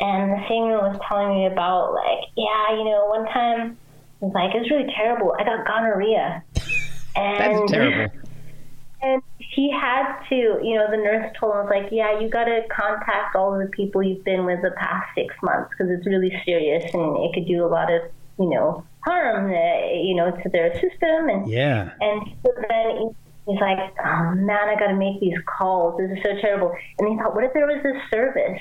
and 0.00 0.32
the 0.32 0.40
singer 0.48 0.78
was 0.78 0.98
telling 1.06 1.34
me 1.36 1.46
about 1.46 1.94
like, 1.94 2.28
yeah, 2.36 2.76
you 2.76 2.84
know, 2.84 3.06
one 3.08 3.26
time 3.26 3.78
was 4.20 4.32
like 4.34 4.54
it 4.54 4.58
was 4.60 4.70
really 4.70 4.92
terrible. 4.96 5.34
I 5.38 5.44
got 5.44 5.66
gonorrhea, 5.66 6.42
and 7.16 7.54
That's 7.54 7.70
terrible. 7.70 8.12
and 9.02 9.22
he 9.38 9.70
had 9.72 10.20
to, 10.28 10.34
you 10.62 10.76
know, 10.76 10.90
the 10.90 10.96
nurse 10.96 11.32
told 11.38 11.52
him, 11.54 11.64
was 11.64 11.70
like, 11.70 11.90
yeah, 11.90 12.20
you 12.20 12.28
got 12.28 12.44
to 12.44 12.62
contact 12.70 13.34
all 13.34 13.54
of 13.54 13.60
the 13.60 13.68
people 13.68 14.02
you've 14.02 14.24
been 14.24 14.44
with 14.44 14.62
the 14.62 14.70
past 14.72 15.06
six 15.14 15.34
months 15.42 15.70
because 15.70 15.90
it's 15.90 16.06
really 16.06 16.32
serious 16.44 16.84
and 16.94 17.16
it 17.24 17.32
could 17.34 17.46
do 17.46 17.64
a 17.64 17.68
lot 17.68 17.92
of, 17.92 18.02
you 18.38 18.48
know, 18.50 18.84
harm, 19.06 19.50
uh, 19.52 19.92
you 19.94 20.14
know, 20.14 20.30
to 20.30 20.48
their 20.50 20.72
system. 20.74 21.28
And 21.28 21.48
Yeah. 21.48 21.90
and 22.00 22.22
so 22.42 22.52
then 22.68 22.96
he- 22.98 23.52
he's 23.52 23.60
like, 23.60 23.78
oh 24.04 24.34
man, 24.36 24.68
I 24.68 24.76
got 24.78 24.88
to 24.88 24.94
make 24.94 25.18
these 25.20 25.38
calls. 25.46 25.98
This 25.98 26.10
is 26.10 26.22
so 26.22 26.38
terrible. 26.40 26.72
And 26.98 27.08
he 27.08 27.16
thought, 27.16 27.34
what 27.34 27.44
if 27.44 27.52
there 27.54 27.66
was 27.66 27.82
this 27.82 27.96
service, 28.10 28.60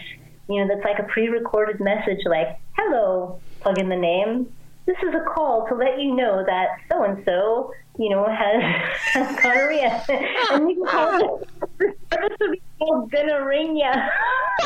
you 0.49 0.59
know, 0.59 0.67
that's 0.67 0.83
like 0.83 0.99
a 0.99 1.03
pre-recorded 1.03 1.79
message, 1.79 2.19
like, 2.25 2.59
hello, 2.75 3.39
plug 3.61 3.77
in 3.77 3.87
the 3.87 3.95
name. 3.95 4.51
This 4.87 4.97
is 5.03 5.13
a 5.13 5.23
call 5.31 5.67
to 5.67 5.75
let 5.75 6.01
you 6.01 6.15
know 6.15 6.43
that 6.43 6.69
so 6.91 7.03
and 7.03 7.23
so, 7.23 7.71
you 7.99 8.09
know, 8.09 8.25
has, 8.25 8.63
has 9.13 9.39
gonorrhea, 9.43 10.03
and 10.51 10.69
you 10.69 10.77
can 10.77 10.85
call 10.87 11.41
it. 11.43 11.49
The 11.77 11.93
service 12.11 12.37
would 12.41 12.51
be 12.53 12.61
called 12.79 13.11
gonorrhea. 13.11 14.11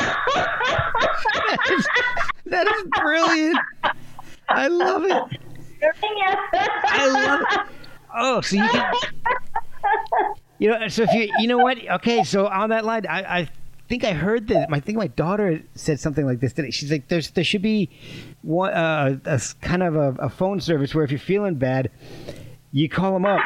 that 2.46 2.66
is 2.66 2.84
brilliant. 2.98 3.58
I 4.48 4.68
love 4.68 5.04
it. 5.04 5.38
I 5.82 7.06
love 7.10 7.40
it. 7.50 7.60
Oh, 8.16 8.40
so 8.40 8.56
you 8.56 8.68
can, 8.68 8.94
you 10.58 10.68
know, 10.70 10.88
so 10.88 11.02
if 11.02 11.12
you, 11.12 11.30
you 11.40 11.46
know 11.46 11.58
what? 11.58 11.76
Okay, 11.86 12.24
so 12.24 12.46
on 12.46 12.70
that 12.70 12.86
line, 12.86 13.06
I, 13.06 13.40
I 13.40 13.48
think 13.88 14.04
I 14.04 14.12
heard 14.12 14.48
that. 14.48 14.68
I 14.72 14.80
think 14.80 14.98
my 14.98 15.08
daughter 15.08 15.62
said 15.74 16.00
something 16.00 16.24
like 16.24 16.40
this 16.40 16.52
today. 16.52 16.70
She's 16.70 16.90
like, 16.90 17.08
"There's, 17.08 17.30
there 17.30 17.44
should 17.44 17.62
be 17.62 17.90
one, 18.42 18.72
uh, 18.72 19.18
a 19.24 19.40
kind 19.60 19.82
of 19.82 19.96
a, 19.96 20.14
a 20.20 20.30
phone 20.30 20.60
service 20.60 20.94
where 20.94 21.04
if 21.04 21.10
you're 21.10 21.18
feeling 21.18 21.56
bad, 21.56 21.90
you 22.72 22.88
call 22.88 23.12
them 23.12 23.24
up, 23.24 23.40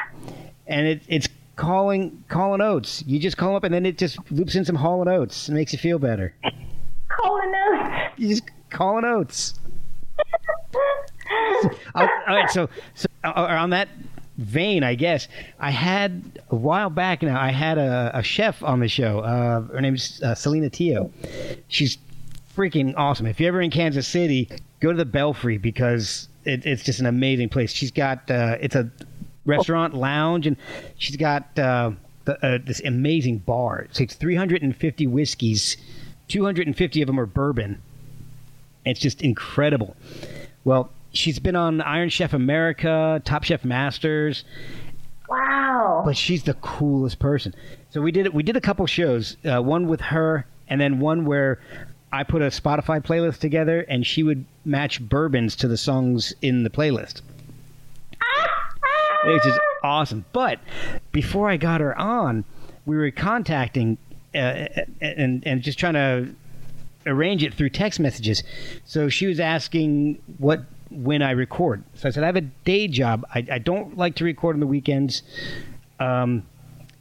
and 0.67 0.87
it, 0.87 1.03
it's 1.09 1.29
calling 1.57 2.25
calling 2.29 2.61
oats. 2.61 3.03
You 3.07 3.19
just 3.19 3.37
call 3.37 3.49
them 3.51 3.57
up, 3.57 3.65
and 3.65 3.75
then 3.75 3.85
it 3.85 3.99
just 3.99 4.19
loops 4.31 4.55
in 4.55 4.65
some 4.65 4.77
Hall 4.77 5.01
and 5.01 5.11
Oates 5.11 5.49
and 5.49 5.57
makes 5.57 5.73
you 5.73 5.79
feel 5.79 5.99
better. 5.99 6.35
Calling 7.09 7.53
out. 7.55 8.13
You 8.17 8.29
just 8.29 8.45
calling 8.71 9.05
oats. 9.05 9.55
all 11.95 12.09
all 12.27 12.37
right, 12.37 12.51
so 12.51 12.69
so 12.95 13.07
uh, 13.25 13.31
on 13.31 13.71
that 13.71 13.89
vein, 14.39 14.85
I 14.85 14.95
guess 14.95 15.29
I 15.59 15.71
had 15.71 16.41
a 16.51 16.57
while 16.57 16.91
back 16.91 17.23
now. 17.23 17.41
I 17.41 17.51
had 17.51 17.77
a, 17.77 18.13
a 18.15 18.23
chef 18.23 18.63
on 18.63 18.81
the 18.81 18.89
show. 18.89 19.21
Uh, 19.21 19.63
her 19.63 19.81
name's 19.81 20.23
uh, 20.23 20.35
Celina 20.35 20.71
Tio. 20.71 21.11
She's 21.67 21.99
freaking 22.57 22.95
awesome. 22.97 23.27
If 23.27 23.41
you're 23.41 23.49
ever 23.49 23.61
in 23.61 23.71
Kansas 23.71 24.07
City, 24.07 24.49
go 24.81 24.93
to 24.93 24.97
the 24.97 25.05
Belfry 25.05 25.59
because 25.59 26.29
it, 26.45 26.65
it's 26.65 26.83
just 26.83 27.01
an 27.01 27.07
amazing 27.07 27.49
place. 27.49 27.73
She's 27.73 27.91
got 27.91 28.31
uh, 28.31 28.57
it's 28.61 28.77
a 28.77 28.91
restaurant 29.45 29.95
lounge, 29.95 30.47
and 30.47 30.57
she's 30.97 31.17
got 31.17 31.59
uh, 31.59 31.91
the, 32.25 32.47
uh, 32.47 32.59
this 32.65 32.81
amazing 32.81 33.39
bar. 33.39 33.89
So 33.91 34.05
it's 34.05 34.15
350 34.15 35.07
whiskeys. 35.07 35.77
250 36.29 37.03
of 37.03 37.07
them 37.07 37.19
are 37.19 37.27
bourbon. 37.27 37.81
It's 38.85 39.01
just 39.01 39.23
incredible. 39.23 39.97
Well, 40.65 40.91
she's 41.13 41.39
been 41.39 41.57
on 41.57 41.81
Iron 41.81 42.09
Chef 42.09 42.33
America, 42.33 43.21
Top 43.25 43.45
Chef 43.45 43.65
Masters, 43.65 44.45
Wow. 45.29 46.03
but 46.05 46.17
she's 46.17 46.43
the 46.45 46.55
coolest 46.55 47.19
person. 47.19 47.55
So 47.91 48.01
we 48.01 48.13
did 48.13 48.27
it. 48.27 48.35
We 48.35 48.43
did 48.43 48.57
a 48.57 48.61
couple 48.61 48.87
shows. 48.87 49.37
Uh, 49.45 49.63
one 49.63 49.87
with 49.89 50.01
her, 50.01 50.47
and 50.69 50.81
then 50.81 51.01
one 51.01 51.25
where 51.25 51.61
I 52.13 52.23
put 52.25 52.41
a 52.43 52.47
Spotify 52.47 53.03
playlist 53.05 53.39
together, 53.39 53.81
and 53.83 54.07
she 54.07 54.23
would 54.23 54.45
match 54.65 55.01
bourbons 55.07 55.57
to 55.57 55.69
the 55.69 55.77
songs 55.77 56.33
in 56.43 56.63
the 56.63 56.71
playlist, 56.71 57.21
which 59.25 59.47
is 59.47 59.59
awesome. 59.83 60.25
But 60.33 60.61
before 61.13 61.51
I 61.51 61.57
got 61.57 61.81
her 61.81 61.99
on, 61.99 62.45
we 62.87 62.97
were 62.97 63.11
contacting 63.11 63.99
uh, 64.35 64.67
and 65.01 65.43
and 65.47 65.63
just 65.63 65.79
trying 65.79 65.95
to 65.95 66.29
arrange 67.07 67.43
it 67.43 67.55
through 67.55 67.71
text 67.71 68.01
messages. 68.01 68.43
So 68.85 69.09
she 69.09 69.27
was 69.27 69.41
asking 69.41 70.21
what 70.39 70.63
when 70.91 71.23
I 71.23 71.33
record. 71.33 71.85
So 71.95 72.09
I 72.09 72.13
said 72.13 72.23
I 72.23 72.27
have 72.27 72.37
a 72.37 72.43
day 72.43 72.89
job. 72.89 73.27
I, 73.35 73.47
I 73.51 73.59
don't 73.59 73.97
like 73.97 74.17
to 74.17 74.25
record 74.25 74.57
on 74.57 74.61
the 74.61 74.67
weekends. 74.67 75.23
Um, 76.01 76.45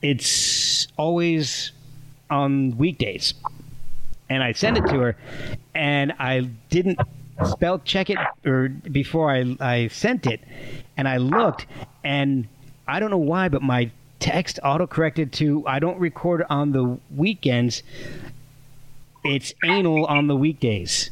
it's 0.02 0.88
always 0.98 1.72
on 2.30 2.78
weekdays. 2.78 3.34
And 4.30 4.44
I 4.44 4.52
sent 4.52 4.78
it 4.78 4.86
to 4.88 5.00
her, 5.00 5.18
and 5.74 6.14
I 6.20 6.50
didn't 6.70 7.00
spell 7.46 7.80
check 7.80 8.10
it 8.10 8.18
or 8.46 8.68
before 8.70 9.32
I 9.32 9.56
I 9.60 9.88
sent 9.88 10.28
it, 10.28 10.42
and 10.98 11.08
I 11.08 11.18
looked, 11.18 11.66
and 12.04 12.48
I 12.88 13.00
don't 13.00 13.10
know 13.10 13.18
why, 13.18 13.48
but 13.48 13.62
my 13.62 13.92
text 14.20 14.60
autocorrected 14.64 15.32
to 15.34 15.66
I 15.66 15.80
don't 15.80 16.00
record 16.00 16.44
on 16.50 16.72
the 16.72 16.98
weekends. 17.16 17.84
It's 19.24 19.54
anal 19.64 20.06
on 20.06 20.28
the 20.28 20.36
weekdays. 20.36 21.10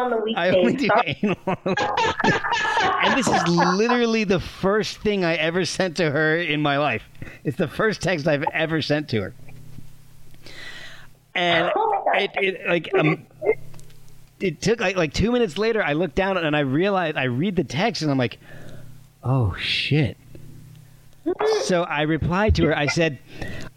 On 0.00 0.10
the 0.10 0.16
weekdays. 0.16 0.36
I 0.36 0.50
only 0.50 0.76
do 0.76 0.88
anal. 1.04 1.36
and 3.02 3.18
this 3.18 3.28
is 3.28 3.48
literally 3.48 4.24
the 4.24 4.40
first 4.40 4.98
thing 4.98 5.24
I 5.24 5.34
ever 5.34 5.64
sent 5.64 5.96
to 5.98 6.10
her 6.10 6.36
in 6.36 6.60
my 6.62 6.78
life. 6.78 7.02
It's 7.44 7.56
the 7.56 7.68
first 7.68 8.02
text 8.02 8.26
I've 8.26 8.44
ever 8.52 8.82
sent 8.82 9.08
to 9.10 9.22
her. 9.22 9.34
And 11.34 11.70
Oh 11.76 12.04
it, 12.14 12.30
it 12.34 12.68
like 12.68 12.90
um, 12.98 13.26
it 14.40 14.60
took 14.60 14.80
like 14.80 14.96
like 14.96 15.12
two 15.12 15.30
minutes 15.30 15.58
later. 15.58 15.82
I 15.82 15.92
looked 15.92 16.14
down 16.14 16.36
and 16.36 16.56
I 16.56 16.60
realized 16.60 17.16
I 17.16 17.24
read 17.24 17.56
the 17.56 17.64
text 17.64 18.02
and 18.02 18.10
I'm 18.10 18.18
like, 18.18 18.38
oh 19.22 19.54
shit. 19.58 20.16
So 21.62 21.82
I 21.84 22.02
replied 22.02 22.56
to 22.56 22.66
her. 22.66 22.76
I 22.76 22.86
said, 22.86 23.18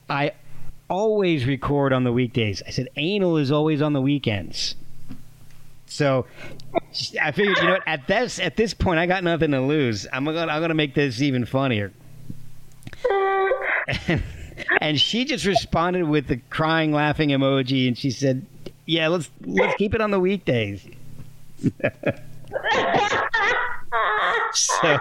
I 0.09 0.31
always 0.89 1.45
record 1.45 1.93
on 1.93 2.03
the 2.03 2.11
weekdays. 2.11 2.63
I 2.65 2.71
said 2.71 2.87
anal 2.95 3.37
is 3.37 3.51
always 3.51 3.81
on 3.81 3.93
the 3.93 4.01
weekends. 4.01 4.75
So 5.93 6.25
I 7.21 7.31
figured, 7.31 7.57
you 7.57 7.67
know? 7.67 7.77
At 7.85 8.07
this 8.07 8.39
at 8.39 8.57
this 8.57 8.73
point, 8.73 8.99
I 8.99 9.05
got 9.05 9.23
nothing 9.23 9.51
to 9.51 9.61
lose. 9.61 10.07
I'm 10.11 10.25
gonna 10.25 10.51
I'm 10.51 10.61
gonna 10.61 10.73
make 10.73 10.95
this 10.95 11.21
even 11.21 11.45
funnier. 11.45 11.91
And, 14.07 14.23
and 14.81 14.99
she 14.99 15.25
just 15.25 15.45
responded 15.45 16.05
with 16.05 16.27
the 16.27 16.37
crying, 16.49 16.91
laughing 16.91 17.29
emoji, 17.29 17.87
and 17.87 17.97
she 17.97 18.09
said, 18.09 18.45
"Yeah, 18.85 19.07
let's 19.09 19.29
let's 19.45 19.75
keep 19.75 19.93
it 19.93 20.01
on 20.01 20.11
the 20.11 20.19
weekdays." 20.19 20.83
so, 24.53 24.99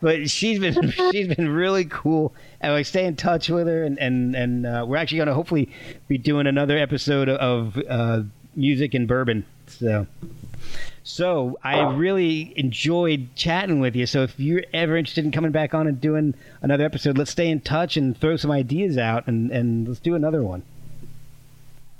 but 0.00 0.30
she's 0.30 0.58
been 0.58 0.90
she's 1.12 1.28
been 1.28 1.50
really 1.50 1.84
cool, 1.84 2.34
and 2.60 2.72
I 2.72 2.82
stay 2.82 3.04
in 3.04 3.16
touch 3.16 3.50
with 3.50 3.66
her, 3.66 3.84
and 3.84 3.98
and 3.98 4.34
and 4.34 4.66
uh, 4.66 4.84
we're 4.88 4.96
actually 4.96 5.18
gonna 5.18 5.34
hopefully 5.34 5.70
be 6.08 6.16
doing 6.16 6.46
another 6.46 6.78
episode 6.78 7.28
of 7.28 7.78
uh, 7.88 8.22
music 8.56 8.94
and 8.94 9.06
bourbon. 9.06 9.44
So. 9.78 10.06
So 11.04 11.58
I 11.64 11.92
really 11.94 12.52
enjoyed 12.56 13.28
chatting 13.34 13.80
with 13.80 13.96
you. 13.96 14.06
So 14.06 14.22
if 14.22 14.38
you're 14.38 14.62
ever 14.72 14.96
interested 14.96 15.24
in 15.24 15.32
coming 15.32 15.50
back 15.50 15.74
on 15.74 15.86
and 15.86 16.00
doing 16.00 16.34
another 16.62 16.84
episode, 16.84 17.18
let's 17.18 17.32
stay 17.32 17.48
in 17.50 17.60
touch 17.60 17.96
and 17.96 18.16
throw 18.16 18.36
some 18.36 18.50
ideas 18.50 18.96
out, 18.96 19.26
and, 19.26 19.50
and 19.50 19.88
let's 19.88 20.00
do 20.00 20.14
another 20.14 20.42
one. 20.42 20.62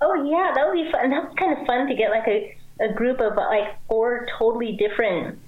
Oh 0.00 0.24
yeah, 0.24 0.52
that 0.54 0.66
would 0.66 0.74
be 0.74 0.90
fun. 0.90 1.10
That 1.10 1.24
was 1.24 1.34
kind 1.36 1.58
of 1.58 1.66
fun 1.66 1.88
to 1.88 1.94
get 1.94 2.10
like 2.10 2.26
a, 2.28 2.56
a 2.80 2.92
group 2.92 3.20
of 3.20 3.36
like 3.36 3.76
four 3.88 4.26
totally 4.38 4.72
different 4.72 5.38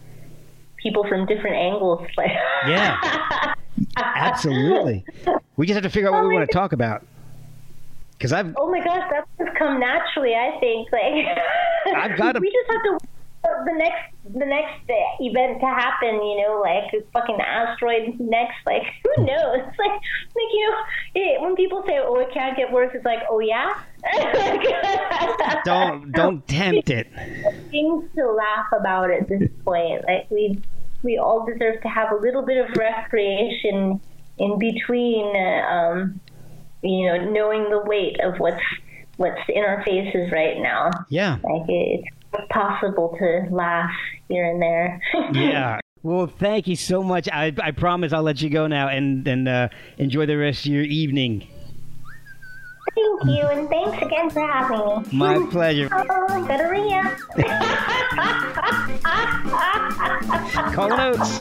people 0.76 1.06
from 1.08 1.26
different 1.26 1.56
angles. 1.56 2.06
Like 2.16 2.32
Yeah, 2.66 3.54
absolutely. 3.96 5.04
We 5.56 5.66
just 5.66 5.74
have 5.74 5.84
to 5.84 5.90
figure 5.90 6.08
out 6.08 6.14
what 6.14 6.28
we 6.28 6.34
oh, 6.34 6.38
want 6.38 6.50
to 6.50 6.54
talk 6.54 6.72
about. 6.72 7.06
Because 8.18 8.32
I've 8.32 8.54
Oh 8.56 8.70
my 8.70 8.82
gosh, 8.82 9.08
that's 9.10 9.28
just 9.38 9.56
come 9.58 9.80
naturally. 9.80 10.34
I 10.34 10.58
think 10.60 10.88
like 10.92 11.26
I've 11.96 12.16
got 12.16 12.36
a- 12.36 12.40
we 12.44 12.50
just 12.50 12.70
have 12.70 12.82
to 12.82 13.06
the 13.66 13.72
next 13.76 14.14
the 14.32 14.46
next 14.46 14.80
event 15.20 15.60
to 15.60 15.66
happen. 15.66 16.14
You 16.14 16.42
know, 16.42 16.62
like 16.62 16.92
a 16.94 17.04
fucking 17.12 17.40
asteroid 17.40 18.18
next. 18.18 18.56
Like 18.64 18.82
who 19.02 19.24
knows? 19.24 19.58
Like 19.78 19.92
like 19.92 20.50
you 20.52 20.70
know, 20.70 20.76
it, 21.14 21.40
when 21.42 21.54
people 21.54 21.82
say, 21.86 21.98
"Oh, 22.00 22.18
it 22.20 22.32
can't 22.32 22.56
get 22.56 22.72
worse," 22.72 22.90
it's 22.94 23.04
like, 23.04 23.20
"Oh 23.30 23.40
yeah." 23.40 23.74
don't 25.64 26.12
don't 26.12 26.46
tempt 26.46 26.90
it. 26.90 27.08
things 27.70 28.04
to 28.16 28.30
laugh 28.30 28.66
about 28.72 29.10
at 29.10 29.28
this 29.28 29.48
point. 29.64 30.04
Like 30.06 30.30
we 30.30 30.62
we 31.02 31.18
all 31.18 31.44
deserve 31.44 31.82
to 31.82 31.88
have 31.88 32.12
a 32.12 32.16
little 32.16 32.42
bit 32.42 32.58
of 32.64 32.76
recreation 32.76 34.00
in 34.38 34.58
between. 34.58 35.34
Uh, 35.36 35.66
um, 35.68 36.20
you 36.84 37.06
know, 37.06 37.30
knowing 37.30 37.70
the 37.70 37.80
weight 37.86 38.20
of 38.20 38.34
what's 38.38 38.60
what's 39.16 39.40
in 39.48 39.64
our 39.64 39.82
faces 39.84 40.30
right 40.32 40.58
now. 40.58 40.90
Yeah, 41.08 41.38
Like 41.42 41.62
it's 41.68 42.08
possible 42.50 43.16
to 43.18 43.46
laugh 43.50 43.90
here 44.28 44.44
and 44.44 44.60
there. 44.60 45.00
yeah. 45.32 45.80
Well, 46.02 46.26
thank 46.26 46.66
you 46.66 46.76
so 46.76 47.02
much. 47.02 47.28
I, 47.32 47.54
I 47.62 47.70
promise 47.70 48.12
I'll 48.12 48.22
let 48.22 48.42
you 48.42 48.50
go 48.50 48.66
now 48.66 48.88
and 48.88 49.26
and 49.26 49.48
uh, 49.48 49.68
enjoy 49.98 50.26
the 50.26 50.36
rest 50.36 50.66
of 50.66 50.72
your 50.72 50.82
evening. 50.84 51.46
Thank 52.94 53.24
you, 53.24 53.42
and 53.46 53.68
thanks 53.68 54.02
again 54.02 54.30
for 54.30 54.46
having 54.46 55.02
me. 55.02 55.08
My 55.18 55.46
pleasure. 55.50 55.88
Oh, 56.26 56.46
gonorrhea. 56.46 57.16
Call 60.74 60.88
notes. 60.88 61.40